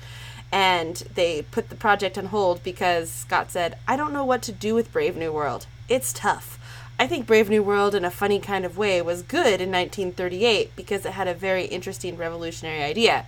and 0.51 0.95
they 1.15 1.43
put 1.43 1.69
the 1.69 1.75
project 1.75 2.17
on 2.17 2.25
hold 2.25 2.63
because 2.63 3.09
Scott 3.09 3.51
said, 3.51 3.77
"I 3.87 3.95
don't 3.95 4.11
know 4.11 4.25
what 4.25 4.41
to 4.43 4.51
do 4.51 4.75
with 4.75 4.91
Brave 4.91 5.15
New 5.15 5.31
World. 5.31 5.65
It's 5.87 6.11
tough." 6.11 6.59
I 6.99 7.07
think 7.07 7.27
Brave 7.27 7.47
New 7.49 7.61
World, 7.61 7.93
in 7.93 8.03
a 8.03 8.11
funny 8.11 8.39
kind 8.39 8.65
of 8.65 8.77
way, 8.77 9.01
was 9.01 9.21
good 9.21 9.61
in 9.61 9.69
1938 9.71 10.75
because 10.75 11.05
it 11.05 11.13
had 11.13 11.27
a 11.27 11.33
very 11.33 11.65
interesting 11.65 12.17
revolutionary 12.17 12.81
idea. 12.81 13.27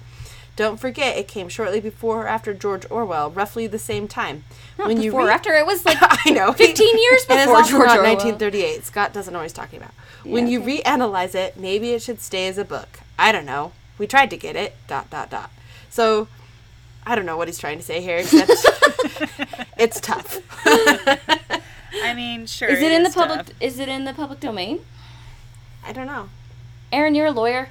Don't 0.59 0.75
forget, 0.75 1.15
it 1.17 1.29
came 1.29 1.47
shortly 1.47 1.79
before 1.79 2.23
or 2.23 2.27
after 2.27 2.53
George 2.53 2.85
Orwell, 2.91 3.31
roughly 3.31 3.65
the 3.65 3.79
same 3.79 4.09
time. 4.09 4.43
Not 4.77 4.89
before 4.89 5.27
or 5.27 5.31
after 5.31 5.53
it 5.53 5.65
was 5.65 5.85
like 5.85 5.95
I 6.01 6.31
know. 6.31 6.51
15 6.51 6.97
years 6.99 7.25
And 7.29 7.39
it's 7.39 7.45
before 7.45 7.63
George 7.63 7.87
not 7.87 7.99
Orwell. 7.99 8.15
1938. 8.15 8.83
Scott 8.83 9.13
doesn't 9.13 9.31
know 9.31 9.39
what 9.39 9.43
he's 9.43 9.53
talking 9.53 9.79
about. 9.79 9.93
when 10.25 10.47
Yeah, 10.47 10.59
you 10.59 10.61
reanalyze 10.61 11.33
it, 11.33 11.55
maybe 11.55 11.91
it 11.91 12.01
should 12.01 12.19
stay 12.19 12.45
as 12.49 12.57
a 12.57 12.65
book. 12.65 12.99
I 13.17 13.31
don't 13.31 13.45
know. 13.45 13.71
We 13.97 14.05
tried 14.05 14.29
to 14.31 14.35
get 14.35 14.57
it. 14.57 14.75
Dot 14.85 15.09
dot 15.09 15.29
dot. 15.29 15.49
So 15.89 16.27
I 17.05 17.15
don't 17.15 17.25
know 17.25 17.37
what 17.37 17.47
he's 17.47 17.57
trying 17.57 17.77
to 17.77 17.83
say 17.85 18.01
here, 18.01 18.17
except 18.17 18.51
it's 19.77 20.01
tough. 20.01 20.39
I 22.03 22.13
mean, 22.13 22.47
sure. 22.47 22.67
Is 22.67 22.81
it 22.81 22.91
in 22.91 23.03
the 23.03 23.11
public? 23.11 23.45
tough. 23.45 23.55
Is 23.61 23.79
it 23.79 23.87
in 23.87 24.03
the 24.03 24.13
public 24.13 24.41
domain? 24.41 24.81
I 25.85 25.93
don't 25.93 26.05
know. 26.07 26.27
Erin, 26.91 27.15
you're 27.15 27.27
a 27.27 27.31
lawyer. 27.31 27.69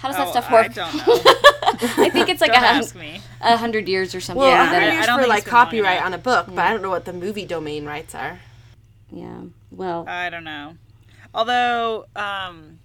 How 0.00 0.08
does 0.08 0.16
that 0.16 0.28
Oh, 0.28 0.30
stuff 0.30 0.46
I 0.50 0.52
work? 0.52 0.74
don't 0.74 0.94
know. 1.06 2.02
I 2.02 2.08
think 2.10 2.28
it's 2.28 2.40
like 2.40 2.52
don't 2.52 2.62
a, 2.64 2.66
ask 2.66 2.94
hun- 2.94 3.02
me. 3.02 3.20
a 3.40 3.56
hundred 3.56 3.88
years 3.88 4.14
or 4.14 4.20
something. 4.20 4.40
Well, 4.40 4.50
Yeah, 4.50 4.62
a 4.64 4.66
hundred 4.66 4.92
years 4.92 5.02
I 5.04 5.06
don't 5.06 5.20
for 5.20 5.26
like 5.28 5.38
it's 5.38 5.44
been 5.44 5.54
long 5.54 5.64
copyright 5.66 6.02
on 6.02 6.14
a 6.14 6.18
book, 6.18 6.46
but 6.48 6.58
I 6.58 6.70
don't 6.72 6.82
know 6.82 6.90
what 6.90 7.04
the 7.04 7.12
movie 7.12 7.44
domain 7.46 7.84
rights 7.86 8.14
are. 8.14 8.40
yeah. 9.10 9.42
Well, 9.70 10.04
I 10.08 10.30
don't 10.30 10.44
know. 10.44 10.74
Although, 11.32 12.06
um, 12.16 12.80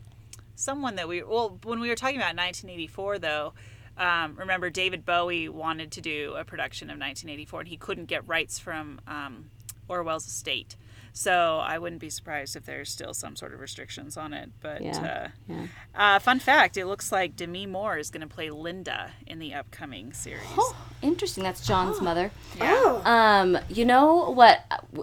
someone 0.55 0.95
that 0.97 1.07
we 1.07 1.23
well, 1.23 1.57
when 1.63 1.79
we 1.79 1.89
were 1.89 1.95
talking 1.95 2.17
about 2.17 2.35
1984, 2.35 3.19
though, 3.19 3.53
um, 3.97 4.35
remember 4.37 4.69
David 4.69 5.05
Bowie 5.05 5.49
wanted 5.49 5.91
to 5.93 6.01
do 6.01 6.35
a 6.37 6.43
production 6.43 6.89
of 6.89 6.93
1984, 6.99 7.61
and 7.61 7.69
he 7.69 7.77
couldn't 7.77 8.05
get 8.05 8.27
rights 8.27 8.59
from 8.59 8.99
um, 9.07 9.49
Orwell's 9.87 10.27
estate. 10.27 10.75
So 11.17 11.59
I 11.63 11.79
wouldn't 11.79 12.01
be 12.01 12.09
surprised 12.09 12.57
if 12.57 12.65
there's 12.65 12.89
still 12.91 13.13
some 13.13 13.37
sort 13.37 13.53
of 13.53 13.61
restrictions 13.61 14.17
on 14.17 14.33
it. 14.33 14.49
But 14.61 14.81
Yeah, 14.81 14.99
uh, 14.99 15.27
yeah. 15.47 15.67
uh, 15.95 16.19
fun 16.19 16.39
fact: 16.39 16.75
it 16.75 16.85
looks 16.87 17.09
like 17.09 17.37
Demi 17.37 17.65
Moore 17.65 17.97
is 17.97 18.09
going 18.09 18.27
to 18.27 18.27
play 18.27 18.49
Linda 18.49 19.11
in 19.25 19.39
the 19.39 19.53
upcoming 19.53 20.11
series. 20.11 20.43
oh, 20.57 20.75
interesting. 21.01 21.41
That's 21.41 21.65
John's 21.65 22.01
mother. 22.01 22.31
Yeah. 22.57 23.01
Um, 23.05 23.57
you 23.69 23.85
know 23.85 24.29
what? 24.31 24.59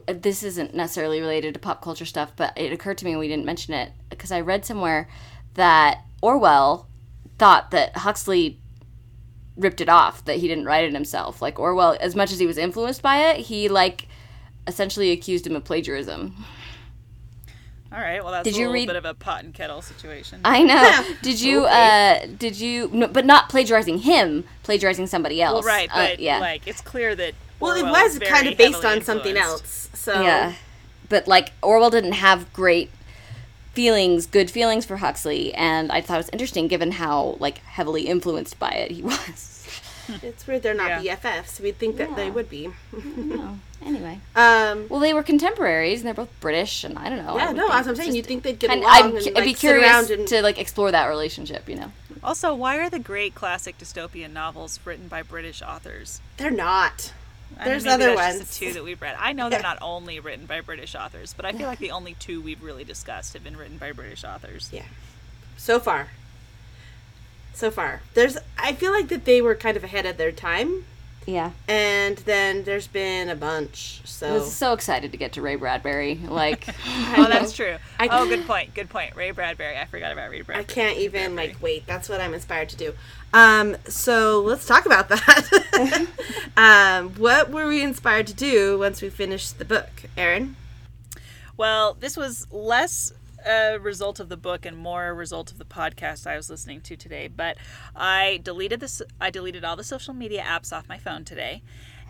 This 0.07 0.43
isn't 0.43 0.75
necessarily 0.75 1.19
related 1.21 1.55
to 1.55 1.61
pop 1.61 1.81
culture 1.81 2.05
stuff, 2.05 2.33
but 2.37 2.53
it 2.59 2.75
occurred 2.75 2.99
to 2.99 3.07
me 3.07 3.17
we 3.17 3.27
didn't 3.27 3.47
mention 3.47 3.73
it 3.73 3.93
because 4.11 4.31
I 4.31 4.43
read 4.43 4.67
somewhere 4.67 5.09
that 5.55 6.03
Orwell 6.21 6.89
thought 7.39 7.71
that 7.71 7.97
Huxley 7.97 8.61
ripped 9.57 9.81
it 9.81 9.89
off, 9.89 10.23
that 10.27 10.37
he 10.37 10.47
didn't 10.47 10.67
write 10.67 10.85
it 10.85 10.93
himself. 10.93 11.41
Like 11.41 11.59
Orwell, 11.59 11.97
as 12.01 12.15
much 12.15 12.33
as 12.33 12.39
he 12.39 12.47
was 12.47 12.59
influenced 12.59 13.01
by 13.01 13.31
it, 13.31 13.39
he 13.47 13.71
like 13.71 14.09
essentially 14.67 15.11
accused 15.11 15.47
him 15.47 15.57
of 15.57 15.65
plagiarism. 15.65 16.35
All 17.93 17.99
right. 18.01 18.23
Well, 18.23 18.33
that's 18.33 18.45
Did 18.45 18.55
a 18.55 18.59
you 18.59 18.63
little 18.69 18.73
read- 18.75 18.87
bit 18.87 18.97
of 18.97 19.05
a 19.05 19.13
pot 19.15 19.45
and 19.45 19.53
kettle 19.53 19.83
situation. 19.83 20.41
I 20.45 20.63
know. 20.63 21.15
Did 21.23 21.41
you? 21.41 21.65
uh 21.67 22.27
Did 22.39 22.59
you? 22.59 22.89
No, 22.93 23.07
but 23.07 23.27
not 23.27 23.49
plagiarizing 23.51 23.99
him, 23.99 24.45
plagiarizing 24.63 25.07
somebody 25.09 25.43
else. 25.43 25.65
well, 25.65 25.75
right, 25.75 25.91
Uh, 25.93 26.09
but 26.09 26.21
yeah, 26.21 26.39
like 26.39 26.67
it's 26.67 26.81
clear 26.81 27.15
that 27.15 27.35
Well, 27.61 27.77
it 27.77 27.83
Orwell 27.85 28.05
was 28.05 28.19
kind 28.19 28.49
of 28.49 28.57
based 28.57 28.77
heavily 28.83 28.99
on 29.01 29.05
something 29.05 29.37
else. 29.37 29.91
So 29.93 30.23
yeah. 30.23 30.55
But 31.11 31.29
like 31.29 31.53
Orwell 31.63 31.91
didn't 31.91 32.13
have 32.13 32.51
great 32.55 32.91
feelings, 33.75 34.27
good 34.27 34.51
feelings 34.51 34.87
for 34.87 34.97
Huxley, 34.97 35.53
and 35.53 35.93
I 35.93 36.01
thought 36.01 36.15
it 36.15 36.19
was 36.19 36.29
interesting 36.31 36.69
given 36.69 36.93
how 36.93 37.37
like 37.41 37.59
heavily 37.59 38.07
influenced 38.07 38.59
by 38.59 38.71
it 38.71 38.91
he 38.93 39.03
was. 39.03 39.62
it's 40.23 40.47
weird 40.47 40.63
they're 40.63 40.75
not 40.75 41.03
Yeah. 41.03 41.17
BFFs. 41.17 41.61
We'd 41.61 41.79
think 41.79 41.97
that 41.97 42.15
they 42.17 42.31
would 42.31 42.49
be. 42.51 42.71
anyway. 43.85 44.21
Um, 44.35 44.87
Well, 44.89 45.01
they 45.01 45.13
were 45.15 45.23
contemporaries, 45.23 46.01
and 46.01 46.07
they're 46.07 46.15
both 46.15 46.31
British, 46.41 46.85
and 46.85 46.99
I 46.99 47.09
don't 47.09 47.25
know. 47.25 47.35
I 47.35 47.39
yeah, 47.39 47.47
would 47.49 47.57
no, 47.57 47.63
think 47.69 47.75
as 47.81 47.89
I'm 47.89 47.97
saying, 47.97 48.07
just 48.09 48.17
you'd 48.17 48.27
think 48.27 48.43
they'd 48.43 48.59
get 48.59 48.69
kind- 48.69 48.81
along 48.83 49.17
I'd, 49.19 49.27
and 49.27 49.39
I'd 49.39 49.45
be 49.45 49.55
curious 49.55 50.11
and 50.11 50.27
to 50.29 50.43
like 50.43 50.59
explore 50.59 50.91
that 50.91 51.07
relationship. 51.07 51.69
You 51.69 51.77
know. 51.77 51.93
Also, 52.23 52.55
why 52.55 52.77
are 52.79 52.89
the 52.89 52.99
great 53.01 53.35
classic 53.35 53.79
dystopian 53.79 54.33
novels 54.33 54.79
written 54.85 55.09
by 55.09 55.23
British 55.23 55.61
authors? 55.63 56.21
they're 56.37 56.51
not. 56.51 57.13
I 57.59 57.67
There's 57.67 57.85
maybe 57.85 58.05
other 58.05 58.15
ones. 58.15 58.39
Just 58.39 58.59
the 58.61 58.67
two 58.67 58.73
that 58.73 58.83
we've 58.85 59.03
read. 59.03 59.15
I 59.19 59.33
know 59.35 59.51
they're 59.51 59.61
not 59.61 59.77
only 59.83 60.21
written 60.21 60.47
by 60.47 60.63
British 60.63 60.95
authors, 60.95 61.35
but 61.35 61.45
I 61.45 61.53
feel 61.53 61.67
like 61.67 61.81
the 61.81 61.91
only 61.91 62.15
two 62.15 62.41
we've 62.41 62.63
really 62.63 62.83
discussed 62.85 63.35
have 63.35 63.45
been 63.45 63.59
written 63.59 63.77
by 63.77 63.93
British 63.93 64.25
authors. 64.25 64.71
Yeah. 64.73 64.85
so 65.59 65.79
far. 65.79 66.09
So 67.55 67.71
far, 67.71 68.01
there's. 68.15 68.37
I 68.59 68.73
feel 68.73 68.93
like 68.93 69.09
that 69.09 69.25
they 69.25 69.41
were 69.43 69.55
kind 69.55 69.77
of 69.77 69.85
ahead 69.85 70.07
of 70.07 70.17
their 70.17 70.33
time, 70.33 70.85
Yeah. 71.27 71.51
and 71.69 72.17
then 72.19 72.65
there's 72.65 72.87
been 72.87 73.29
a 73.29 73.37
bunch. 73.37 74.01
So 74.05 74.27
I 74.27 74.31
So 74.31 74.35
was 74.41 74.53
so 74.53 74.73
excited 74.73 75.13
to 75.13 75.17
get 75.19 75.33
to 75.35 75.43
Ray 75.43 75.57
Bradbury. 75.57 76.17
Like, 76.17 76.67
Oh, 77.17 77.27
that's 77.29 77.53
true. 77.57 77.77
I- 78.01 78.09
oh, 78.11 78.27
good 78.29 78.47
point. 78.47 78.75
Good 78.75 78.89
point. 78.89 79.15
Ray 79.15 79.31
Bradbury. 79.33 79.77
I 79.79 79.85
forgot 79.85 80.13
about 80.13 80.31
Ray 80.31 80.41
Bradbury. 80.43 80.59
I 80.59 80.65
can't 80.65 80.99
even 80.99 81.37
like 81.37 81.57
wait. 81.63 81.87
That's 81.87 82.09
what 82.09 82.21
I'm 82.21 82.35
inspired 82.35 82.69
to 82.71 82.77
do. 82.77 82.95
Um, 83.35 83.77
so 83.87 84.41
let's 84.41 84.67
talk 84.67 84.85
about 84.87 85.09
that. 85.09 86.07
um, 86.57 87.11
what 87.15 87.51
were 87.51 87.67
we 87.69 87.83
inspired 87.83 88.27
to 88.29 88.35
do 88.35 88.79
once 88.79 89.01
we 89.03 89.09
finished 89.11 89.59
the 89.59 89.65
book, 89.65 89.89
Erin? 90.17 90.57
Well, 91.57 91.97
this 92.01 92.17
was 92.17 92.47
less 92.51 93.13
a 93.47 93.79
result 93.79 94.21
of 94.21 94.29
the 94.29 94.37
book 94.37 94.65
and 94.67 94.77
more 94.77 95.09
a 95.09 95.15
result 95.15 95.51
of 95.53 95.59
the 95.59 95.65
podcast 95.65 96.27
I 96.27 96.37
was 96.37 96.49
listening 96.51 96.81
to 96.83 96.97
today. 96.97 97.29
But 97.29 97.57
I 97.95 98.41
deleted 98.43 98.81
this. 98.81 99.03
I 99.21 99.31
deleted 99.31 99.65
all 99.65 99.77
the 99.77 99.85
social 99.85 100.15
media 100.15 100.43
apps 100.43 100.73
off 100.77 100.89
my 100.89 100.99
phone 100.99 101.25
today. 101.25 101.63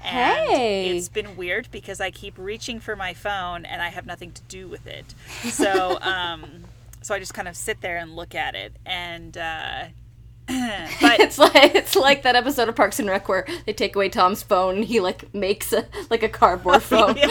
And 0.05 0.49
Hey. 0.51 0.97
it's 0.97 1.09
been 1.09 1.37
weird 1.37 1.69
because 1.71 2.01
I 2.01 2.11
keep 2.11 2.37
reaching 2.37 2.81
for 2.81 2.97
my 2.97 3.15
phone 3.15 3.65
and 3.65 3.81
I 3.81 3.89
have 3.91 4.05
nothing 4.05 4.33
to 4.33 4.43
do 4.49 4.67
with 4.67 4.87
it. 4.87 5.15
So, 5.51 5.99
um, 6.03 6.65
so 7.03 7.15
I 7.15 7.19
just 7.21 7.35
kind 7.35 7.47
of 7.47 7.57
sit 7.57 7.81
there 7.83 7.99
and 7.99 8.17
look 8.17 8.35
at 8.35 8.55
it. 8.57 8.75
And 8.85 9.37
uh, 9.39 9.85
but 11.01 11.21
it's 11.21 11.39
like 11.39 11.75
it's 11.75 11.95
like 11.95 12.23
that 12.23 12.35
episode 12.37 12.69
of 12.69 12.77
Parks 12.77 12.99
and 12.99 13.09
Rec 13.09 13.29
where 13.29 13.47
they 13.65 13.73
take 13.73 13.95
away 13.97 14.09
Tom's 14.09 14.43
phone 14.43 14.77
and 14.77 14.85
he 14.85 15.01
like 15.01 15.33
makes 15.35 15.73
a 15.73 15.87
like 16.11 16.23
a 16.23 16.29
cardboard 16.29 16.83
phone. 16.83 17.17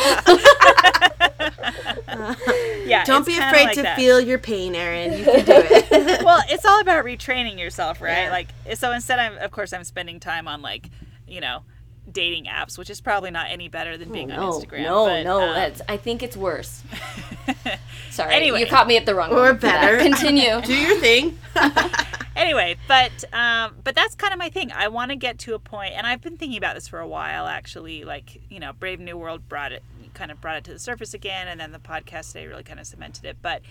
yeah, 2.86 3.04
Don't 3.06 3.26
be 3.26 3.38
afraid 3.38 3.66
like 3.66 3.76
to 3.76 3.82
that. 3.84 3.98
feel 3.98 4.20
your 4.20 4.38
pain, 4.38 4.76
Erin. 4.76 5.18
You 5.18 5.26
can 5.26 5.46
do 5.46 5.54
it. 5.56 6.24
well, 6.24 6.42
it's 6.50 6.66
all 6.66 6.80
about 6.80 7.06
retraining 7.06 7.60
yourself, 7.60 8.02
right? 8.02 8.24
Yeah. 8.24 8.32
Like, 8.32 8.48
so 8.76 8.92
instead, 8.92 9.20
I'm 9.20 9.38
of 9.38 9.52
course 9.52 9.74
I'm 9.74 9.84
spending 9.84 10.20
time 10.20 10.48
on 10.48 10.62
like, 10.62 10.90
you 11.28 11.42
know, 11.42 11.64
dating 12.12 12.46
apps, 12.46 12.78
which 12.78 12.90
is 12.90 13.02
probably 13.02 13.32
not 13.32 13.48
any 13.50 13.68
better 13.68 13.98
than 13.98 14.12
being 14.12 14.32
on 14.32 14.40
No, 14.40 14.52
Instagram. 14.60 14.84
no, 14.84 15.06
but, 15.06 15.24
no. 15.24 15.42
um, 15.42 15.54
that's 15.56 15.82
I 15.90 15.98
think 15.98 16.24
it's 16.24 16.38
worse. 16.38 16.84
Sorry, 18.10 18.34
Anyway. 18.34 18.60
you 18.62 18.68
caught 18.68 18.88
me 18.88 18.98
at 18.98 19.06
the 19.06 19.16
wrong. 19.16 19.32
Or 19.32 19.36
moment 19.36 19.62
for 19.62 19.68
better. 19.68 19.98
Continue. 20.04 20.62
do 20.62 20.74
your 20.76 20.98
thing. 20.98 21.38
anyway, 22.36 22.76
but 22.88 23.24
um, 23.34 23.76
but 23.84 23.96
that's 23.96 24.16
kind 24.16 24.34
of 24.34 24.40
my 24.40 24.50
thing. 24.50 24.72
I 24.72 24.88
want 24.90 25.12
to 25.12 25.16
get 25.16 25.40
to 25.40 25.54
a 25.54 25.60
point, 25.60 25.94
and 25.96 26.06
I've 26.06 26.22
been 26.22 26.38
thinking 26.38 26.58
about 26.58 26.76
this 26.76 26.88
for 26.88 27.00
a 27.00 27.08
while, 27.08 27.46
actually. 27.48 28.04
Like, 28.04 28.42
you 28.50 28.60
know, 28.60 28.74
Brave 28.74 29.00
New 29.00 29.18
World 29.18 29.48
brought 29.48 29.72
it, 29.72 29.84
kind 30.14 30.32
of 30.32 30.42
brought 30.42 30.58
it 30.58 30.64
to 30.66 30.74
the 30.74 30.80
surface 30.80 31.14
again, 31.14 31.48
and 31.48 31.60
then 31.60 31.72
the 31.72 31.80
podcast 31.80 32.34
today 32.34 32.48
really 32.48 32.64
kind 32.64 32.80
of 32.80 32.86
cemented 32.88 33.26
it. 33.26 33.38
But 33.42 33.62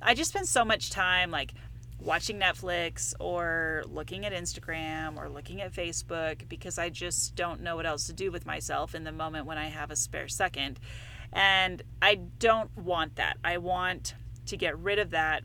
I 0.00 0.14
just 0.14 0.30
spend 0.30 0.48
so 0.48 0.64
much 0.64 0.90
time 0.90 1.30
like 1.30 1.52
watching 2.00 2.38
Netflix 2.38 3.14
or 3.20 3.84
looking 3.86 4.24
at 4.24 4.32
Instagram 4.32 5.16
or 5.16 5.28
looking 5.28 5.60
at 5.60 5.72
Facebook 5.72 6.48
because 6.48 6.78
I 6.78 6.88
just 6.88 7.34
don't 7.34 7.60
know 7.60 7.76
what 7.76 7.86
else 7.86 8.06
to 8.06 8.12
do 8.12 8.30
with 8.30 8.46
myself 8.46 8.94
in 8.94 9.04
the 9.04 9.12
moment 9.12 9.46
when 9.46 9.58
I 9.58 9.68
have 9.68 9.90
a 9.90 9.96
spare 9.96 10.28
second. 10.28 10.80
And 11.32 11.82
I 12.02 12.16
don't 12.16 12.76
want 12.76 13.16
that. 13.16 13.36
I 13.44 13.58
want 13.58 14.14
to 14.46 14.56
get 14.56 14.78
rid 14.78 14.98
of 14.98 15.10
that 15.10 15.42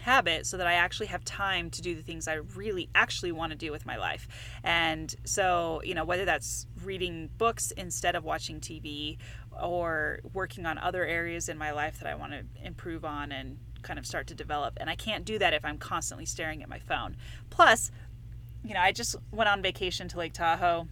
habit 0.00 0.46
so 0.46 0.56
that 0.56 0.66
I 0.66 0.74
actually 0.74 1.06
have 1.08 1.24
time 1.24 1.70
to 1.70 1.82
do 1.82 1.94
the 1.94 2.02
things 2.02 2.28
I 2.28 2.34
really 2.34 2.88
actually 2.94 3.32
want 3.32 3.52
to 3.52 3.58
do 3.58 3.72
with 3.72 3.84
my 3.84 3.96
life. 3.96 4.28
And 4.62 5.14
so, 5.24 5.80
you 5.84 5.94
know, 5.94 6.04
whether 6.04 6.24
that's 6.24 6.66
reading 6.84 7.30
books 7.36 7.72
instead 7.72 8.14
of 8.14 8.24
watching 8.24 8.60
TV 8.60 9.18
or 9.60 10.20
working 10.32 10.66
on 10.66 10.78
other 10.78 11.04
areas 11.04 11.48
in 11.48 11.58
my 11.58 11.72
life 11.72 11.98
that 12.00 12.08
I 12.08 12.14
want 12.14 12.32
to 12.32 12.44
improve 12.64 13.04
on 13.04 13.32
and 13.32 13.58
kind 13.82 13.98
of 13.98 14.06
start 14.06 14.26
to 14.28 14.34
develop. 14.34 14.76
And 14.80 14.88
I 14.90 14.94
can't 14.94 15.24
do 15.24 15.38
that 15.38 15.54
if 15.54 15.64
I'm 15.64 15.78
constantly 15.78 16.26
staring 16.26 16.62
at 16.62 16.68
my 16.68 16.78
phone. 16.78 17.16
Plus, 17.50 17.90
you 18.64 18.74
know, 18.74 18.80
I 18.80 18.92
just 18.92 19.16
went 19.30 19.48
on 19.48 19.62
vacation 19.62 20.08
to 20.08 20.18
Lake 20.18 20.32
Tahoe, 20.32 20.88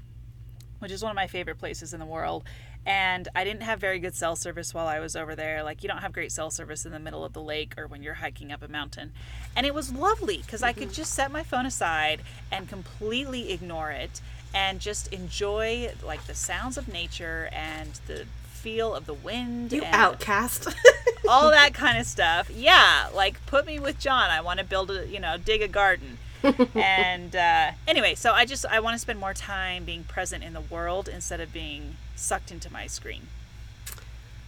which 0.79 0.93
is 0.93 1.03
one 1.03 1.11
of 1.11 1.17
my 1.17 1.27
favorite 1.27 1.59
places 1.59 1.93
in 1.93 2.01
the 2.01 2.07
world. 2.07 2.45
And 2.85 3.29
I 3.35 3.43
didn't 3.43 3.65
have 3.65 3.81
very 3.81 3.99
good 3.99 4.15
cell 4.15 4.37
service 4.37 4.73
while 4.73 4.87
I 4.87 5.01
was 5.01 5.17
over 5.17 5.35
there. 5.35 5.65
Like, 5.65 5.83
you 5.83 5.89
don't 5.89 5.99
have 5.99 6.13
great 6.13 6.31
cell 6.31 6.51
service 6.51 6.87
in 6.87 6.93
the 6.93 7.01
middle 7.01 7.25
of 7.25 7.33
the 7.33 7.43
lake 7.43 7.75
or 7.77 7.89
when 7.89 8.01
you're 8.01 8.15
hiking 8.15 8.53
up 8.53 8.63
a 8.63 8.69
mountain. 8.69 9.13
And 9.57 9.67
it 9.67 9.75
was 9.75 9.93
lovely 9.93 10.39
because 10.39 10.63
I 10.63 10.73
could 10.73 10.85
mm-hmm. 10.85 10.93
just 10.93 11.13
set 11.13 11.33
my 11.33 11.43
phone 11.43 11.67
aside 11.67 12.23
and 12.53 12.69
completely 12.69 13.51
ignore 13.51 13.91
it 13.91 14.21
and 14.55 14.79
just 14.79 15.13
enjoy, 15.13 15.93
like, 16.05 16.25
the 16.27 16.35
sounds 16.35 16.79
of 16.79 16.87
nature 16.87 17.49
and 17.53 17.99
the 18.07 18.27
feel 18.67 18.97
of 18.97 19.07
the 19.07 19.15
wind 19.15 19.71
You 19.71 19.81
and 19.85 19.95
outcast. 19.95 20.75
all 21.29 21.51
that 21.51 21.73
kind 21.73 21.99
of 21.99 22.05
stuff. 22.05 22.51
Yeah, 22.51 23.09
like 23.15 23.47
put 23.47 23.65
me 23.65 23.79
with 23.79 24.01
John. 24.01 24.29
I 24.29 24.41
want 24.41 24.59
to 24.59 24.65
build 24.65 24.91
a, 24.91 25.07
you 25.07 25.21
know, 25.21 25.37
dig 25.37 25.63
a 25.63 25.69
garden. 25.69 26.19
and 26.75 27.37
uh, 27.37 27.71
anyway, 27.87 28.17
so 28.17 28.33
I 28.33 28.45
just 28.45 28.67
I 28.67 28.81
want 28.81 28.95
to 28.95 28.99
spend 28.99 29.21
more 29.21 29.35
time 29.35 29.85
being 29.85 30.03
present 30.03 30.43
in 30.43 30.53
the 30.53 30.61
world 30.63 31.09
instead 31.09 31.41
of 31.41 31.53
being 31.53 31.95
sucked 32.17 32.51
into 32.51 32.73
my 32.73 32.89
screen. 32.89 33.29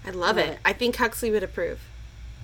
I 0.04 0.10
love 0.10 0.36
it. 0.36 0.58
I 0.64 0.72
think 0.72 0.96
Huxley 0.96 1.30
would 1.30 1.44
approve. 1.44 1.78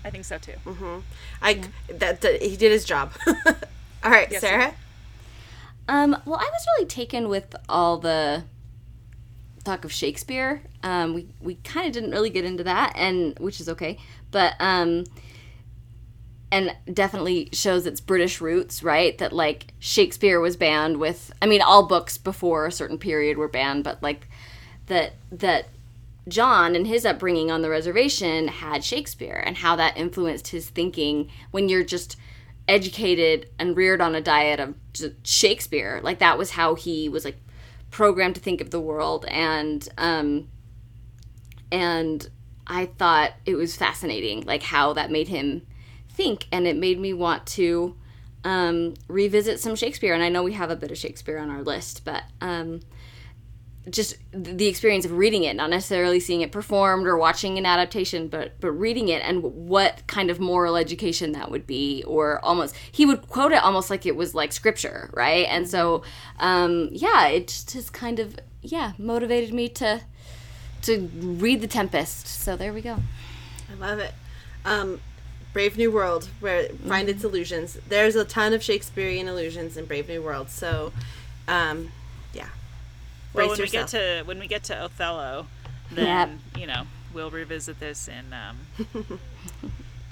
I 0.04 0.10
think 0.10 0.26
so 0.26 0.38
too. 0.38 0.54
Mm-hmm. 0.64 1.00
I 1.42 1.60
that, 1.88 2.20
that 2.20 2.40
he 2.40 2.56
did 2.56 2.70
his 2.70 2.84
job. 2.84 3.14
All 3.26 4.12
right, 4.12 4.28
Yes, 4.30 4.42
Sarah. 4.42 4.74
Um, 5.88 6.16
well, 6.24 6.38
I 6.38 6.48
was 6.52 6.66
really 6.76 6.86
taken 6.86 7.28
with 7.28 7.56
all 7.68 7.98
the 7.98 8.44
talk 9.64 9.84
of 9.84 9.92
Shakespeare. 9.92 10.62
Um, 10.84 11.14
we 11.14 11.28
we 11.40 11.54
kind 11.56 11.86
of 11.86 11.92
didn't 11.92 12.10
really 12.10 12.30
get 12.30 12.44
into 12.44 12.62
that, 12.64 12.92
and 12.94 13.36
which 13.38 13.58
is 13.58 13.70
okay, 13.70 13.98
but 14.30 14.54
um, 14.60 15.04
and 16.52 16.76
definitely 16.92 17.48
shows 17.52 17.86
its 17.86 18.00
British 18.00 18.40
roots, 18.40 18.82
right? 18.82 19.16
That 19.18 19.32
like 19.32 19.72
Shakespeare 19.78 20.38
was 20.38 20.56
banned 20.56 20.98
with. 20.98 21.32
I 21.40 21.46
mean, 21.46 21.62
all 21.62 21.86
books 21.86 22.18
before 22.18 22.66
a 22.66 22.70
certain 22.72 22.98
period 22.98 23.38
were 23.38 23.48
banned, 23.48 23.82
but 23.82 24.02
like 24.02 24.28
that 24.86 25.14
that 25.32 25.68
John 26.28 26.76
and 26.76 26.86
his 26.86 27.06
upbringing 27.06 27.50
on 27.50 27.62
the 27.62 27.70
reservation 27.70 28.48
had 28.48 28.84
Shakespeare 28.84 29.42
and 29.44 29.56
how 29.56 29.76
that 29.76 29.96
influenced 29.96 30.48
his 30.48 30.68
thinking 30.68 31.30
when 31.50 31.70
you're 31.70 31.82
just 31.82 32.16
educated 32.68 33.48
and 33.58 33.76
reared 33.76 34.02
on 34.02 34.14
a 34.14 34.20
diet 34.20 34.60
of 34.60 34.74
Shakespeare. 35.22 36.00
Like 36.02 36.18
that 36.18 36.36
was 36.36 36.52
how 36.52 36.74
he 36.74 37.08
was 37.08 37.24
like 37.24 37.38
programmed 37.90 38.34
to 38.34 38.40
think 38.40 38.60
of 38.60 38.70
the 38.70 38.80
world 38.80 39.24
and 39.28 39.88
um 39.98 40.48
and 41.74 42.30
I 42.68 42.86
thought 42.86 43.32
it 43.44 43.56
was 43.56 43.76
fascinating 43.76 44.44
like 44.44 44.62
how 44.62 44.92
that 44.92 45.10
made 45.10 45.26
him 45.26 45.66
think 46.08 46.46
and 46.52 46.68
it 46.68 46.76
made 46.76 47.00
me 47.00 47.12
want 47.12 47.46
to 47.46 47.96
um 48.44 48.94
revisit 49.08 49.58
some 49.58 49.74
Shakespeare 49.74 50.14
and 50.14 50.22
I 50.22 50.28
know 50.28 50.44
we 50.44 50.52
have 50.52 50.70
a 50.70 50.76
bit 50.76 50.92
of 50.92 50.96
Shakespeare 50.96 51.38
on 51.38 51.50
our 51.50 51.62
list 51.62 52.04
but 52.04 52.22
um 52.40 52.80
just 53.90 54.16
the 54.32 54.66
experience 54.66 55.04
of 55.04 55.12
reading 55.12 55.44
it, 55.44 55.54
not 55.56 55.68
necessarily 55.68 56.18
seeing 56.18 56.40
it 56.40 56.50
performed 56.50 57.06
or 57.06 57.18
watching 57.18 57.58
an 57.58 57.66
adaptation, 57.66 58.28
but 58.28 58.58
but 58.58 58.70
reading 58.72 59.08
it 59.08 59.22
and 59.22 59.42
what 59.42 60.06
kind 60.06 60.30
of 60.30 60.40
moral 60.40 60.76
education 60.76 61.32
that 61.32 61.50
would 61.50 61.66
be, 61.66 62.02
or 62.06 62.42
almost 62.42 62.74
he 62.90 63.04
would 63.04 63.28
quote 63.28 63.52
it 63.52 63.62
almost 63.62 63.90
like 63.90 64.06
it 64.06 64.16
was 64.16 64.34
like 64.34 64.52
scripture, 64.52 65.10
right? 65.12 65.46
And 65.50 65.68
so, 65.68 66.02
um, 66.38 66.88
yeah, 66.92 67.26
it 67.26 67.48
just 67.48 67.72
has 67.72 67.90
kind 67.90 68.20
of 68.20 68.38
yeah 68.62 68.92
motivated 68.96 69.52
me 69.52 69.68
to 69.68 70.00
to 70.84 71.08
read 71.20 71.60
The 71.60 71.66
Tempest. 71.66 72.26
So 72.26 72.56
there 72.56 72.72
we 72.72 72.80
go. 72.80 72.96
I 73.70 73.74
love 73.78 73.98
it. 73.98 74.14
Um, 74.64 75.00
Brave 75.52 75.76
New 75.76 75.90
World, 75.92 76.28
where 76.40 76.60
it 76.60 76.80
find 76.80 77.08
its 77.08 77.22
illusions. 77.22 77.78
There's 77.88 78.16
a 78.16 78.24
ton 78.24 78.52
of 78.52 78.62
Shakespearean 78.62 79.28
illusions 79.28 79.76
in 79.76 79.84
Brave 79.84 80.08
New 80.08 80.20
World. 80.22 80.50
So, 80.50 80.92
um, 81.46 81.92
yeah. 82.32 82.48
Well, 83.32 83.46
Brace 83.48 83.58
when 83.58 83.66
we 83.66 83.70
get 83.70 83.88
to 83.88 84.22
when 84.24 84.38
we 84.40 84.46
get 84.48 84.64
to 84.64 84.76
Othello, 84.84 85.46
then 85.92 86.40
Yep. 86.54 86.60
you 86.60 86.66
know 86.66 86.82
we'll 87.12 87.30
revisit 87.30 87.78
this 87.78 88.08
in 88.08 88.32
um, 88.32 89.20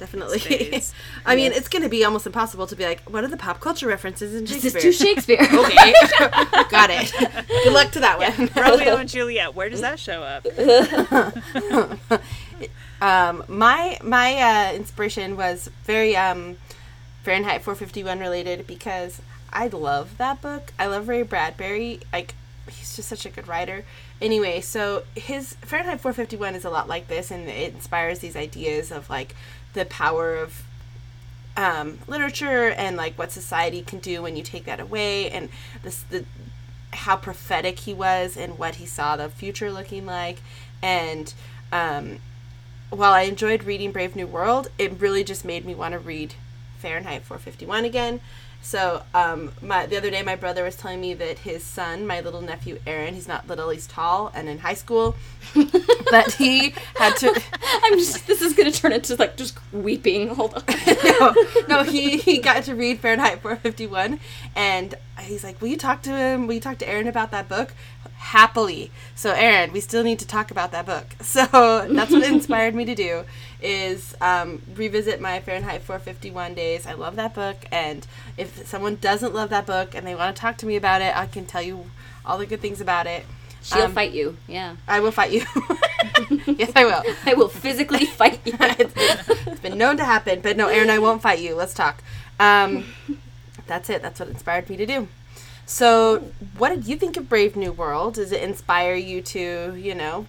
Definitely. 0.02 0.40
Spades. 0.40 0.92
I 1.26 1.36
mean, 1.36 1.52
it's 1.52 1.68
going 1.68 1.84
to 1.84 1.88
be 1.88 2.04
almost 2.04 2.26
impossible 2.26 2.66
to 2.66 2.74
be 2.74 2.84
like, 2.84 3.08
what 3.08 3.22
are 3.22 3.28
the 3.28 3.36
pop 3.36 3.60
culture 3.60 3.86
references 3.86 4.34
in 4.34 4.46
This 4.46 4.64
is 4.64 4.72
Shakespeare? 4.72 4.82
too 4.82 4.92
Shakespeare. 4.92 5.38
okay. 5.42 5.92
Got 6.70 6.90
it. 6.90 7.12
Good 7.46 7.72
luck 7.72 7.92
to 7.92 8.00
that 8.00 8.18
one. 8.18 8.50
Romeo 8.56 8.96
and 8.96 9.08
Juliet. 9.08 9.54
Where 9.54 9.70
does 9.70 9.80
that 9.80 10.00
show 10.00 10.24
up? 10.24 10.44
Um, 13.00 13.44
my 13.48 13.98
my 14.02 14.34
uh, 14.36 14.74
inspiration 14.74 15.36
was 15.36 15.68
very 15.84 16.16
um, 16.16 16.56
Fahrenheit 17.22 17.62
451 17.62 18.20
related 18.20 18.66
because 18.66 19.20
I 19.52 19.68
love 19.68 20.18
that 20.18 20.40
book. 20.40 20.72
I 20.78 20.86
love 20.86 21.08
Ray 21.08 21.22
Bradbury. 21.22 22.00
Like 22.12 22.34
he's 22.70 22.94
just 22.94 23.08
such 23.08 23.26
a 23.26 23.30
good 23.30 23.48
writer. 23.48 23.84
Anyway, 24.20 24.60
so 24.60 25.02
his 25.16 25.54
Fahrenheit 25.62 26.00
451 26.00 26.54
is 26.54 26.64
a 26.64 26.70
lot 26.70 26.88
like 26.88 27.08
this, 27.08 27.32
and 27.32 27.48
it 27.48 27.74
inspires 27.74 28.20
these 28.20 28.36
ideas 28.36 28.92
of 28.92 29.10
like 29.10 29.34
the 29.74 29.84
power 29.84 30.36
of 30.36 30.64
um, 31.56 31.98
literature 32.06 32.70
and 32.70 32.96
like 32.96 33.18
what 33.18 33.30
society 33.30 33.82
can 33.82 33.98
do 33.98 34.22
when 34.22 34.36
you 34.36 34.42
take 34.42 34.64
that 34.64 34.80
away, 34.80 35.30
and 35.30 35.48
this 35.82 36.02
the 36.04 36.24
how 36.92 37.16
prophetic 37.16 37.80
he 37.80 37.94
was 37.94 38.36
and 38.36 38.58
what 38.58 38.76
he 38.76 38.86
saw 38.86 39.16
the 39.16 39.28
future 39.28 39.72
looking 39.72 40.04
like, 40.06 40.38
and 40.82 41.34
um, 41.72 42.18
while 42.90 43.12
I 43.12 43.22
enjoyed 43.22 43.64
reading 43.64 43.92
Brave 43.92 44.14
New 44.14 44.26
World, 44.26 44.68
it 44.78 45.00
really 45.00 45.24
just 45.24 45.44
made 45.44 45.64
me 45.64 45.74
want 45.74 45.92
to 45.92 45.98
read 45.98 46.34
Fahrenheit 46.78 47.22
451 47.22 47.84
again. 47.84 48.20
So 48.62 49.02
um, 49.12 49.52
my 49.60 49.86
the 49.86 49.96
other 49.96 50.08
day, 50.08 50.22
my 50.22 50.36
brother 50.36 50.62
was 50.62 50.76
telling 50.76 51.00
me 51.00 51.14
that 51.14 51.40
his 51.40 51.64
son, 51.64 52.06
my 52.06 52.20
little 52.20 52.40
nephew 52.40 52.78
Aaron, 52.86 53.14
he's 53.14 53.26
not 53.26 53.48
little, 53.48 53.70
he's 53.70 53.88
tall 53.88 54.30
and 54.34 54.48
in 54.48 54.58
high 54.58 54.74
school, 54.74 55.16
but 56.10 56.32
he 56.34 56.72
had 56.94 57.16
to. 57.16 57.42
I'm 57.82 57.98
just. 57.98 58.26
This 58.26 58.40
is 58.40 58.54
gonna 58.54 58.70
turn 58.70 58.92
into 58.92 59.16
like 59.16 59.36
just 59.36 59.58
weeping. 59.72 60.28
Hold 60.28 60.54
on. 60.54 60.62
no, 61.20 61.34
no, 61.68 61.82
he 61.82 62.16
he 62.18 62.38
got 62.38 62.62
to 62.64 62.74
read 62.76 63.00
Fahrenheit 63.00 63.42
451, 63.42 64.20
and 64.54 64.94
he's 65.20 65.42
like, 65.42 65.60
"Will 65.60 65.68
you 65.68 65.76
talk 65.76 66.02
to 66.02 66.10
him? 66.10 66.46
Will 66.46 66.54
you 66.54 66.60
talk 66.60 66.78
to 66.78 66.88
Aaron 66.88 67.08
about 67.08 67.32
that 67.32 67.48
book?" 67.48 67.74
Happily. 68.16 68.92
So, 69.16 69.32
Aaron, 69.32 69.72
we 69.72 69.80
still 69.80 70.04
need 70.04 70.20
to 70.20 70.26
talk 70.26 70.52
about 70.52 70.70
that 70.70 70.86
book. 70.86 71.16
So 71.20 71.44
that's 71.90 72.12
what 72.12 72.22
inspired 72.22 72.72
me 72.72 72.84
to 72.84 72.94
do 72.94 73.24
is 73.62 74.14
um, 74.20 74.62
revisit 74.74 75.20
my 75.20 75.40
Fahrenheit 75.40 75.82
451 75.82 76.54
days. 76.54 76.86
I 76.86 76.94
love 76.94 77.16
that 77.16 77.34
book, 77.34 77.56
and 77.70 78.06
if 78.36 78.66
someone 78.66 78.96
doesn't 78.96 79.34
love 79.34 79.50
that 79.50 79.66
book 79.66 79.94
and 79.94 80.06
they 80.06 80.14
want 80.14 80.34
to 80.36 80.40
talk 80.40 80.56
to 80.58 80.66
me 80.66 80.76
about 80.76 81.00
it, 81.02 81.16
I 81.16 81.26
can 81.26 81.46
tell 81.46 81.62
you 81.62 81.90
all 82.24 82.38
the 82.38 82.46
good 82.46 82.60
things 82.60 82.80
about 82.80 83.06
it. 83.06 83.24
She'll 83.62 83.82
Um, 83.82 83.92
fight 83.94 84.12
you. 84.12 84.36
Yeah. 84.48 84.76
I 84.88 84.98
will 85.00 85.12
fight 85.12 85.30
you. 85.30 85.44
yes, 86.46 86.72
I 86.74 86.84
will. 86.84 87.02
I 87.26 87.34
will 87.34 87.48
physically 87.48 88.06
fight 88.06 88.40
you. 88.44 88.54
it's, 88.60 88.92
it's 89.46 89.60
been 89.60 89.78
known 89.78 89.96
to 89.98 90.04
happen, 90.04 90.40
but 90.40 90.56
no, 90.56 90.68
Erin, 90.68 90.90
I 90.90 90.98
won't 90.98 91.22
fight 91.22 91.38
you. 91.38 91.54
Let's 91.54 91.72
talk. 91.74 92.02
Um, 92.40 92.86
that's 93.68 93.88
it. 93.88 94.02
That's 94.02 94.18
what 94.18 94.28
inspired 94.28 94.68
me 94.68 94.76
to 94.78 94.86
do. 94.86 95.08
So, 95.64 96.32
what 96.58 96.70
did 96.70 96.88
you 96.88 96.96
think 96.96 97.16
of 97.16 97.28
Brave 97.28 97.54
New 97.54 97.70
World? 97.72 98.14
Does 98.14 98.32
it 98.32 98.42
inspire 98.42 98.96
you 98.96 99.22
to, 99.22 99.74
you 99.76 99.94
know, 99.94 100.26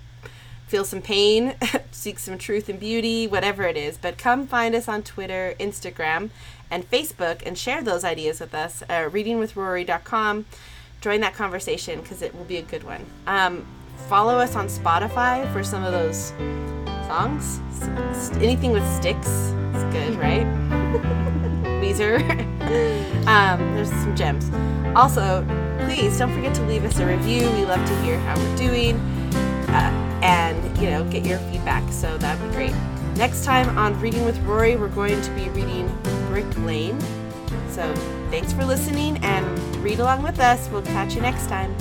feel 0.73 0.83
some 0.83 1.03
pain, 1.03 1.53
seek 1.91 2.17
some 2.17 2.35
truth 2.35 2.67
and 2.67 2.79
beauty, 2.79 3.27
whatever 3.27 3.61
it 3.61 3.77
is? 3.77 3.95
But 3.95 4.17
come 4.17 4.47
find 4.47 4.73
us 4.73 4.87
on 4.87 5.03
Twitter, 5.03 5.53
Instagram, 5.59 6.31
and 6.71 6.89
Facebook 6.89 7.43
and 7.45 7.55
share 7.55 7.83
those 7.83 8.03
ideas 8.03 8.39
with 8.39 8.55
us. 8.55 8.81
Uh, 8.89 9.07
readingwithrory.com. 9.07 10.45
Join 10.99 11.19
that 11.19 11.35
conversation 11.35 12.01
because 12.01 12.23
it 12.23 12.33
will 12.33 12.45
be 12.45 12.57
a 12.57 12.63
good 12.63 12.83
one. 12.83 13.05
Um, 13.27 13.67
follow 14.07 14.39
us 14.39 14.55
on 14.55 14.65
Spotify 14.65 15.51
for 15.53 15.63
some 15.63 15.83
of 15.83 15.91
those 15.91 16.33
songs. 17.05 17.59
Anything 18.37 18.71
with 18.71 18.87
sticks 18.95 19.27
is 19.27 19.83
good, 19.93 20.15
right? 20.15 20.41
Weezer. 21.83 22.17
um, 23.27 23.75
there's 23.75 23.91
some 23.91 24.15
gems. 24.15 24.49
Also, 24.95 25.45
please 25.85 26.17
don't 26.17 26.33
forget 26.33 26.55
to 26.55 26.63
leave 26.63 26.83
us 26.83 26.97
a 26.97 27.05
review. 27.05 27.47
We 27.51 27.63
love 27.63 27.87
to 27.87 28.01
hear 28.01 28.17
how 28.21 28.35
we're 28.39 28.57
doing, 28.57 28.95
uh, 29.73 30.19
and 30.23 30.77
you 30.77 30.89
know, 30.89 31.03
get 31.09 31.25
your 31.25 31.39
feedback. 31.39 31.91
So 31.91 32.17
that'd 32.17 32.41
be 32.49 32.55
great. 32.55 32.73
Next 33.15 33.43
time 33.43 33.77
on 33.77 33.99
Reading 33.99 34.25
with 34.25 34.37
Rory, 34.39 34.75
we're 34.75 34.87
going 34.87 35.21
to 35.21 35.31
be 35.31 35.49
reading 35.49 35.87
Brick 36.27 36.57
Lane. 36.59 36.99
So 37.69 37.93
thanks 38.29 38.53
for 38.53 38.65
listening 38.65 39.17
and 39.23 39.75
read 39.77 39.99
along 39.99 40.23
with 40.23 40.39
us. 40.39 40.69
We'll 40.69 40.81
catch 40.83 41.15
you 41.15 41.21
next 41.21 41.47
time. 41.47 41.75